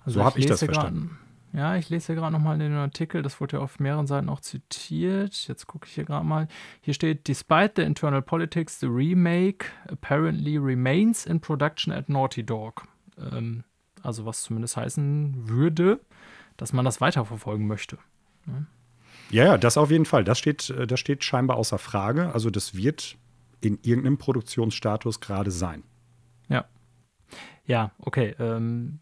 [0.00, 1.18] Also so habe ich das verstanden.
[1.54, 4.40] Ja, ich lese hier gerade nochmal den Artikel, das wurde ja auf mehreren Seiten auch
[4.40, 5.48] zitiert.
[5.48, 6.48] Jetzt gucke ich hier gerade mal.
[6.80, 12.84] Hier steht, despite the internal politics, the remake apparently remains in production at Naughty Dog.
[13.18, 13.64] Ähm,
[14.02, 16.00] also was zumindest heißen würde,
[16.56, 17.98] dass man das weiterverfolgen möchte.
[18.46, 18.64] Ja.
[19.30, 20.24] ja, ja, das auf jeden Fall.
[20.24, 22.32] Das steht, äh, das steht scheinbar außer Frage.
[22.32, 23.18] Also das wird
[23.60, 25.84] in irgendeinem Produktionsstatus gerade sein.
[26.48, 26.64] Ja.
[27.66, 28.34] Ja, okay.
[28.38, 29.00] Ähm,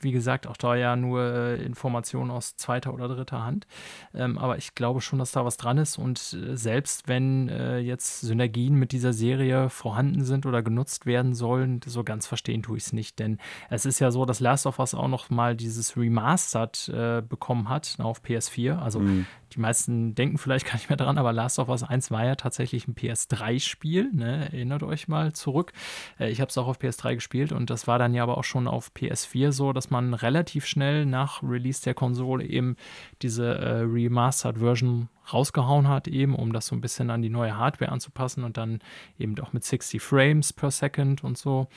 [0.00, 3.66] wie gesagt, auch da ja nur äh, Informationen aus zweiter oder dritter Hand.
[4.14, 5.98] Ähm, aber ich glaube schon, dass da was dran ist.
[5.98, 11.34] Und äh, selbst wenn äh, jetzt Synergien mit dieser Serie vorhanden sind oder genutzt werden
[11.34, 13.18] sollen, so ganz verstehen tue ich es nicht.
[13.18, 13.38] Denn
[13.68, 17.68] es ist ja so, dass Last of Us auch noch mal dieses Remastered äh, bekommen
[17.68, 18.78] hat auf PS4.
[18.78, 22.10] Also mhm die meisten denken vielleicht gar nicht mehr dran, aber Last of Us 1
[22.10, 24.10] war ja tatsächlich ein PS3-Spiel.
[24.12, 24.46] Ne?
[24.52, 25.72] Erinnert euch mal zurück.
[26.18, 28.44] Äh, ich habe es auch auf PS3 gespielt und das war dann ja aber auch
[28.44, 32.76] schon auf PS4 so, dass man relativ schnell nach Release der Konsole eben
[33.22, 37.92] diese äh, Remastered-Version rausgehauen hat, eben um das so ein bisschen an die neue Hardware
[37.92, 38.80] anzupassen und dann
[39.18, 41.68] eben auch mit 60 Frames per Second und so.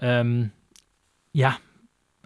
[0.00, 0.52] Ähm,
[1.32, 1.56] ja,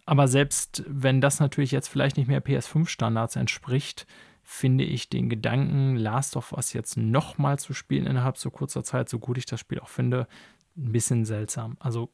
[0.04, 4.06] aber selbst wenn das natürlich jetzt vielleicht nicht mehr PS5-Standards entspricht,
[4.48, 9.08] finde ich den Gedanken, Last of Us jetzt nochmal zu spielen innerhalb so kurzer Zeit,
[9.08, 10.28] so gut ich das Spiel auch finde,
[10.76, 11.76] ein bisschen seltsam.
[11.80, 12.10] Also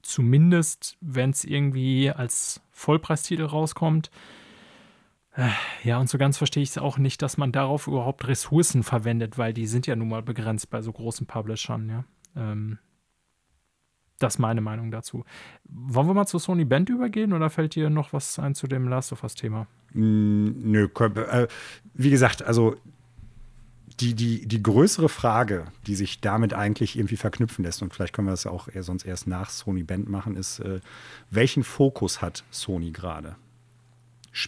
[0.00, 4.12] zumindest, wenn es irgendwie als Vollpreistitel rauskommt.
[5.34, 5.48] Äh,
[5.82, 9.36] ja, und so ganz verstehe ich es auch nicht, dass man darauf überhaupt Ressourcen verwendet,
[9.36, 12.04] weil die sind ja nun mal begrenzt bei so großen Publishern, ja.
[12.36, 12.78] Ähm,
[14.18, 15.24] das ist meine Meinung dazu.
[15.64, 18.88] Wollen wir mal zu Sony Band übergehen oder fällt dir noch was ein zu dem
[18.88, 19.66] Last of Us-Thema?
[19.92, 21.48] Mm, nö, äh,
[21.94, 22.76] wie gesagt, also
[24.00, 28.28] die, die, die größere Frage, die sich damit eigentlich irgendwie verknüpfen lässt, und vielleicht können
[28.28, 30.80] wir das ja auch eher sonst erst nach Sony Band machen, ist, äh,
[31.30, 33.36] welchen Fokus hat Sony gerade?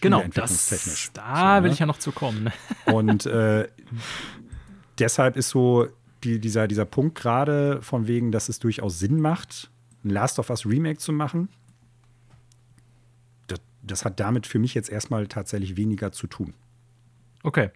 [0.01, 0.69] Genau, das,
[1.13, 1.73] da so, will ne?
[1.73, 2.51] ich ja noch zu kommen.
[2.85, 3.67] Und äh,
[4.99, 5.87] deshalb ist so
[6.23, 9.71] die, dieser, dieser Punkt gerade von wegen, dass es durchaus Sinn macht,
[10.03, 11.49] ein Last of Us Remake zu machen.
[13.47, 16.53] Das, das hat damit für mich jetzt erstmal tatsächlich weniger zu tun.
[17.43, 17.71] Okay.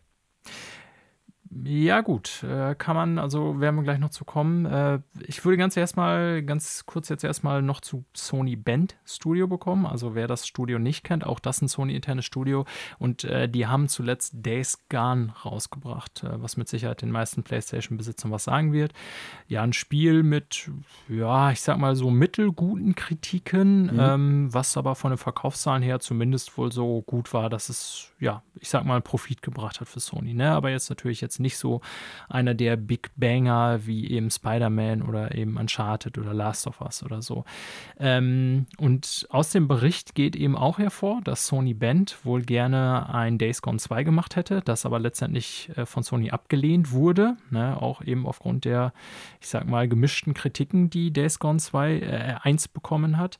[1.65, 4.65] Ja, gut, äh, kann man, also werden wir gleich noch zu kommen.
[4.65, 9.85] Äh, ich würde ganz erstmal, ganz kurz jetzt erstmal noch zu Sony Band Studio bekommen.
[9.85, 12.65] Also wer das Studio nicht kennt, auch das ein Sony-internes Studio.
[12.97, 18.45] Und äh, die haben zuletzt Days Gone rausgebracht, was mit Sicherheit den meisten PlayStation-Besitzern was
[18.45, 18.93] sagen wird.
[19.47, 20.71] Ja, ein Spiel mit,
[21.07, 23.99] ja, ich sag mal so mittelguten Kritiken, mhm.
[23.99, 28.43] ähm, was aber von den Verkaufszahlen her zumindest wohl so gut war, dass es, ja,
[28.59, 30.33] ich sag mal, Profit gebracht hat für Sony.
[30.33, 30.51] Ne?
[30.51, 31.81] Aber jetzt natürlich jetzt nicht so
[32.27, 37.21] einer der Big Banger wie eben Spider-Man oder eben Uncharted oder Last of Us oder
[37.21, 37.45] so.
[37.99, 43.37] Ähm, und aus dem Bericht geht eben auch hervor, dass Sony Band wohl gerne ein
[43.37, 47.79] Days Gone 2 gemacht hätte, das aber letztendlich äh, von Sony abgelehnt wurde, ne?
[47.79, 48.93] auch eben aufgrund der,
[49.39, 53.37] ich sag mal, gemischten Kritiken, die Days Gone 2 äh, 1 bekommen hat.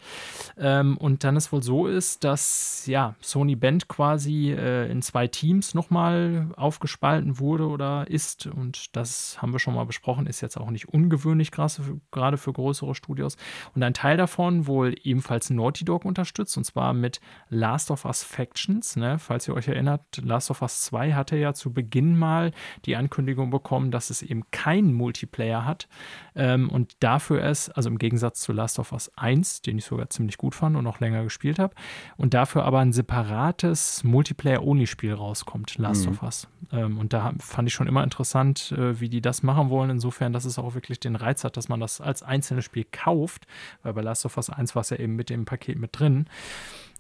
[0.57, 5.27] Ähm, und dann es wohl so ist, dass ja Sony Band quasi äh, in zwei
[5.27, 10.57] Teams nochmal aufgespalten wurde oder ist, und das haben wir schon mal besprochen, ist jetzt
[10.57, 13.37] auch nicht ungewöhnlich, gerade für größere Studios.
[13.75, 18.23] Und ein Teil davon wohl ebenfalls Naughty Dog unterstützt, und zwar mit Last of Us
[18.23, 18.95] Factions.
[18.95, 19.19] Ne?
[19.19, 22.51] Falls ihr euch erinnert, Last of Us 2 hatte ja zu Beginn mal
[22.85, 25.87] die Ankündigung bekommen, dass es eben keinen Multiplayer hat.
[26.35, 30.09] Ähm, und dafür es, also im Gegensatz zu Last of Us 1, den ich sogar
[30.09, 31.75] ziemlich gut fand und noch länger gespielt habe,
[32.17, 36.13] und dafür aber ein separates Multiplayer-Only-Spiel rauskommt, Last mhm.
[36.13, 36.47] of Us.
[36.71, 40.33] Ähm, und da fand ich schon immer interessant, äh, wie die das machen wollen, insofern,
[40.33, 43.45] dass es auch wirklich den Reiz hat, dass man das als einzelnes Spiel kauft,
[43.81, 46.27] weil bei Last of Us 1 war es ja eben mit dem Paket mit drin.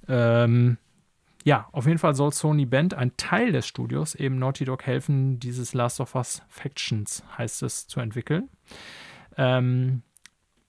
[0.07, 0.77] Ähm,
[1.43, 5.39] ja, auf jeden Fall soll Sony Band, ein Teil des Studios, eben Naughty Dog helfen,
[5.39, 8.49] dieses Last of Us Factions, heißt es, zu entwickeln.
[9.37, 10.03] Ähm,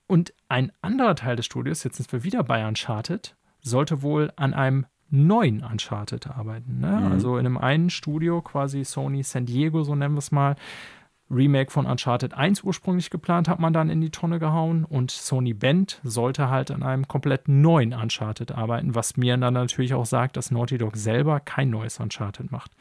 [0.07, 4.53] und ein anderer Teil des Studios, jetzt sind wir wieder bei Uncharted, sollte wohl an
[4.53, 6.81] einem neuen Uncharted arbeiten.
[6.81, 6.89] Ne?
[6.89, 7.13] Mhm.
[7.13, 10.57] Also in einem einen Studio, quasi Sony San Diego, so nennen wir es mal,
[11.31, 15.55] Remake von Uncharted 1 ursprünglich geplant, hat man dann in die Tonne gehauen und Sony
[15.55, 20.37] Bend sollte halt an einem komplett neuen Uncharted arbeiten, was mir dann natürlich auch sagt,
[20.37, 22.73] dass Naughty Dog selber kein neues Uncharted macht.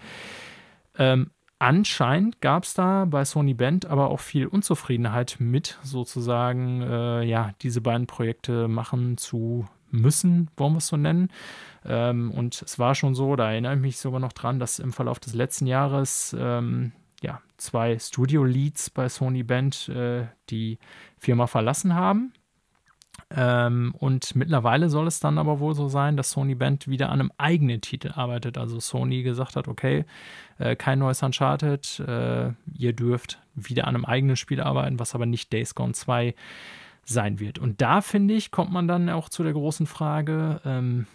[0.98, 1.32] Ähm,
[1.64, 7.52] Anscheinend gab es da bei Sony Band aber auch viel Unzufriedenheit mit, sozusagen, äh, ja,
[7.62, 11.30] diese beiden Projekte machen zu müssen, wollen wir es so nennen.
[11.86, 14.94] Ähm, und es war schon so, da erinnere ich mich sogar noch dran, dass im
[14.94, 16.92] Verlauf des letzten Jahres ähm,
[17.22, 20.78] ja, zwei Studio-Leads bei Sony Band äh, die
[21.18, 22.34] Firma verlassen haben.
[23.36, 27.20] Ähm, und mittlerweile soll es dann aber wohl so sein, dass Sony Band wieder an
[27.20, 28.58] einem eigenen Titel arbeitet.
[28.58, 30.06] Also Sony gesagt hat, okay,
[30.60, 35.26] äh, kein neues Uncharted, äh, ihr dürft wieder an einem eigenen Spiel arbeiten, was aber
[35.26, 36.36] nicht Days Gone 2
[37.06, 37.60] sein wird.
[37.60, 41.08] Und da finde ich, kommt man dann auch zu der großen Frage, ähm,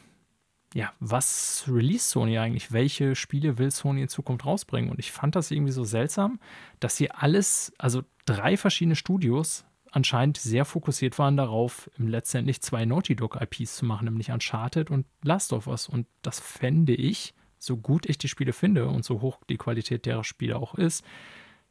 [0.75, 2.73] ja, was release Sony eigentlich?
[2.73, 4.91] Welche Spiele will Sony in Zukunft rausbringen?
[4.91, 6.39] Und ich fand das irgendwie so seltsam,
[6.81, 13.17] dass sie alles, also drei verschiedene Studios anscheinend sehr fokussiert waren darauf, letztendlich zwei Naughty
[13.17, 15.89] Dog IPs zu machen, nämlich Uncharted und Last of Us.
[15.89, 20.05] Und das fände ich, so gut ich die Spiele finde und so hoch die Qualität
[20.05, 21.05] derer Spiele auch ist,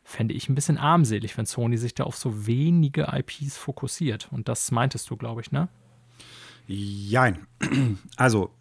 [0.04, 4.30] fände ich ein bisschen armselig, wenn Sony sich da auf so wenige IPs fokussiert.
[4.32, 5.68] Und das meintest du, glaube ich, ne?
[6.68, 7.46] Jein.
[8.18, 8.52] Also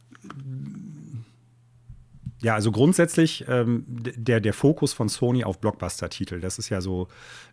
[2.43, 7.09] ja, also grundsätzlich ähm, der, der Fokus von Sony auf Blockbuster-Titel, das ist ja so,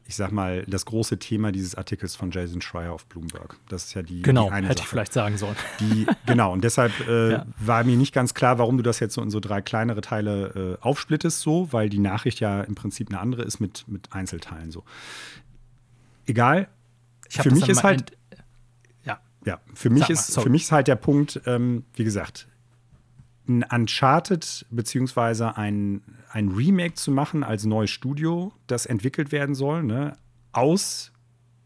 [0.06, 3.58] ich sag mal, das große Thema dieses Artikels von Jason Schreier auf Bloomberg.
[3.70, 4.86] Das ist ja die, genau, die eine hätte Sache.
[4.86, 5.56] ich vielleicht sagen sollen.
[5.80, 7.46] Die, genau, und deshalb äh, ja.
[7.60, 10.78] war mir nicht ganz klar, warum du das jetzt so in so drei kleinere Teile
[10.80, 14.70] äh, aufsplittest, so, weil die Nachricht ja im Prinzip eine andere ist mit, mit Einzelteilen
[14.70, 14.84] so.
[16.26, 16.68] Egal.
[17.30, 18.12] Für mich ist halt.
[19.06, 19.20] Ja.
[19.46, 22.48] Ja, für mich, ist, für mich ist halt der Punkt, ähm, wie gesagt,
[23.48, 29.84] ein Uncharted beziehungsweise ein, ein Remake zu machen als neues Studio, das entwickelt werden soll,
[29.84, 30.18] ne,
[30.52, 31.12] aus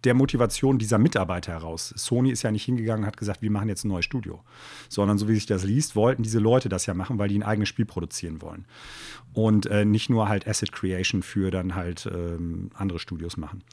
[0.04, 1.94] der Motivation dieser Mitarbeiter heraus.
[1.98, 4.44] Sony ist ja nicht hingegangen und hat gesagt, wir machen jetzt ein neues Studio,
[4.90, 7.44] sondern so wie sich das liest, wollten diese Leute das ja machen, weil die ein
[7.44, 8.66] eigenes Spiel produzieren wollen
[9.34, 13.64] und äh, nicht nur halt Asset Creation für dann halt ähm, andere Studios machen.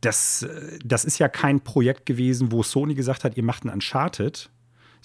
[0.00, 3.70] Das, äh, das ist ja kein Projekt gewesen, wo Sony gesagt hat, ihr macht ein
[3.70, 4.50] Uncharted,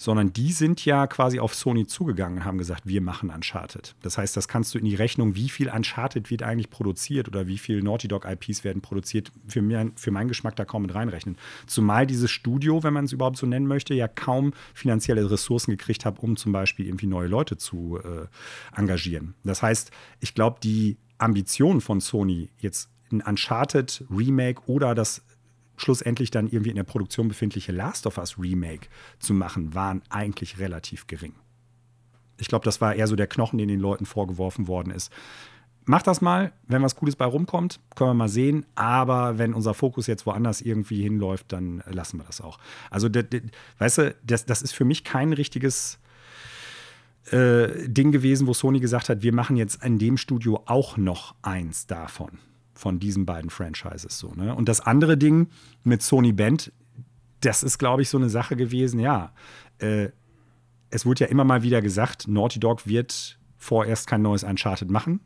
[0.00, 3.94] sondern die sind ja quasi auf Sony zugegangen und haben gesagt, wir machen Uncharted.
[4.00, 7.46] Das heißt, das kannst du in die Rechnung, wie viel Uncharted wird eigentlich produziert oder
[7.48, 10.94] wie viel Naughty Dog IPs werden produziert, für, mir, für meinen Geschmack da kaum mit
[10.94, 11.36] reinrechnen.
[11.66, 16.06] Zumal dieses Studio, wenn man es überhaupt so nennen möchte, ja kaum finanzielle Ressourcen gekriegt
[16.06, 18.26] hat, um zum Beispiel irgendwie neue Leute zu äh,
[18.74, 19.34] engagieren.
[19.44, 19.90] Das heißt,
[20.20, 25.22] ich glaube, die Ambition von Sony, jetzt ein Uncharted Remake oder das
[25.80, 28.88] schlussendlich dann irgendwie in der Produktion befindliche Last of Us Remake
[29.18, 31.34] zu machen, waren eigentlich relativ gering.
[32.38, 35.12] Ich glaube, das war eher so der Knochen, den den Leuten vorgeworfen worden ist.
[35.86, 38.66] Macht das mal, wenn was Cooles bei rumkommt, können wir mal sehen.
[38.74, 42.58] Aber wenn unser Fokus jetzt woanders irgendwie hinläuft, dann lassen wir das auch.
[42.90, 43.08] Also,
[43.78, 45.98] weißt du, das, das ist für mich kein richtiges
[47.30, 51.34] äh, Ding gewesen, wo Sony gesagt hat, wir machen jetzt in dem Studio auch noch
[51.42, 52.38] eins davon
[52.80, 54.32] von diesen beiden Franchises so.
[54.34, 54.54] Ne?
[54.54, 55.48] Und das andere Ding
[55.84, 56.72] mit Sony Band,
[57.40, 59.32] das ist, glaube ich, so eine Sache gewesen, ja.
[59.78, 60.08] Äh,
[60.88, 65.20] es wurde ja immer mal wieder gesagt, Naughty Dog wird vorerst kein neues Uncharted machen.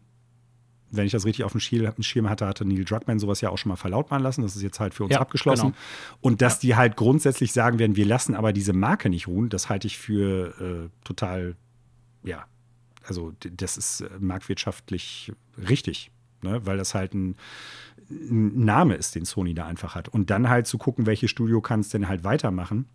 [0.91, 3.71] Wenn ich das richtig auf dem Schirm hatte, hatte Neil Druckmann sowas ja auch schon
[3.71, 4.43] mal verlautbaren lassen.
[4.43, 5.73] Das ist jetzt halt für uns ja, abgeschlossen.
[5.73, 6.19] Genau.
[6.21, 6.61] Und dass ja.
[6.61, 9.97] die halt grundsätzlich sagen werden, wir lassen aber diese Marke nicht ruhen, das halte ich
[9.97, 11.57] für äh, total,
[12.25, 12.45] ja,
[13.05, 15.33] also das ist äh, marktwirtschaftlich
[15.69, 16.11] richtig
[16.45, 16.65] ne?
[16.65, 17.37] weil das halt ein,
[18.09, 20.09] ein, Name ist, den Sony da einfach hat.
[20.09, 22.87] Und dann halt zu gucken, welches Studio kann es denn halt weitermachen.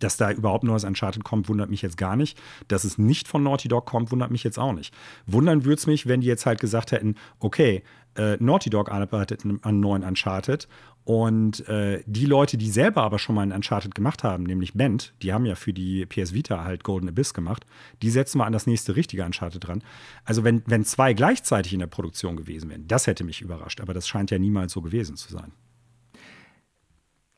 [0.00, 2.38] Dass da überhaupt neues Uncharted kommt, wundert mich jetzt gar nicht.
[2.68, 4.92] Dass es nicht von Naughty Dog kommt, wundert mich jetzt auch nicht.
[5.26, 7.82] Wundern würde es mich, wenn die jetzt halt gesagt hätten, okay,
[8.16, 10.66] äh, Naughty Dog arbeitet an neuen Uncharted
[11.04, 15.14] und äh, die Leute, die selber aber schon mal ein Uncharted gemacht haben, nämlich Band,
[15.22, 17.64] die haben ja für die PS Vita halt Golden Abyss gemacht,
[18.02, 19.82] die setzen wir an das nächste richtige Uncharted dran.
[20.24, 23.94] Also wenn, wenn zwei gleichzeitig in der Produktion gewesen wären, das hätte mich überrascht, aber
[23.94, 25.52] das scheint ja niemals so gewesen zu sein.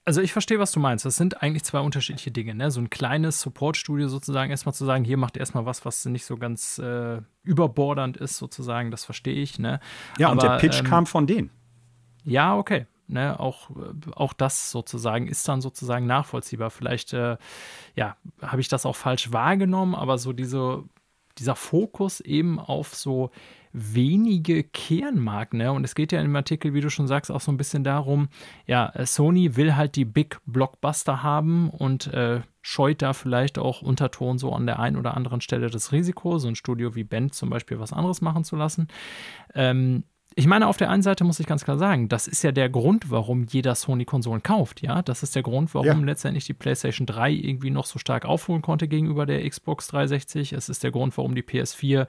[0.05, 1.05] Also ich verstehe, was du meinst.
[1.05, 2.55] Das sind eigentlich zwei unterschiedliche Dinge.
[2.55, 2.70] Ne?
[2.73, 6.37] So ein kleines Support-Studio sozusagen, erstmal zu sagen, hier macht erstmal was, was nicht so
[6.37, 9.61] ganz äh, überbordernd ist, sozusagen, das verstehe ich.
[9.61, 9.79] Ne?
[10.19, 11.51] Ja, Aber, und der Pitch ähm, kam von denen.
[12.24, 12.87] Ja, okay.
[13.09, 13.69] Ne, auch,
[14.15, 16.70] auch das sozusagen ist dann sozusagen nachvollziehbar.
[16.70, 17.37] Vielleicht, äh,
[17.95, 20.85] ja, habe ich das auch falsch wahrgenommen, aber so diese,
[21.37, 23.31] dieser Fokus eben auf so
[23.73, 25.59] wenige Kernmarken.
[25.59, 25.73] Ne?
[25.73, 28.28] Und es geht ja im Artikel, wie du schon sagst, auch so ein bisschen darum,
[28.66, 33.82] ja, äh, Sony will halt die Big Blockbuster haben und äh, scheut da vielleicht auch
[33.82, 37.35] Unterton so an der einen oder anderen Stelle das Risiko, so ein Studio wie Band
[37.35, 38.89] zum Beispiel was anderes machen zu lassen.
[39.55, 40.05] Ähm,
[40.35, 42.69] ich meine, auf der einen Seite muss ich ganz klar sagen, das ist ja der
[42.69, 45.03] Grund, warum jeder Sony-Konsolen kauft, ja.
[45.03, 46.07] Das ist der Grund, warum ja.
[46.07, 50.53] letztendlich die PlayStation 3 irgendwie noch so stark aufholen konnte gegenüber der Xbox 360.
[50.53, 52.07] Es ist der Grund, warum die PS4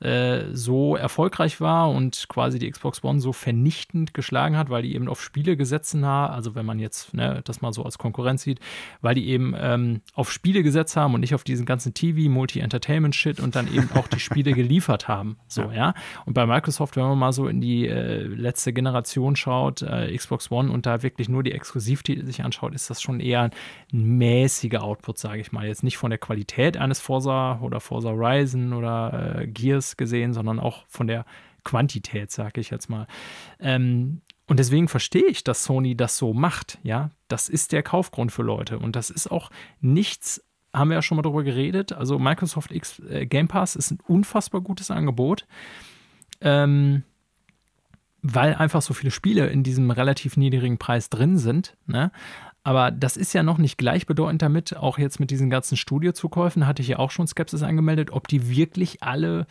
[0.00, 4.94] äh, so erfolgreich war und quasi die Xbox One so vernichtend geschlagen hat, weil die
[4.94, 8.42] eben auf Spiele gesetzt haben, also wenn man jetzt ne, das mal so als Konkurrenz
[8.42, 8.60] sieht,
[9.00, 13.40] weil die eben ähm, auf Spiele gesetzt haben und nicht auf diesen ganzen TV, Multi-Entertainment-Shit
[13.40, 15.38] und dann eben auch die Spiele geliefert haben.
[15.48, 15.72] So, ja.
[15.72, 15.94] ja.
[16.26, 20.50] Und bei Microsoft, wenn man mal so in die äh, letzte Generation schaut, äh, Xbox
[20.50, 23.50] One, und da wirklich nur die Exklusivtitel sich anschaut, ist das schon eher
[23.92, 25.66] ein mäßiger Output, sage ich mal.
[25.66, 30.60] Jetzt nicht von der Qualität eines Forza oder Forza Horizon oder äh, Gears gesehen, sondern
[30.60, 31.24] auch von der
[31.64, 33.06] Quantität, sage ich jetzt mal.
[33.60, 36.78] Ähm, und deswegen verstehe ich, dass Sony das so macht.
[36.82, 38.78] Ja, das ist der Kaufgrund für Leute.
[38.78, 40.44] Und das ist auch nichts,
[40.74, 41.92] haben wir ja schon mal drüber geredet.
[41.92, 45.46] Also Microsoft X, äh, Game Pass ist ein unfassbar gutes Angebot.
[46.40, 47.04] Ähm,
[48.22, 51.76] weil einfach so viele Spiele in diesem relativ niedrigen Preis drin sind.
[51.86, 52.12] Ne?
[52.64, 56.82] Aber das ist ja noch nicht gleichbedeutend damit, auch jetzt mit diesen ganzen Studiozukäufen hatte
[56.82, 59.46] ich ja auch schon Skepsis angemeldet, ob die wirklich alle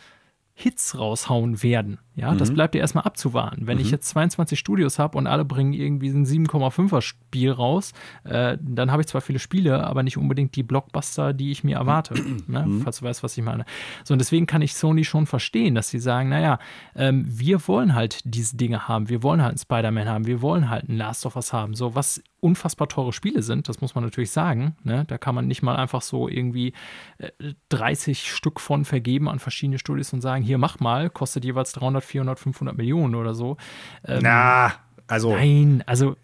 [0.54, 1.98] Hits raushauen werden.
[2.14, 2.38] Ja, mhm.
[2.38, 3.66] das bleibt ja erstmal abzuwarten.
[3.66, 3.84] Wenn mhm.
[3.84, 7.92] ich jetzt 22 Studios habe und alle bringen irgendwie ein 7,5er Spiel raus,
[8.24, 11.76] äh, dann habe ich zwar viele Spiele, aber nicht unbedingt die Blockbuster, die ich mir
[11.76, 12.14] erwarte.
[12.46, 12.66] ne?
[12.66, 12.82] Mhm.
[12.82, 13.64] Falls du weißt, was ich meine.
[14.04, 16.58] So, und deswegen kann ich Sony schon verstehen, dass sie sagen, naja,
[16.94, 19.08] ähm, wir wollen halt diese Dinge haben.
[19.08, 20.26] Wir wollen halt einen Spider-Man haben.
[20.26, 21.74] Wir wollen halt einen Last of Us haben.
[21.74, 24.76] So, was unfassbar teure Spiele sind, das muss man natürlich sagen.
[24.82, 25.04] Ne?
[25.06, 26.72] Da kann man nicht mal einfach so irgendwie
[27.18, 27.30] äh,
[27.68, 32.02] 30 Stück von vergeben an verschiedene Studios und sagen, hier mach mal, kostet jeweils 300,
[32.02, 33.56] 400, 500 Millionen oder so.
[34.04, 34.72] Ähm, Na,
[35.06, 35.32] also.
[35.32, 36.16] Nein, also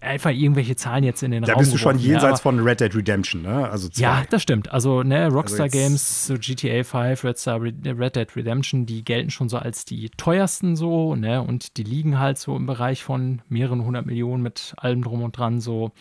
[0.00, 1.58] einfach irgendwelche Zahlen jetzt in den da Raum.
[1.58, 3.68] Da bist du schon jenseits ja, von Red Dead Redemption, ne?
[3.68, 4.02] Also zwei.
[4.02, 4.70] Ja, das stimmt.
[4.72, 9.30] Also, ne, Rockstar also Games, so GTA 5, Red, Star, Red Dead Redemption, die gelten
[9.30, 11.42] schon so als die teuersten so, ne?
[11.42, 15.36] Und die liegen halt so im Bereich von mehreren hundert Millionen mit allem drum und
[15.36, 15.92] dran, so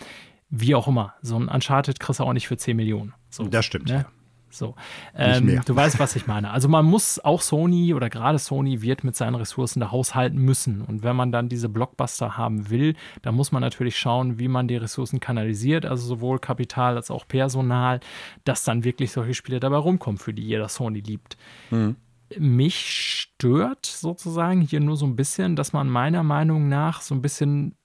[0.49, 1.14] wie auch immer.
[1.22, 3.14] So ein Uncharted kriegst du auch nicht für 10 Millionen.
[3.30, 3.94] So, das stimmt, ne?
[3.94, 4.06] ja.
[4.52, 4.76] So,
[5.16, 6.52] ähm, du weißt, was ich meine.
[6.52, 10.82] Also man muss auch Sony oder gerade Sony wird mit seinen Ressourcen da haushalten müssen.
[10.82, 14.68] Und wenn man dann diese Blockbuster haben will, dann muss man natürlich schauen, wie man
[14.68, 18.00] die Ressourcen kanalisiert, also sowohl Kapital als auch Personal,
[18.44, 21.38] dass dann wirklich solche Spiele dabei rumkommen, für die jeder Sony liebt.
[21.70, 21.96] Mhm.
[22.38, 27.22] Mich stört sozusagen hier nur so ein bisschen, dass man meiner Meinung nach so ein
[27.22, 27.76] bisschen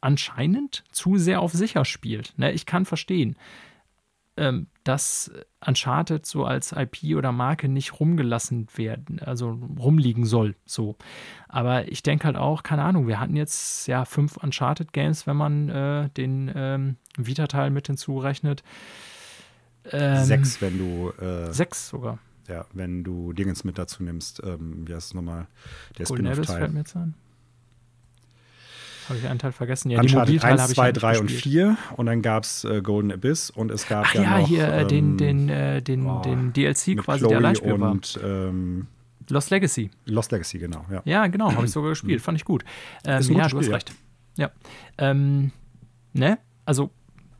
[0.00, 2.32] anscheinend zu sehr auf sicher spielt.
[2.38, 3.36] Ne, ich kann verstehen
[4.36, 5.30] ähm, dass
[5.66, 10.96] Uncharted so als IP oder Marke nicht rumgelassen werden, also rumliegen soll, so.
[11.48, 15.68] Aber ich denke halt auch, keine Ahnung, wir hatten jetzt ja fünf Uncharted-Games, wenn man
[15.68, 18.62] äh, den ähm, Vita-Teil mit hinzurechnet.
[19.90, 21.10] Ähm, sechs, wenn du.
[21.22, 22.18] Äh, sechs sogar.
[22.48, 24.42] Ja, wenn du Dingens mit dazu nimmst.
[24.44, 25.46] Ähm, wie heißt es nochmal?
[25.98, 26.58] Der Spin-off-Teil.
[26.58, 27.14] fällt mir jetzt an.
[29.10, 29.90] Habe ich einen Teil vergessen?
[29.90, 33.10] Ja, Uncharted die Mobilteile 1, 2, 3 und 4 und dann gab es äh, Golden
[33.10, 36.22] Abyss und es gab Ach, ja, ja noch, hier äh, den, den, äh, den, oh,
[36.22, 38.86] den DLC quasi, Chloe der allein und ähm,
[39.28, 39.90] Lost Legacy.
[40.06, 40.84] Lost Legacy, genau.
[40.92, 42.64] Ja, ja genau, habe ich sogar gespielt, fand ich gut.
[43.04, 43.92] Ähm, ja, Spiel, du hast recht.
[44.36, 44.52] Ja.
[44.96, 45.50] Ähm,
[46.12, 46.38] ne?
[46.64, 46.90] Also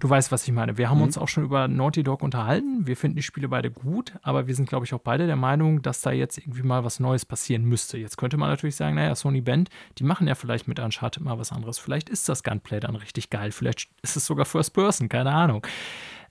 [0.01, 0.79] Du weißt, was ich meine.
[0.79, 1.05] Wir haben mhm.
[1.05, 2.87] uns auch schon über Naughty Dog unterhalten.
[2.87, 5.83] Wir finden die Spiele beide gut, aber wir sind, glaube ich, auch beide der Meinung,
[5.83, 7.99] dass da jetzt irgendwie mal was Neues passieren müsste.
[7.99, 9.69] Jetzt könnte man natürlich sagen, naja, Sony Band,
[9.99, 11.79] die machen ja vielleicht mit Uncharted mal was anderes.
[11.79, 13.53] Vielleicht ist das Gunplay dann richtig geil.
[13.53, 15.67] Vielleicht ist es sogar First Person, keine Ahnung.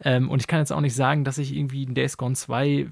[0.02, 2.90] Ähm, und ich kann jetzt auch nicht sagen, dass ich irgendwie in Days Gone 2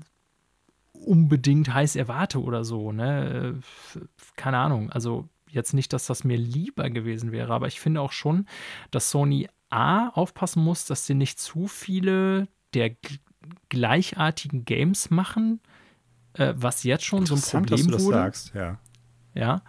[0.94, 2.92] unbedingt heiß erwarte oder so.
[2.92, 3.56] Ne?
[3.96, 4.00] Äh,
[4.36, 4.92] keine Ahnung.
[4.92, 8.46] Also jetzt nicht, dass das mir lieber gewesen wäre, aber ich finde auch schon,
[8.92, 12.96] dass Sony A aufpassen muss, dass sie nicht zu viele der
[13.70, 15.62] gleichartigen Games machen,
[16.34, 18.18] äh, was jetzt schon so ein Problem dass du das wurde.
[18.18, 18.80] Sagst, ja.
[19.34, 19.62] Ja.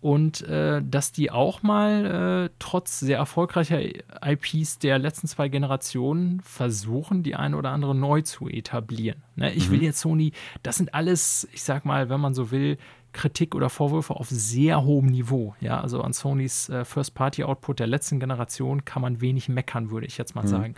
[0.00, 6.40] Und äh, dass die auch mal äh, trotz sehr erfolgreicher IPs der letzten zwei Generationen
[6.40, 9.22] versuchen, die eine oder andere neu zu etablieren.
[9.36, 9.52] Ne?
[9.52, 9.74] Ich mhm.
[9.74, 10.32] will jetzt Sony,
[10.64, 12.78] das sind alles, ich sag mal, wenn man so will,
[13.12, 15.54] Kritik oder Vorwürfe auf sehr hohem Niveau.
[15.60, 20.18] Ja, also an Sonys äh, First-Party-Output der letzten Generation kann man wenig meckern, würde ich
[20.18, 20.48] jetzt mal mhm.
[20.48, 20.74] sagen.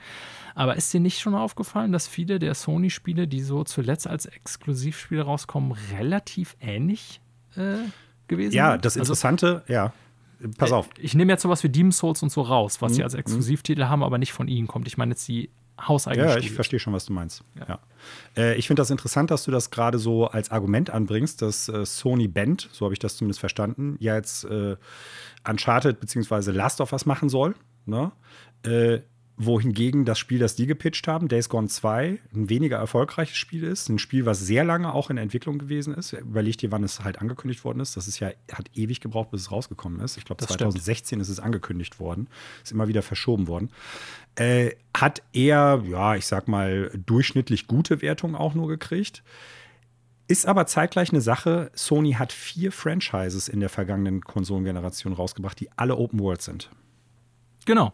[0.55, 5.23] Aber ist dir nicht schon aufgefallen, dass viele der Sony-Spiele, die so zuletzt als Exklusivspiele
[5.23, 7.21] rauskommen, relativ ähnlich
[7.57, 7.77] äh,
[8.29, 8.75] gewesen ja, sind?
[8.75, 9.93] Ja, das also Interessante, also, ja.
[10.59, 10.89] Pass äh, auf.
[10.99, 12.97] Ich nehme jetzt sowas wie Demon's Souls und so raus, was mhm.
[12.97, 14.87] sie als Exklusivtitel haben, aber nicht von ihnen kommt.
[14.89, 15.51] Ich meine jetzt die
[15.81, 17.43] hauseigene Ja, ich verstehe schon, was du meinst.
[17.59, 17.67] Ja.
[17.69, 17.79] ja.
[18.37, 21.85] Äh, ich finde das interessant, dass du das gerade so als Argument anbringst, dass äh,
[21.85, 24.77] Sony Band, so habe ich das zumindest verstanden, ja jetzt äh,
[25.49, 26.51] Uncharted bzw.
[26.51, 27.55] Last of Us machen soll.
[27.87, 28.13] Ne?
[29.37, 33.89] Wohingegen das Spiel, das die gepitcht haben, Days Gone 2, ein weniger erfolgreiches Spiel ist.
[33.89, 36.13] Ein Spiel, was sehr lange auch in Entwicklung gewesen ist.
[36.13, 37.97] Überleg dir, wann es halt angekündigt worden ist.
[37.97, 40.17] Das ist ja, hat ewig gebraucht, bis es rausgekommen ist.
[40.17, 41.23] Ich glaube, 2016 stimmt.
[41.23, 42.29] ist es angekündigt worden.
[42.63, 43.71] Ist immer wieder verschoben worden.
[44.37, 49.25] Äh, hat eher, ja, ich sag mal, durchschnittlich gute Wertungen auch nur gekriegt.
[50.29, 51.73] Ist aber zeitgleich eine Sache.
[51.75, 56.71] Sony hat vier Franchises in der vergangenen Konsolengeneration rausgebracht, die alle Open World sind.
[57.67, 57.93] Genau.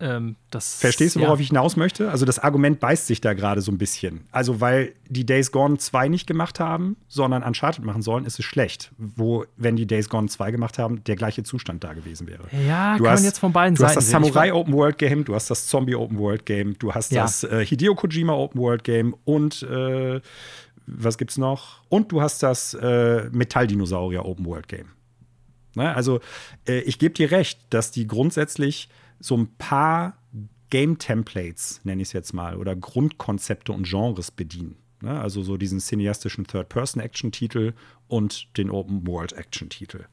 [0.00, 1.42] Ähm, das, Verstehst du, worauf ja.
[1.42, 2.10] ich hinaus möchte?
[2.10, 4.26] Also das Argument beißt sich da gerade so ein bisschen.
[4.30, 8.44] Also weil die Days Gone 2 nicht gemacht haben, sondern Uncharted machen sollen, ist es
[8.44, 8.92] schlecht.
[8.96, 12.44] Wo, wenn die Days Gone 2 gemacht haben, der gleiche Zustand da gewesen wäre.
[12.66, 14.72] Ja, du kann hast, man jetzt von beiden du Seiten Du hast das Samurai Open
[14.74, 17.22] World Game, du hast das Zombie Open World Game, du hast ja.
[17.22, 20.20] das äh, Hideo Kojima Open World Game und äh,
[20.86, 21.82] was gibt's noch?
[21.88, 24.88] Und du hast das äh, Metalldinosaurier Open World Game.
[25.74, 25.94] Ne?
[25.94, 26.20] Also
[26.66, 28.88] äh, ich gebe dir recht, dass die grundsätzlich
[29.20, 30.16] so ein paar
[30.70, 34.76] Game-Templates, nenne ich es jetzt mal, oder Grundkonzepte und Genres bedienen.
[35.00, 35.18] Ne?
[35.18, 37.72] Also so diesen cineastischen Third-Person-Action-Titel
[38.06, 40.04] und den Open-World-Action-Titel.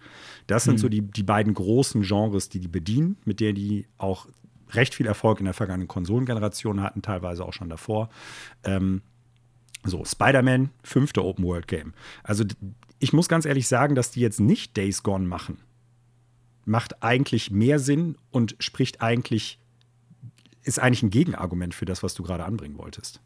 [0.48, 0.80] Das sind hm.
[0.80, 4.28] so die, die beiden großen Genres, die die bedienen, mit der die auch
[4.72, 8.10] recht viel Erfolg in der vergangenen Konsolengeneration hatten, teilweise auch schon davor.
[8.64, 9.02] Ähm,
[9.84, 11.94] so, Spider-Man, fünfte Open-World-Game.
[12.24, 12.44] Also
[13.00, 15.60] ich muss ganz ehrlich sagen, dass die jetzt nicht Days Gone machen,
[16.66, 19.60] macht eigentlich mehr Sinn und spricht eigentlich,
[20.64, 23.22] ist eigentlich ein Gegenargument für das, was du gerade anbringen wolltest.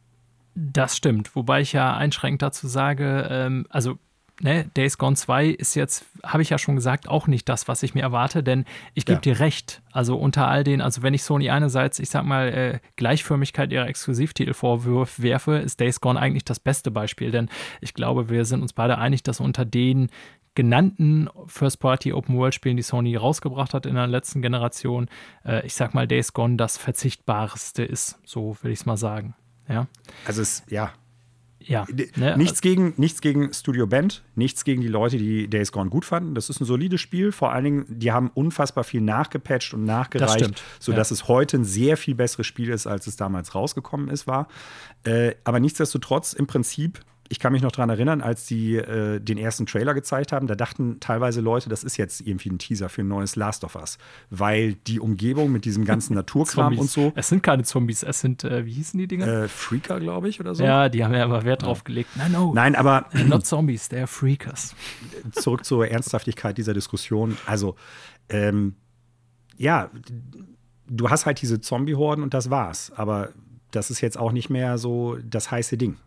[0.55, 3.97] Das stimmt, wobei ich ja einschränkend dazu sage, ähm, also
[4.41, 7.83] ne, Days Gone 2 ist jetzt, habe ich ja schon gesagt, auch nicht das, was
[7.83, 9.21] ich mir erwarte, denn ich gebe ja.
[9.21, 9.81] dir recht.
[9.91, 13.87] Also unter all den, also wenn ich Sony einerseits, ich sag mal, äh, Gleichförmigkeit ihrer
[13.87, 17.49] Exklusivtitel vorwerfe, ist Days Gone eigentlich das beste Beispiel, denn
[17.81, 20.09] ich glaube, wir sind uns beide einig, dass unter den
[20.59, 25.07] genannten First-Party Open-World-Spielen, die Sony rausgebracht hat in der letzten Generation,
[25.45, 28.19] äh, ich sag mal, Days Gone das verzichtbarste ist.
[28.25, 29.35] So will ich es mal sagen.
[29.69, 29.87] Ja.
[30.25, 30.91] Also es, ja.
[31.61, 31.87] Ja.
[32.17, 32.35] Ne?
[32.35, 36.35] Nichts, gegen, nichts gegen Studio Band, nichts gegen die Leute, die Days Gone gut fanden.
[36.35, 37.31] Das ist ein solides Spiel.
[37.31, 41.13] Vor allen Dingen, die haben unfassbar viel nachgepatcht und nachgereicht, sodass ja.
[41.13, 44.49] es heute ein sehr viel besseres Spiel ist, als es damals rausgekommen ist, war.
[45.05, 46.99] Äh, aber nichtsdestotrotz, im Prinzip
[47.31, 50.55] ich kann mich noch daran erinnern, als die äh, den ersten Trailer gezeigt haben, da
[50.55, 53.99] dachten teilweise Leute, das ist jetzt irgendwie ein Teaser für ein neues Last of Us,
[54.31, 57.13] weil die Umgebung mit diesem ganzen Naturkram und so.
[57.15, 59.27] Es sind keine Zombies, es sind, äh, wie hießen die Dinger?
[59.27, 60.63] Äh, Freaker, glaube ich, oder so.
[60.63, 62.09] Ja, die haben ja aber Wert drauf gelegt.
[62.15, 62.51] Nein, no.
[62.53, 63.05] Nein, aber.
[63.27, 64.75] Not Zombies, they're Freakers.
[65.31, 67.37] Zurück zur Ernsthaftigkeit dieser Diskussion.
[67.45, 67.75] Also,
[68.29, 68.75] ähm,
[69.55, 69.91] ja,
[70.87, 72.91] du hast halt diese Zombie-Horden und das war's.
[72.95, 73.29] Aber
[73.69, 75.97] das ist jetzt auch nicht mehr so das heiße Ding.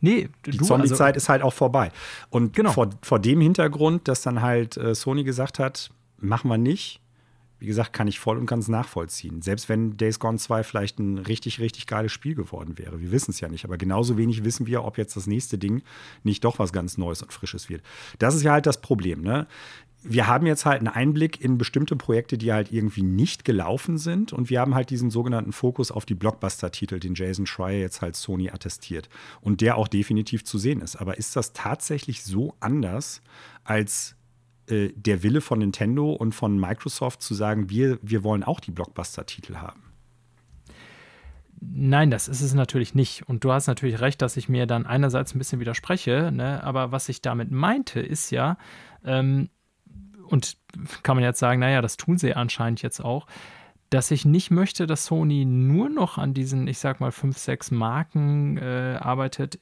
[0.00, 1.90] Nee, die Zombie-Zeit also, ist halt auch vorbei.
[2.30, 2.72] Und genau.
[2.72, 7.00] vor, vor dem Hintergrund, dass dann halt äh, Sony gesagt hat, machen wir nicht,
[7.60, 9.42] wie gesagt, kann ich voll und ganz nachvollziehen.
[9.42, 13.00] Selbst wenn Days Gone 2 vielleicht ein richtig, richtig geiles Spiel geworden wäre.
[13.00, 15.82] Wir wissen es ja nicht, aber genauso wenig wissen wir, ob jetzt das nächste Ding
[16.22, 17.82] nicht doch was ganz Neues und Frisches wird.
[18.20, 19.22] Das ist ja halt das Problem.
[19.22, 19.48] Ne?
[20.02, 24.32] Wir haben jetzt halt einen Einblick in bestimmte Projekte, die halt irgendwie nicht gelaufen sind.
[24.32, 28.14] Und wir haben halt diesen sogenannten Fokus auf die Blockbuster-Titel, den Jason Schreier jetzt halt
[28.14, 29.08] Sony attestiert.
[29.40, 30.96] Und der auch definitiv zu sehen ist.
[30.96, 33.22] Aber ist das tatsächlich so anders
[33.64, 34.14] als
[34.68, 38.70] äh, der Wille von Nintendo und von Microsoft zu sagen, wir, wir wollen auch die
[38.70, 39.82] Blockbuster-Titel haben?
[41.60, 43.28] Nein, das ist es natürlich nicht.
[43.28, 46.30] Und du hast natürlich recht, dass ich mir dann einerseits ein bisschen widerspreche.
[46.32, 46.62] Ne?
[46.62, 48.58] Aber was ich damit meinte, ist ja,
[49.04, 49.48] ähm,
[50.28, 50.56] und
[51.02, 53.26] kann man jetzt sagen, naja, das tun sie anscheinend jetzt auch,
[53.90, 57.70] dass ich nicht möchte, dass Sony nur noch an diesen, ich sag mal, fünf, sechs
[57.70, 59.58] Marken äh, arbeitet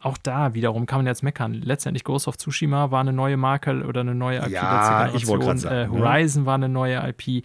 [0.00, 1.54] auch da wiederum kann man jetzt meckern.
[1.54, 5.64] Letztendlich Ghost of Tsushima war eine neue Marke oder eine neue IP ja, ich sagen,
[5.64, 6.46] äh, Horizon ja.
[6.46, 7.44] war eine neue IP.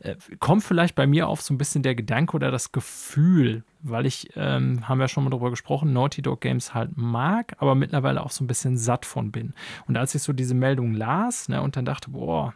[0.00, 4.06] Äh, kommt vielleicht bei mir auf so ein bisschen der Gedanke oder das Gefühl, weil
[4.06, 8.22] ich, ähm, haben wir schon mal darüber gesprochen, Naughty Dog Games halt mag, aber mittlerweile
[8.22, 9.52] auch so ein bisschen satt von bin.
[9.86, 12.54] Und als ich so diese Meldung las ne, und dann dachte, boah,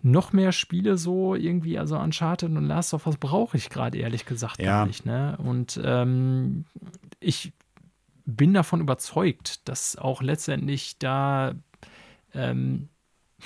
[0.00, 4.24] noch mehr Spiele so irgendwie, also Uncharted und Last of Us brauche ich gerade ehrlich
[4.24, 4.86] gesagt ja.
[4.86, 5.04] nicht.
[5.04, 5.36] Ne?
[5.38, 6.64] Und ähm,
[7.20, 7.52] ich
[8.24, 11.54] bin davon überzeugt, dass auch letztendlich da,
[12.34, 12.88] ähm,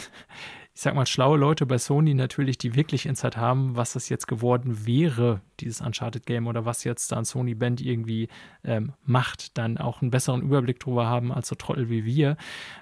[0.74, 4.28] ich sag mal, schlaue Leute bei Sony natürlich, die wirklich Insight haben, was das jetzt
[4.28, 8.28] geworden wäre, dieses Uncharted-Game oder was jetzt dann Sony Band irgendwie
[8.62, 12.36] ähm, macht, dann auch einen besseren Überblick drüber haben als so Trottel wie wir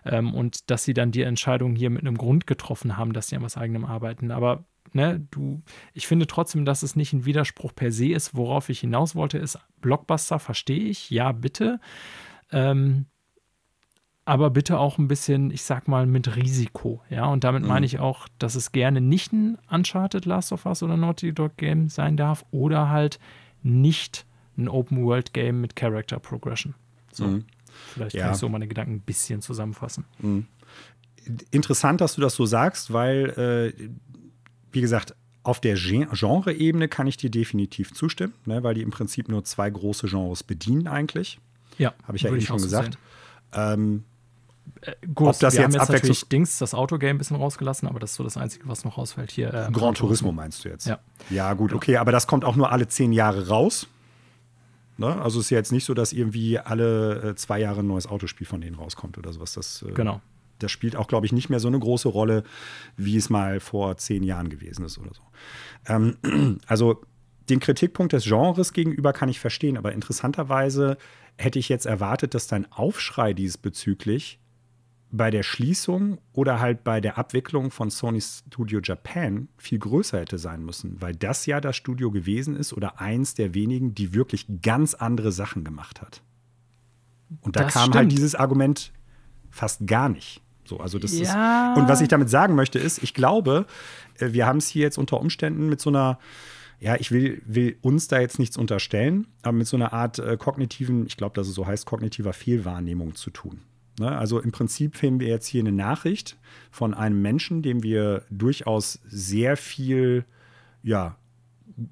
[0.04, 3.36] ähm, und dass sie dann die Entscheidung hier mit einem Grund getroffen haben, dass sie
[3.36, 4.32] an was eigenem arbeiten.
[4.32, 4.64] Aber
[4.94, 5.62] ne, du,
[5.92, 8.34] ich finde trotzdem, dass es nicht ein Widerspruch per se ist.
[8.34, 11.80] Worauf ich hinaus wollte, ist Blockbuster, verstehe ich, ja, bitte.
[12.52, 13.06] Ähm,
[14.24, 17.02] aber bitte auch ein bisschen, ich sag mal, mit Risiko.
[17.10, 17.68] Ja, und damit mhm.
[17.68, 21.56] meine ich auch, dass es gerne nicht ein Uncharted Last of Us oder Naughty Dog
[21.56, 23.18] Game sein darf oder halt
[23.62, 24.24] nicht
[24.56, 26.74] ein Open World Game mit Character Progression.
[27.12, 27.26] So.
[27.26, 27.44] Mhm.
[27.92, 28.24] Vielleicht ja.
[28.24, 30.04] kann ich so meine Gedanken ein bisschen zusammenfassen.
[30.20, 30.46] Mhm.
[31.50, 33.88] Interessant, dass du das so sagst, weil äh,
[34.74, 39.28] wie gesagt, auf der Genre-Ebene kann ich dir definitiv zustimmen, ne, weil die im Prinzip
[39.28, 41.38] nur zwei große Genres bedienen eigentlich.
[41.78, 42.98] Ja, habe ich ja eben schon gesagt.
[43.52, 44.04] Ähm,
[44.80, 47.86] äh, gut, ob das wir jetzt, haben jetzt natürlich Dings, das Autogame ein bisschen rausgelassen,
[47.88, 49.52] aber das ist so das Einzige, was noch rausfällt hier.
[49.52, 50.86] Äh, Gran Turismo meinst du jetzt?
[50.86, 50.98] Ja.
[51.30, 53.86] Ja, gut, okay, aber das kommt auch nur alle zehn Jahre raus.
[54.96, 55.20] Ne?
[55.20, 58.46] Also ist ja jetzt nicht so, dass irgendwie alle äh, zwei Jahre ein neues Autospiel
[58.46, 59.52] von denen rauskommt oder sowas.
[59.52, 60.22] Das, äh, genau
[60.58, 62.44] das spielt auch, glaube ich, nicht mehr so eine große Rolle,
[62.96, 65.22] wie es mal vor zehn Jahren gewesen ist oder so.
[65.86, 67.02] Ähm, also
[67.48, 70.96] den Kritikpunkt des Genres gegenüber kann ich verstehen, aber interessanterweise
[71.36, 74.38] hätte ich jetzt erwartet, dass dein Aufschrei diesbezüglich
[75.10, 80.38] bei der Schließung oder halt bei der Abwicklung von Sony Studio Japan viel größer hätte
[80.38, 84.46] sein müssen, weil das ja das Studio gewesen ist oder eins der wenigen, die wirklich
[84.62, 86.22] ganz andere Sachen gemacht hat.
[87.42, 87.96] Und da das kam halt stimmt.
[87.96, 88.92] halt dieses Argument
[89.50, 90.42] fast gar nicht.
[90.64, 91.72] So, also das ja.
[91.72, 91.78] ist.
[91.78, 93.66] Und was ich damit sagen möchte, ist, ich glaube,
[94.18, 96.18] äh, wir haben es hier jetzt unter Umständen mit so einer,
[96.80, 100.36] ja, ich will, will uns da jetzt nichts unterstellen, aber mit so einer Art äh,
[100.36, 103.60] kognitiven, ich glaube, dass es so heißt, kognitiver Fehlwahrnehmung zu tun.
[103.98, 104.16] Ne?
[104.16, 106.36] Also im Prinzip finden wir jetzt hier eine Nachricht
[106.70, 110.24] von einem Menschen, dem wir durchaus sehr viel,
[110.82, 111.16] ja,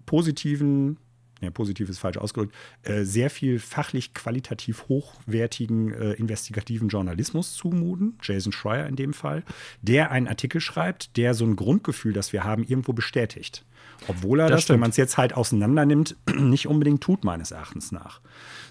[0.07, 0.99] positiven
[1.43, 8.19] ja, positiv ist falsch ausgedrückt, äh, sehr viel fachlich qualitativ hochwertigen äh, investigativen Journalismus zumuten,
[8.23, 9.43] Jason Schreier in dem Fall,
[9.83, 13.65] der einen Artikel schreibt, der so ein Grundgefühl, das wir haben, irgendwo bestätigt.
[14.09, 17.51] Obwohl er das, das wenn man es jetzt halt auseinander nimmt, nicht unbedingt tut, meines
[17.51, 18.21] Erachtens nach.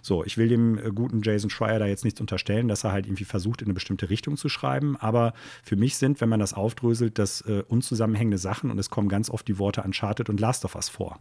[0.01, 3.05] So, ich will dem äh, guten Jason Schreier da jetzt nichts unterstellen, dass er halt
[3.05, 4.97] irgendwie versucht, in eine bestimmte Richtung zu schreiben.
[4.97, 5.33] Aber
[5.63, 9.29] für mich sind, wenn man das aufdröselt, das äh, unzusammenhängende Sachen und es kommen ganz
[9.29, 11.19] oft die Worte Uncharted und Last of Us vor.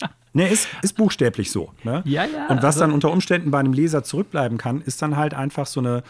[0.00, 0.10] Ja.
[0.32, 1.72] Ne, ist, ist buchstäblich so.
[1.82, 2.02] Ne?
[2.04, 2.46] Ja, ja.
[2.46, 5.66] Und was also, dann unter Umständen bei einem Leser zurückbleiben kann, ist dann halt einfach
[5.66, 6.04] so eine,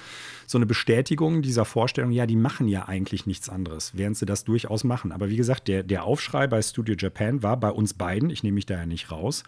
[0.47, 4.45] so eine Bestätigung dieser Vorstellung, ja, die machen ja eigentlich nichts anderes, während sie das
[4.45, 5.13] durchaus machen.
[5.13, 8.57] Aber wie gesagt, der, der Aufschrei bei Studio Japan war bei uns beiden, ich nehme
[8.57, 9.43] mich da ja nicht raus,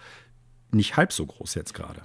[0.71, 2.01] nicht halb so groß jetzt gerade.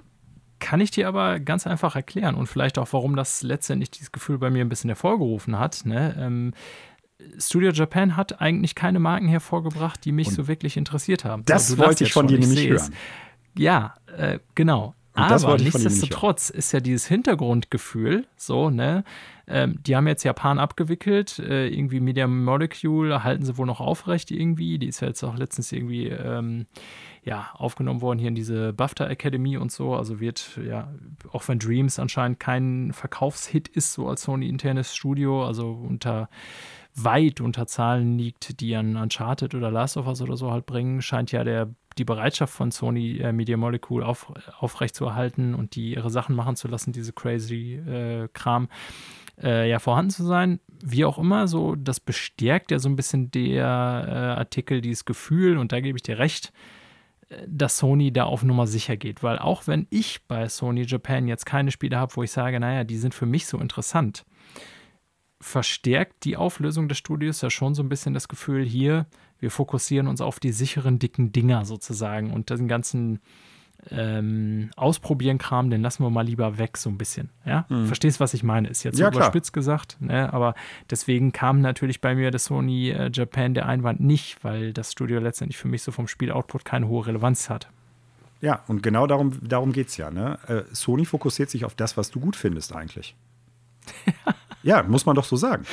[0.58, 4.36] Kann ich dir aber ganz einfach erklären und vielleicht auch, warum das letztendlich dieses Gefühl
[4.36, 5.86] bei mir ein bisschen hervorgerufen hat.
[5.86, 6.16] Ne?
[6.18, 6.52] Ähm,
[7.38, 11.44] Studio Japan hat eigentlich keine Marken hervorgebracht, die mich und so wirklich interessiert haben.
[11.44, 12.94] Das so, wollte ich von dir nämlich hören.
[13.56, 14.94] Ja, äh, genau.
[15.14, 19.02] Aber nichtsdestotrotz ist ja dieses Hintergrundgefühl so, ne?
[19.48, 24.30] Ähm, die haben jetzt Japan abgewickelt, äh, irgendwie Media Molecule halten sie wohl noch aufrecht
[24.30, 24.78] irgendwie.
[24.78, 26.66] Die ist ja jetzt auch letztens irgendwie ähm,
[27.24, 29.94] ja, aufgenommen worden hier in diese BAFTA Academy und so.
[29.94, 30.92] Also wird, ja,
[31.32, 36.28] auch wenn Dreams anscheinend kein Verkaufshit ist, so als Sony internes Studio, also unter
[37.04, 41.02] weit unter Zahlen liegt, die an Uncharted oder Last of Us oder so halt bringen,
[41.02, 46.10] scheint ja der, die Bereitschaft von Sony äh, Media Molecule auf, aufrechtzuerhalten und die ihre
[46.10, 48.68] Sachen machen zu lassen, diese crazy äh, Kram,
[49.42, 50.60] äh, ja vorhanden zu sein.
[50.82, 55.58] Wie auch immer, so das bestärkt ja so ein bisschen der äh, Artikel, dieses Gefühl,
[55.58, 56.52] und da gebe ich dir recht,
[57.46, 59.22] dass Sony da auf Nummer sicher geht.
[59.22, 62.84] Weil auch wenn ich bei Sony Japan jetzt keine Spiele habe, wo ich sage, naja,
[62.84, 64.24] die sind für mich so interessant,
[65.40, 69.06] verstärkt die Auflösung des Studios ja schon so ein bisschen das Gefühl, hier,
[69.38, 73.20] wir fokussieren uns auf die sicheren, dicken Dinger sozusagen und den ganzen
[73.90, 77.30] ähm, Ausprobieren Kram, den lassen wir mal lieber weg, so ein bisschen.
[77.46, 77.64] Ja?
[77.68, 77.86] Mhm.
[77.86, 78.68] Verstehst, was ich meine?
[78.68, 80.32] Ist jetzt ja, überspitzt gesagt, ne?
[80.32, 80.54] aber
[80.90, 85.20] deswegen kam natürlich bei mir das Sony äh, Japan der Einwand nicht, weil das Studio
[85.20, 87.68] letztendlich für mich so vom Spieloutput keine hohe Relevanz hat.
[88.40, 90.10] Ja, und genau darum, darum geht es ja.
[90.10, 90.38] Ne?
[90.48, 93.16] Äh, Sony fokussiert sich auf das, was du gut findest, eigentlich.
[94.62, 95.64] Ja, muss man doch so sagen.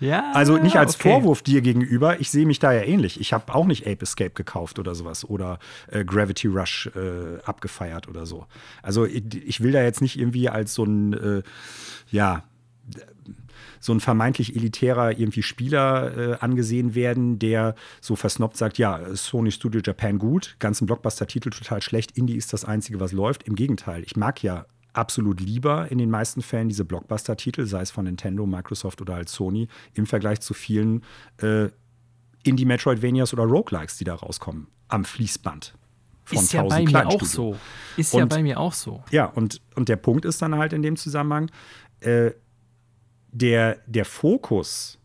[0.00, 0.32] Ja.
[0.32, 1.10] Also nicht als okay.
[1.10, 3.20] Vorwurf dir gegenüber, ich sehe mich da ja ähnlich.
[3.20, 8.08] Ich habe auch nicht Ape Escape gekauft oder sowas oder äh, Gravity Rush äh, abgefeiert
[8.08, 8.46] oder so.
[8.82, 11.42] Also ich, ich, will da jetzt nicht irgendwie als so ein, äh,
[12.10, 12.44] ja,
[13.78, 19.52] so ein vermeintlich elitärer irgendwie Spieler äh, angesehen werden, der so versnoppt sagt, ja, Sony
[19.52, 23.42] Studio Japan gut, ganzen Blockbuster-Titel total schlecht, Indie ist das Einzige, was läuft.
[23.42, 27.90] Im Gegenteil, ich mag ja absolut lieber in den meisten Fällen diese Blockbuster-Titel, sei es
[27.90, 31.04] von Nintendo, Microsoft oder als Sony, im Vergleich zu vielen
[31.38, 31.68] äh,
[32.42, 35.74] Indie-Metroidvanias oder Roguelikes, die da rauskommen, am Fließband.
[36.24, 37.56] Von ist ja bei mir auch so.
[37.96, 39.02] Ist und, ja bei mir auch so.
[39.10, 41.50] Ja, und, und der Punkt ist dann halt in dem Zusammenhang,
[42.00, 42.30] äh,
[43.32, 44.98] der, der Fokus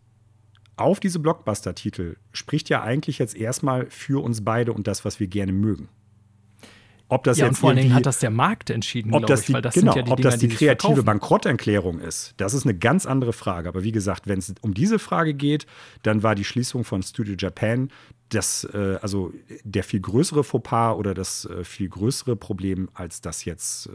[0.77, 5.27] auf diese Blockbuster-Titel spricht ja eigentlich jetzt erstmal für uns beide und das, was wir
[5.27, 5.89] gerne mögen.
[7.07, 9.43] Ob das ja, jetzt und vor allen Dingen hat das der Markt entschieden, ob das
[9.43, 12.55] die, ich, das genau, ja die ob Dinger, das die, die kreative Bankrotterklärung ist, das
[12.55, 13.69] ist eine ganz andere Frage.
[13.69, 15.67] Aber wie gesagt, wenn es um diese Frage geht,
[16.01, 17.89] dann war die Schließung von Studio Japan
[18.29, 19.33] das, äh, also
[19.63, 23.91] der viel größere Fauxpas oder das äh, viel größere Problem, als das jetzt äh,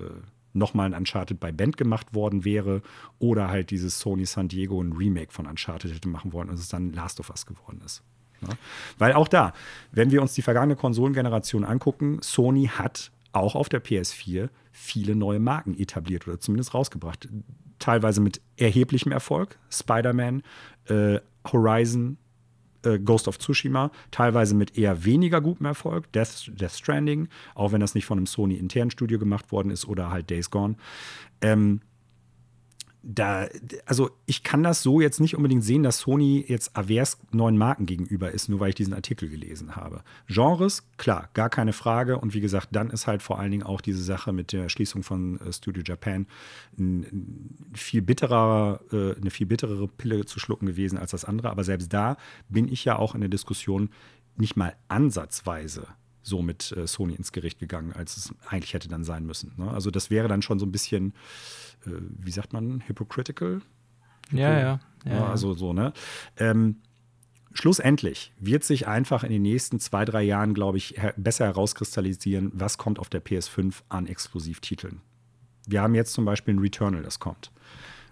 [0.53, 2.83] nochmal ein Uncharted bei Band gemacht worden wäre
[3.19, 6.69] oder halt dieses Sony San Diego ein Remake von Uncharted hätte machen wollen und es
[6.69, 8.03] dann Last of Us geworden ist.
[8.43, 8.57] Ne?
[8.99, 9.53] Weil auch da,
[9.93, 15.39] wenn wir uns die vergangene Konsolengeneration angucken, Sony hat auch auf der PS4 viele neue
[15.39, 17.29] Marken etabliert oder zumindest rausgebracht.
[17.79, 19.59] Teilweise mit erheblichem Erfolg.
[19.71, 20.43] Spider-Man,
[20.87, 22.19] äh, Horizon,
[22.85, 26.11] äh, Ghost of Tsushima, teilweise mit eher weniger gutem Erfolg.
[26.13, 30.11] Death, Death Stranding, auch wenn das nicht von einem Sony-internen Studio gemacht worden ist oder
[30.11, 30.77] halt Days Gone.
[31.43, 31.81] Ähm,
[33.03, 33.49] da,
[33.87, 37.87] also ich kann das so jetzt nicht unbedingt sehen, dass Sony jetzt avers neuen Marken
[37.87, 40.03] gegenüber ist, nur weil ich diesen Artikel gelesen habe.
[40.29, 42.19] Genres, klar, gar keine Frage.
[42.19, 45.03] Und wie gesagt, dann ist halt vor allen Dingen auch diese Sache mit der Schließung
[45.03, 46.27] von äh, Studio Japan
[46.79, 51.51] ein, viel bitterer, äh, eine viel bitterere Pille zu schlucken gewesen als das andere.
[51.51, 52.17] Aber selbst da
[52.49, 53.91] bin ich ja auch in der Diskussion
[54.37, 55.87] nicht mal ansatzweise
[56.23, 59.53] so mit äh, Sony ins Gericht gegangen, als es eigentlich hätte dann sein müssen.
[59.57, 59.71] Ne?
[59.71, 61.15] Also das wäre dann schon so ein bisschen
[61.87, 63.63] äh, wie sagt man, hypocritical?
[64.33, 64.81] Ja, ja.
[65.05, 65.93] ja, ja also so, ne?
[66.37, 66.77] Ähm,
[67.53, 72.53] schlussendlich wird sich einfach in den nächsten zwei, drei Jahren, glaube ich, her besser herauskristallisieren,
[72.55, 75.01] was kommt auf der PS5 an Exklusivtiteln.
[75.67, 77.51] Wir haben jetzt zum Beispiel ein Returnal, das kommt.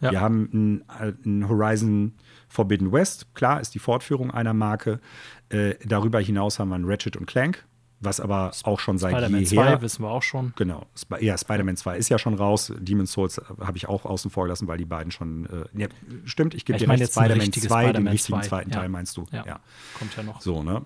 [0.00, 0.12] Ja.
[0.12, 2.14] Wir haben ein, ein, Horizon
[2.48, 5.00] Forbidden West, klar, ist die Fortführung einer Marke.
[5.48, 7.64] Äh, darüber hinaus haben wir ein Ratchet und Clank,
[8.00, 9.78] was aber auch schon seit Spider-Man jeher.
[9.78, 10.52] 2 wissen wir auch schon.
[10.56, 10.86] Genau.
[11.20, 12.72] Ja, Spider-Man 2 ist ja schon raus.
[12.78, 15.46] Demon's Souls habe ich auch außen vor gelassen, weil die beiden schon.
[15.46, 15.88] Äh, ja,
[16.24, 17.12] stimmt, ich gebe dir recht.
[17.12, 18.48] Spider-Man 2, Spider den richtigen 2.
[18.48, 18.76] zweiten ja.
[18.76, 19.26] Teil meinst du.
[19.32, 19.44] Ja.
[19.46, 19.60] ja.
[19.98, 20.40] Kommt ja noch.
[20.40, 20.82] So, ne?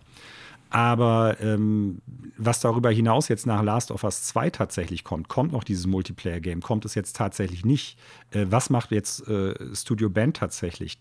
[0.73, 2.01] Aber ähm,
[2.39, 6.63] was darüber hinaus jetzt nach Last of Us 2 tatsächlich kommt, kommt noch dieses Multiplayer-Game,
[6.63, 7.99] kommt es jetzt tatsächlich nicht.
[8.31, 10.99] Äh, was macht jetzt äh, Studio Band tatsächlich?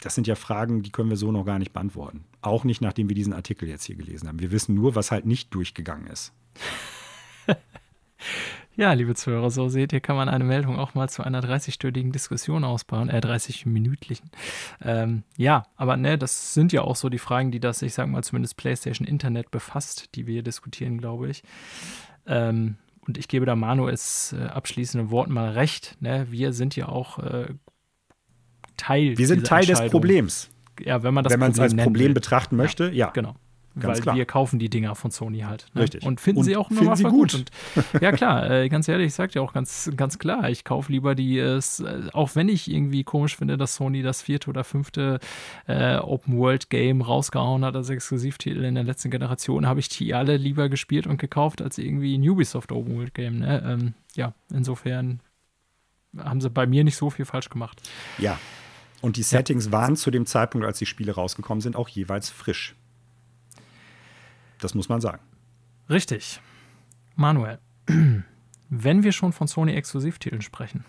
[0.00, 2.24] Das sind ja Fragen, die können wir so noch gar nicht beantworten.
[2.42, 4.40] Auch nicht, nachdem wir diesen Artikel jetzt hier gelesen haben.
[4.40, 6.32] Wir wissen nur, was halt nicht durchgegangen ist.
[8.76, 12.12] Ja, liebe Zuhörer, so seht ihr, kann man eine Meldung auch mal zu einer 30-stündigen
[12.12, 14.30] Diskussion ausbauen, äh, 30-minütlichen.
[14.80, 18.08] Ähm, ja, aber ne, das sind ja auch so die Fragen, die das, ich sag
[18.08, 21.42] mal, zumindest PlayStation Internet befasst, die wir hier diskutieren, glaube ich.
[22.26, 25.96] Ähm, und ich gebe da Manuels äh, abschließenden Worten mal recht.
[26.00, 26.28] Ne?
[26.30, 27.48] Wir sind ja auch äh,
[28.80, 29.16] Teil.
[29.18, 30.50] Wir sind Teil des Problems.
[30.82, 33.06] Ja, wenn man das wenn man es als Problem betrachten möchte, ja.
[33.06, 33.10] ja.
[33.10, 33.34] Genau.
[33.78, 34.16] Ganz weil klar.
[34.16, 35.66] wir kaufen die Dinger von Sony halt.
[35.74, 35.82] Ne?
[35.82, 36.04] Richtig.
[36.04, 37.10] Und finden und sie auch immer gut.
[37.10, 37.34] gut.
[37.34, 37.50] Und,
[38.02, 41.14] ja, klar, äh, ganz ehrlich, ich sag dir auch ganz, ganz klar, ich kaufe lieber
[41.14, 41.60] die, äh,
[42.12, 45.20] auch wenn ich irgendwie komisch finde, dass Sony das vierte oder fünfte
[45.68, 50.68] äh, Open-World-Game rausgehauen hat als Exklusivtitel in der letzten Generation, habe ich die alle lieber
[50.68, 53.38] gespielt und gekauft als irgendwie ein Ubisoft Open-World-Game.
[53.38, 53.62] Ne?
[53.64, 55.20] Ähm, ja, insofern
[56.18, 57.88] haben sie bei mir nicht so viel falsch gemacht.
[58.18, 58.36] Ja.
[59.00, 59.72] Und die Settings ja.
[59.72, 62.74] waren zu dem Zeitpunkt, als die Spiele rausgekommen sind, auch jeweils frisch.
[64.60, 65.22] Das muss man sagen.
[65.88, 66.40] Richtig.
[67.16, 67.58] Manuel,
[68.70, 70.84] wenn wir schon von Sony Exklusivtiteln sprechen.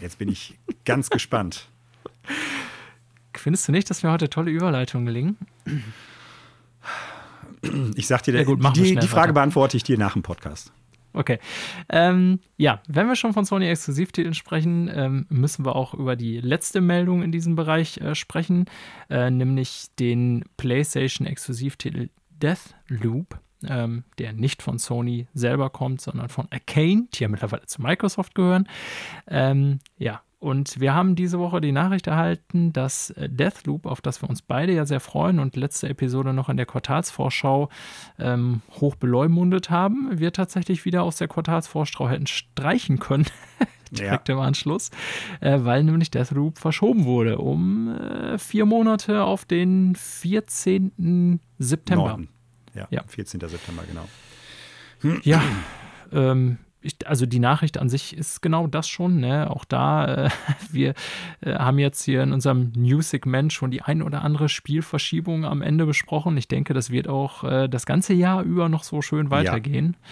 [0.00, 1.68] Jetzt bin ich ganz gespannt.
[3.34, 5.36] Findest du nicht, dass mir heute tolle Überleitungen gelingen?
[7.94, 9.32] Ich sag dir, ja, gut, die, die, Frage weiter.
[9.34, 10.72] beantworte ich dir nach dem Podcast.
[11.12, 11.38] Okay.
[11.88, 16.40] Ähm, ja, wenn wir schon von Sony Exklusivtiteln sprechen, ähm, müssen wir auch über die
[16.40, 18.66] letzte Meldung in diesem Bereich äh, sprechen,
[19.10, 26.46] äh, nämlich den PlayStation Exklusivtitel Deathloop, ähm, der nicht von Sony selber kommt, sondern von
[26.50, 28.68] Arcane, die ja mittlerweile zu Microsoft gehören.
[29.26, 34.22] Ähm, ja, und wir haben diese Woche die Nachricht erhalten, dass äh, Deathloop, auf das
[34.22, 37.68] wir uns beide ja sehr freuen und letzte Episode noch in der Quartalsvorschau
[38.18, 43.26] ähm, hoch beleumundet haben, wir tatsächlich wieder aus der Quartalsvorschau hätten streichen können.
[43.90, 44.34] direkt ja.
[44.34, 44.90] im Anschluss,
[45.40, 51.40] äh, weil nämlich Deathloop verschoben wurde um äh, vier Monate auf den 14.
[51.58, 52.08] September.
[52.08, 52.28] Norden.
[52.74, 53.40] Ja, ja, 14.
[53.40, 55.18] September, genau.
[55.22, 55.42] Ja,
[56.12, 59.20] ähm, ich, also die Nachricht an sich ist genau das schon.
[59.20, 59.50] Ne?
[59.50, 60.30] Auch da, äh,
[60.70, 60.94] wir
[61.40, 65.86] äh, haben jetzt hier in unserem News-Segment schon die ein oder andere Spielverschiebung am Ende
[65.86, 66.36] besprochen.
[66.36, 69.96] Ich denke, das wird auch äh, das ganze Jahr über noch so schön weitergehen.
[69.98, 70.08] Ja.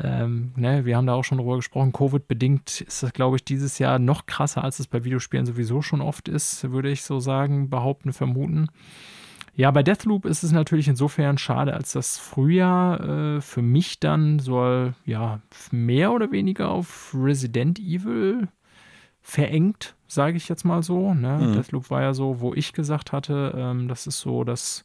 [0.00, 3.80] Ähm, ne, wir haben da auch schon drüber gesprochen, Covid-bedingt ist das, glaube ich, dieses
[3.80, 7.68] Jahr noch krasser, als es bei Videospielen sowieso schon oft ist, würde ich so sagen,
[7.68, 8.68] behaupten, vermuten.
[9.58, 14.38] Ja, bei Deathloop ist es natürlich insofern schade, als das Frühjahr äh, für mich dann
[14.38, 15.40] soll ja
[15.72, 18.46] mehr oder weniger auf Resident Evil
[19.20, 21.12] verengt, sage ich jetzt mal so.
[21.12, 21.38] Ne?
[21.38, 21.52] Mhm.
[21.54, 24.84] Deathloop war ja so, wo ich gesagt hatte, ähm, das ist so das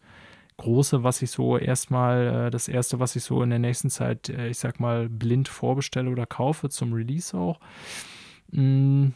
[0.57, 4.29] Große, was ich so erstmal, äh, das Erste, was ich so in der nächsten Zeit,
[4.29, 7.59] äh, ich sag mal, blind vorbestelle oder kaufe zum Release auch.
[8.49, 9.13] Mhm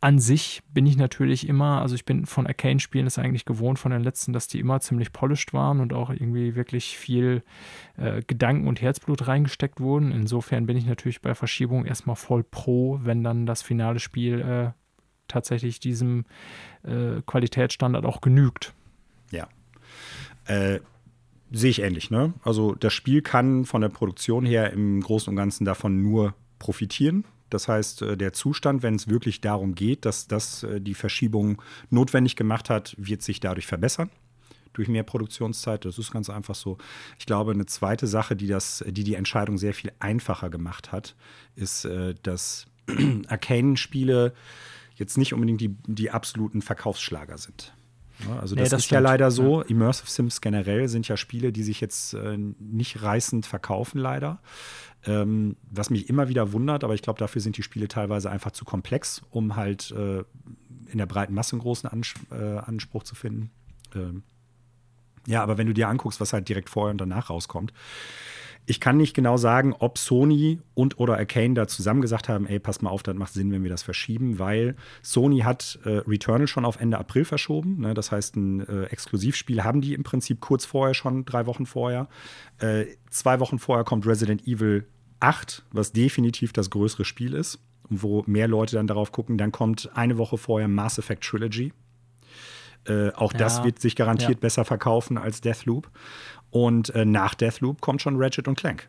[0.00, 3.92] an sich bin ich natürlich immer, also ich bin von Arcane-Spielen ist eigentlich gewohnt von
[3.92, 7.42] den letzten, dass die immer ziemlich polished waren und auch irgendwie wirklich viel
[7.96, 10.12] äh, Gedanken und Herzblut reingesteckt wurden.
[10.12, 14.70] Insofern bin ich natürlich bei Verschiebung erstmal voll pro, wenn dann das finale Spiel äh,
[15.28, 16.24] tatsächlich diesem
[16.82, 18.74] äh, Qualitätsstandard auch genügt.
[19.30, 19.48] Ja.
[20.46, 20.80] Äh,
[21.52, 22.34] sehe ich ähnlich, ne?
[22.42, 27.24] Also das Spiel kann von der Produktion her im Großen und Ganzen davon nur profitieren.
[27.50, 31.60] Das heißt, äh, der Zustand, wenn es wirklich darum geht, dass das äh, die Verschiebung
[31.90, 34.10] notwendig gemacht hat, wird sich dadurch verbessern
[34.72, 35.84] durch mehr Produktionszeit.
[35.84, 36.78] Das ist ganz einfach so.
[37.18, 41.16] Ich glaube, eine zweite Sache, die das, die, die Entscheidung sehr viel einfacher gemacht hat,
[41.56, 42.66] ist, äh, dass
[43.28, 44.32] Arcane-Spiele
[44.94, 47.72] jetzt nicht unbedingt die, die absoluten Verkaufsschlager sind.
[48.40, 49.62] Also das, nee, das ist ja leider so.
[49.62, 49.68] Ja.
[49.68, 54.40] Immersive Sims generell sind ja Spiele, die sich jetzt äh, nicht reißend verkaufen, leider.
[55.06, 58.50] Ähm, was mich immer wieder wundert, aber ich glaube, dafür sind die Spiele teilweise einfach
[58.50, 60.24] zu komplex, um halt äh,
[60.90, 63.50] in der breiten Masse einen großen Ans äh, Anspruch zu finden.
[63.94, 64.22] Ähm,
[65.26, 67.72] ja, aber wenn du dir anguckst, was halt direkt vorher und danach rauskommt,
[68.66, 72.60] ich kann nicht genau sagen, ob Sony und oder Arcane da zusammen gesagt haben, ey,
[72.60, 76.46] pass mal auf, das macht Sinn, wenn wir das verschieben, weil Sony hat äh, Returnal
[76.46, 77.80] schon auf Ende April verschoben.
[77.80, 77.94] Ne?
[77.94, 82.08] Das heißt, ein äh, Exklusivspiel haben die im Prinzip kurz vorher schon, drei Wochen vorher.
[82.58, 84.86] Äh, zwei Wochen vorher kommt Resident Evil
[85.20, 87.58] 8, was definitiv das größere Spiel ist,
[87.88, 89.36] wo mehr Leute dann darauf gucken.
[89.36, 91.72] Dann kommt eine Woche vorher Mass Effect Trilogy.
[92.86, 94.40] Äh, auch ja, das wird sich garantiert ja.
[94.40, 95.90] besser verkaufen als Deathloop.
[96.50, 98.88] Und äh, nach Deathloop kommt schon Ratchet und Clank.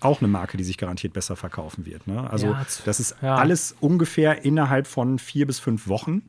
[0.00, 2.06] Auch eine Marke, die sich garantiert besser verkaufen wird.
[2.06, 2.30] Ne?
[2.30, 6.22] Also, ja, das ist alles ungefähr innerhalb von vier bis fünf Wochen.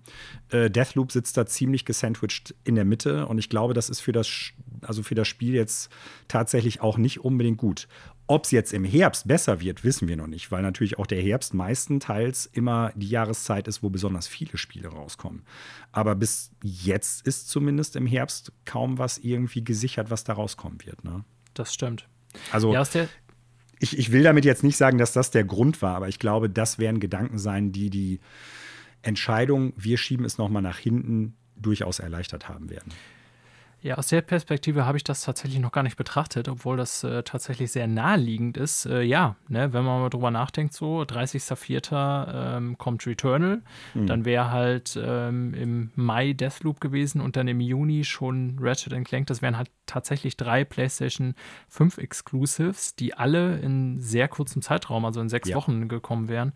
[0.50, 4.12] Äh, Deathloop sitzt da ziemlich gesandwiched in der Mitte und ich glaube, das ist für
[4.12, 4.28] das,
[4.82, 5.92] also für das Spiel jetzt
[6.28, 7.88] tatsächlich auch nicht unbedingt gut.
[8.32, 11.20] Ob es jetzt im Herbst besser wird, wissen wir noch nicht, weil natürlich auch der
[11.20, 15.42] Herbst meistenteils immer die Jahreszeit ist, wo besonders viele Spiele rauskommen.
[15.92, 21.04] Aber bis jetzt ist zumindest im Herbst kaum was irgendwie gesichert, was da rauskommen wird.
[21.04, 21.24] Ne?
[21.56, 22.08] Das stimmt.
[22.52, 22.84] Also ja,
[23.80, 26.52] ich, ich will damit jetzt nicht sagen, dass das der Grund war, aber ich glaube,
[26.52, 28.20] das werden Gedanken sein, die die
[29.02, 32.94] Entscheidung, wir schieben es nochmal nach hinten, durchaus erleichtert haben werden.
[33.82, 37.24] Ja, aus der Perspektive habe ich das tatsächlich noch gar nicht betrachtet, obwohl das äh,
[37.24, 38.86] tatsächlich sehr naheliegend ist.
[38.86, 42.58] Äh, ja, ne, wenn man mal drüber nachdenkt, so 30.04.
[42.58, 43.62] Ähm, kommt Returnal,
[43.94, 44.08] mhm.
[44.08, 49.28] dann wäre halt ähm, im Mai Deathloop gewesen und dann im Juni schon Ratchet Clank.
[49.28, 51.36] Das wären halt tatsächlich drei PlayStation
[51.68, 55.56] 5 Exclusives, die alle in sehr kurzem Zeitraum, also in sechs ja.
[55.56, 56.54] Wochen gekommen wären.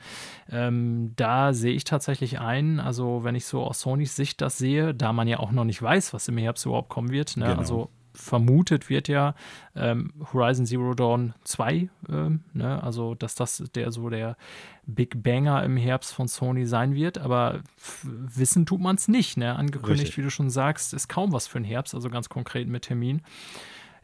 [0.49, 4.93] Ähm, da sehe ich tatsächlich ein, also wenn ich so aus Sonys Sicht das sehe,
[4.93, 7.37] da man ja auch noch nicht weiß, was im Herbst überhaupt kommen wird.
[7.37, 7.45] Ne?
[7.45, 7.59] Genau.
[7.59, 7.89] Also
[8.23, 9.35] vermutet wird ja
[9.75, 12.81] ähm, Horizon Zero Dawn 2, ähm, ne?
[12.81, 14.37] also dass das der so der
[14.85, 17.61] Big Banger im Herbst von Sony sein wird, aber
[18.01, 19.37] wissen tut man es nicht.
[19.37, 19.55] Ne?
[19.55, 20.17] Angekündigt, Richtig.
[20.17, 23.21] wie du schon sagst, ist kaum was für den Herbst, also ganz konkret mit Termin.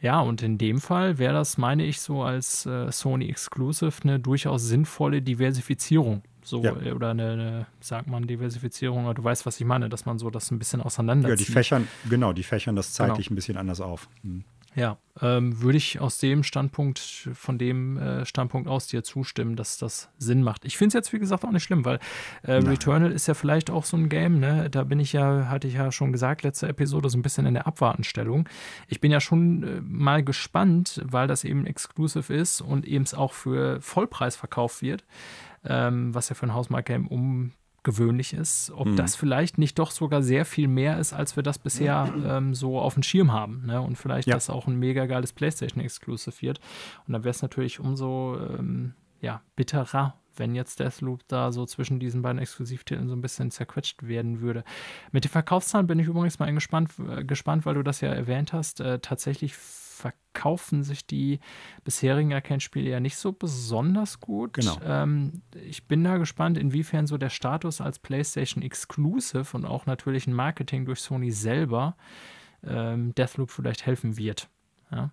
[0.01, 4.19] Ja, und in dem Fall wäre das, meine ich, so als äh, Sony Exclusive eine
[4.19, 6.75] durchaus sinnvolle Diversifizierung so ja.
[6.81, 10.19] Äh, oder eine, eine, sagt man, Diversifizierung, aber du weißt, was ich meine, dass man
[10.19, 13.33] so das ein bisschen auseinander Ja, die fächern, genau, die fächern das zeitlich genau.
[13.33, 14.09] ein bisschen anders auf.
[14.23, 14.43] Mhm.
[14.75, 19.77] Ja, ähm, würde ich aus dem Standpunkt, von dem äh, Standpunkt aus dir zustimmen, dass
[19.77, 20.63] das Sinn macht.
[20.63, 21.99] Ich finde es jetzt, wie gesagt, auch nicht schlimm, weil
[22.43, 24.69] äh, Returnal ist ja vielleicht auch so ein Game, ne?
[24.69, 27.55] Da bin ich ja, hatte ich ja schon gesagt, letzte Episode, so ein bisschen in
[27.55, 28.47] der Abwartenstellung.
[28.87, 33.33] Ich bin ja schon äh, mal gespannt, weil das eben exclusive ist und eben auch
[33.33, 35.03] für Vollpreis verkauft wird
[35.69, 38.95] ähm, was ja für ein Hausmarktgame ungewöhnlich ist, ob mhm.
[38.95, 42.79] das vielleicht nicht doch sogar sehr viel mehr ist, als wir das bisher ähm, so
[42.79, 43.65] auf dem Schirm haben.
[43.65, 43.79] Ne?
[43.79, 44.33] Und vielleicht ja.
[44.33, 46.59] das auch ein mega geiles PlayStation-Exclusive wird.
[47.07, 51.99] Und dann wäre es natürlich umso ähm, ja, bitterer, wenn jetzt Deathloop da so zwischen
[51.99, 54.63] diesen beiden Exklusivtiteln so ein bisschen zerquetscht werden würde.
[55.11, 58.53] Mit den Verkaufszahlen bin ich übrigens mal gespannt, äh, gespannt weil du das ja erwähnt
[58.53, 58.79] hast.
[58.79, 59.55] Äh, tatsächlich
[59.99, 61.39] verkaufen sich die
[61.83, 64.53] bisherigen Arcane-Spiele ja nicht so besonders gut.
[64.53, 64.77] Genau.
[64.83, 70.27] Ähm, ich bin da gespannt, inwiefern so der Status als PlayStation Exclusive und auch natürlich
[70.27, 71.95] ein Marketing durch Sony selber
[72.63, 74.49] ähm, Deathloop vielleicht helfen wird.
[74.91, 75.11] Ja.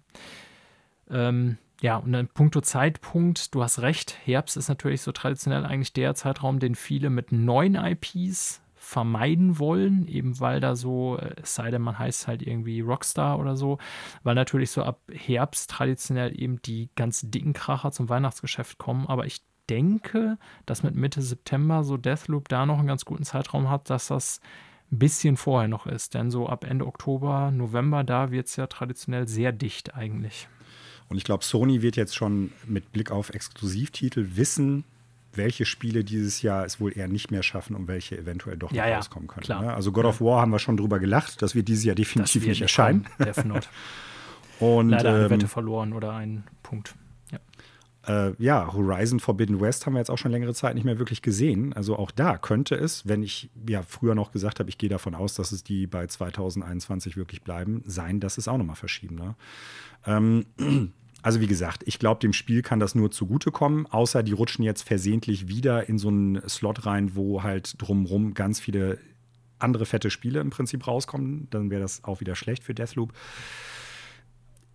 [1.10, 5.92] Ähm, ja, und dann puncto Zeitpunkt, du hast recht, Herbst ist natürlich so traditionell eigentlich
[5.92, 11.56] der Zeitraum, den viele mit neuen IPs vermeiden wollen, eben weil da so, äh, es
[11.56, 13.78] sei denn, man heißt halt irgendwie Rockstar oder so,
[14.22, 19.06] weil natürlich so ab Herbst traditionell eben die ganz dicken Kracher zum Weihnachtsgeschäft kommen.
[19.08, 23.68] Aber ich denke, dass mit Mitte September so Deathloop da noch einen ganz guten Zeitraum
[23.68, 24.40] hat, dass das
[24.92, 26.14] ein bisschen vorher noch ist.
[26.14, 30.46] Denn so ab Ende Oktober, November, da wird es ja traditionell sehr dicht eigentlich.
[31.08, 34.84] Und ich glaube, Sony wird jetzt schon mit Blick auf Exklusivtitel wissen,
[35.36, 38.76] welche Spiele dieses Jahr es wohl eher nicht mehr schaffen und welche eventuell doch noch
[38.76, 39.44] ja, rauskommen können.
[39.44, 39.62] Klar.
[39.62, 39.74] Ne?
[39.74, 42.62] Also God of War haben wir schon drüber gelacht, das wird dieses Jahr definitiv nicht
[42.62, 43.06] erscheinen.
[44.60, 46.94] und, Leider eine ähm, Wette verloren oder ein Punkt.
[47.30, 48.28] Ja.
[48.28, 51.22] Äh, ja, Horizon Forbidden West haben wir jetzt auch schon längere Zeit nicht mehr wirklich
[51.22, 51.72] gesehen.
[51.72, 55.14] Also auch da könnte es, wenn ich ja früher noch gesagt habe, ich gehe davon
[55.14, 59.16] aus, dass es die bei 2021 wirklich bleiben, sein, dass es auch nochmal verschieben.
[59.16, 59.34] Ne?
[60.06, 60.46] Ähm,
[61.27, 64.82] also wie gesagt, ich glaube, dem Spiel kann das nur zugutekommen, außer die rutschen jetzt
[64.82, 68.98] versehentlich wieder in so einen Slot rein, wo halt drumrum ganz viele
[69.59, 71.48] andere fette Spiele im Prinzip rauskommen.
[71.51, 73.12] Dann wäre das auch wieder schlecht für Deathloop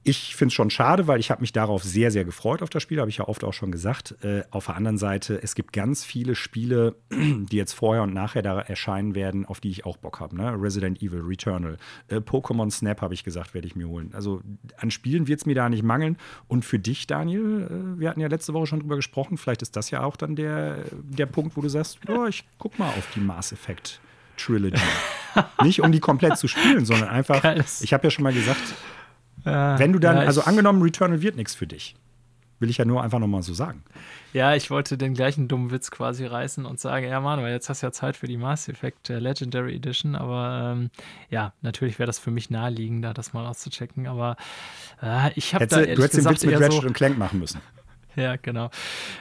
[0.03, 2.81] ich finde es schon schade, weil ich habe mich darauf sehr, sehr gefreut auf das
[2.81, 4.15] Spiel, habe ich ja oft auch schon gesagt.
[4.23, 8.41] Äh, auf der anderen Seite, es gibt ganz viele Spiele, die jetzt vorher und nachher
[8.41, 10.35] da erscheinen werden, auf die ich auch Bock habe.
[10.35, 10.55] Ne?
[10.59, 14.09] Resident Evil, Returnal, äh, Pokémon Snap habe ich gesagt, werde ich mir holen.
[14.13, 14.41] Also
[14.77, 16.17] an Spielen wird es mir da nicht mangeln.
[16.47, 19.75] Und für dich, Daniel, äh, wir hatten ja letzte Woche schon drüber gesprochen, vielleicht ist
[19.75, 23.07] das ja auch dann der, der Punkt, wo du sagst, oh, ich guck mal auf
[23.15, 23.99] die Mass Effect
[24.37, 24.81] Trilogy.
[25.63, 27.43] nicht um die komplett zu spielen, sondern einfach,
[27.81, 28.73] ich habe ja schon mal gesagt,
[29.45, 31.95] ja, Wenn du dann, ja, also angenommen, Returnal wird nichts für dich.
[32.59, 33.83] Will ich ja nur einfach nochmal so sagen.
[34.33, 37.81] Ja, ich wollte den gleichen dummen Witz quasi reißen und sagen, ja Manuel, jetzt hast
[37.81, 40.91] du ja Zeit für die Mass Effect äh, Legendary Edition, aber ähm,
[41.31, 44.37] ja, natürlich wäre das für mich naheliegender, das mal auszuchecken, aber
[45.01, 47.61] äh, ich habe da Du hättest den Witz mit Ratchet so, und Clank machen müssen.
[48.15, 48.69] Ja, genau.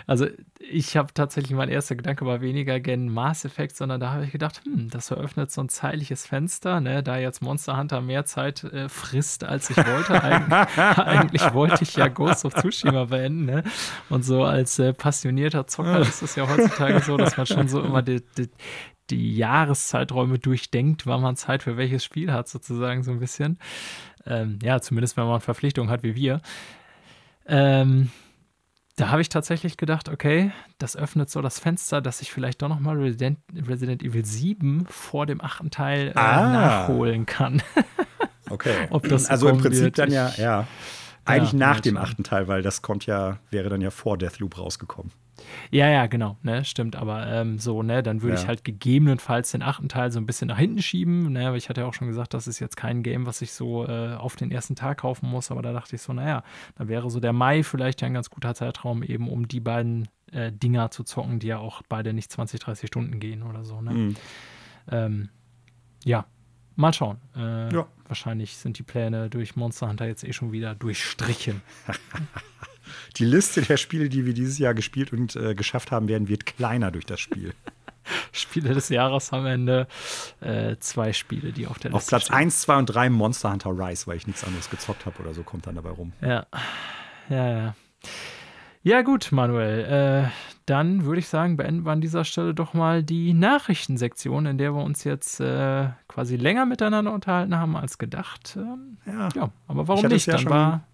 [0.07, 0.27] Also
[0.59, 4.33] ich habe tatsächlich, mein erster Gedanke war weniger gen Mass Effect, sondern da habe ich
[4.33, 8.65] gedacht, hm, das eröffnet so ein zeitliches Fenster, ne, da jetzt Monster Hunter mehr Zeit
[8.65, 10.23] äh, frisst, als ich wollte.
[10.23, 13.63] Eig eigentlich wollte ich ja Ghost of Tsushima beenden, ne?
[14.09, 17.81] Und so als äh, passionierter Zocker ist es ja heutzutage so, dass man schon so
[17.81, 18.51] immer die, die,
[19.11, 23.59] die Jahreszeiträume durchdenkt, wann man Zeit für welches Spiel hat, sozusagen so ein bisschen.
[24.27, 26.41] Ähm, ja, zumindest wenn man Verpflichtungen hat wie wir.
[27.47, 28.11] Ähm,
[29.01, 32.69] da habe ich tatsächlich gedacht, okay, das öffnet so das Fenster, dass ich vielleicht doch
[32.69, 36.53] noch mal Resident, Resident Evil 7 vor dem achten Teil äh, ah.
[36.53, 37.63] nachholen kann.
[38.51, 38.75] okay.
[39.29, 40.67] Also im Prinzip wird, dann ja, ja.
[41.31, 45.13] Eigentlich nach dem achten Teil, weil das kommt ja, wäre dann ja vor Deathloop rausgekommen.
[45.71, 46.97] Ja, ja, genau, ne, stimmt.
[46.97, 48.43] Aber ähm, so, ne, dann würde ja.
[48.43, 51.33] ich halt gegebenenfalls den achten Teil so ein bisschen nach hinten schieben.
[51.33, 53.53] Ne, aber ich hatte ja auch schon gesagt, das ist jetzt kein Game, was ich
[53.53, 55.51] so äh, auf den ersten Tag kaufen muss.
[55.51, 56.43] Aber da dachte ich so, naja,
[56.77, 60.09] da wäre so der Mai vielleicht ja ein ganz guter Zeitraum, eben um die beiden
[60.33, 63.81] äh, Dinger zu zocken, die ja auch beide nicht 20, 30 Stunden gehen oder so.
[63.81, 63.91] Ne?
[63.93, 64.17] Mhm.
[64.91, 65.29] Ähm,
[66.05, 66.27] ja,
[66.81, 67.19] mal schauen.
[67.37, 67.87] Äh, ja.
[68.09, 71.63] Wahrscheinlich sind die Pläne durch Monster Hunter jetzt eh schon wieder durchstrichen.
[73.17, 76.47] die Liste der Spiele, die wir dieses Jahr gespielt und äh, geschafft haben werden, wird
[76.47, 77.55] kleiner durch das Spiel.
[78.33, 79.87] Spiele des Jahres am Ende
[80.41, 83.71] äh, zwei Spiele, die auf der Liste Auf Platz 1, 2 und 3 Monster Hunter
[83.71, 86.13] Rise, weil ich nichts anderes gezockt habe oder so, kommt dann dabei rum.
[86.21, 86.47] Ja,
[87.29, 87.75] ja, ja.
[88.83, 89.85] Ja, gut, Manuel.
[90.25, 90.31] Äh,
[90.71, 94.73] dann würde ich sagen, beenden wir an dieser Stelle doch mal die Nachrichtensektion, in der
[94.73, 98.57] wir uns jetzt äh, quasi länger miteinander unterhalten haben als gedacht.
[98.57, 99.29] Ähm, ja.
[99.35, 99.51] ja.
[99.67, 100.27] aber warum nicht?
[100.27, 100.85] Ja dann war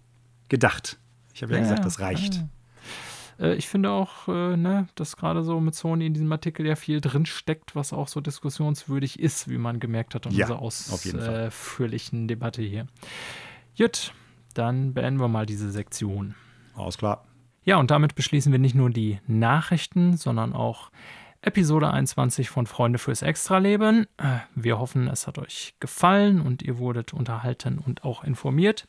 [0.49, 0.97] gedacht.
[1.33, 2.43] Ich habe ja, ja, gesagt, das reicht.
[3.39, 6.75] Äh, ich finde auch, äh, ne, dass gerade so mit Sony in diesem Artikel ja
[6.75, 12.63] viel drinsteckt, was auch so diskussionswürdig ist, wie man gemerkt hat in unserer ausführlichen Debatte
[12.63, 12.87] hier.
[13.77, 14.11] Gut,
[14.55, 16.33] dann beenden wir mal diese Sektion.
[16.75, 17.26] Alles klar.
[17.67, 20.89] Ja, und damit beschließen wir nicht nur die Nachrichten, sondern auch
[21.41, 24.07] Episode 21 von Freunde fürs Extraleben.
[24.15, 28.87] Äh, wir hoffen, es hat euch gefallen und ihr wurdet unterhalten und auch informiert.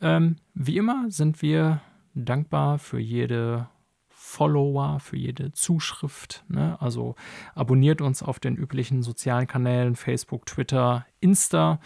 [0.00, 1.80] Ähm, wie immer sind wir
[2.12, 3.68] dankbar für jede
[4.08, 6.44] Follower, für jede Zuschrift.
[6.48, 6.76] Ne?
[6.80, 7.14] Also
[7.54, 11.78] abonniert uns auf den üblichen sozialen Kanälen Facebook, Twitter, Insta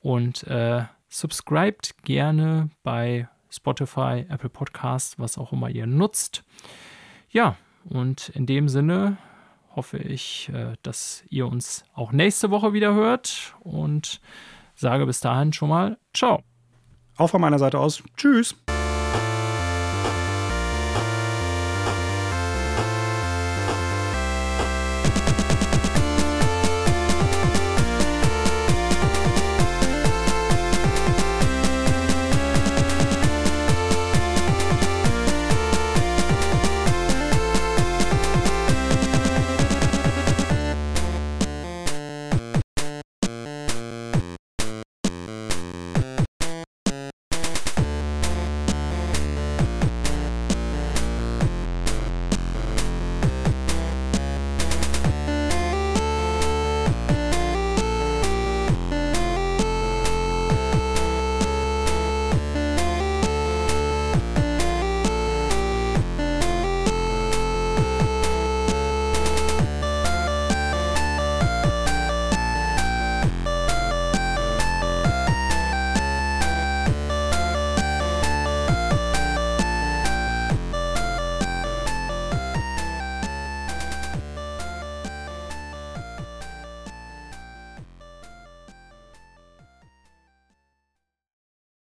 [0.00, 6.44] und äh, subscribt gerne bei Spotify, Apple Podcast, was auch immer ihr nutzt.
[7.30, 9.16] Ja, und in dem Sinne
[9.74, 14.20] hoffe ich, äh, dass ihr uns auch nächste Woche wieder hört und
[14.74, 16.42] sage bis dahin schon mal Ciao.
[17.16, 18.02] Auch von meiner Seite aus.
[18.16, 18.56] Tschüss.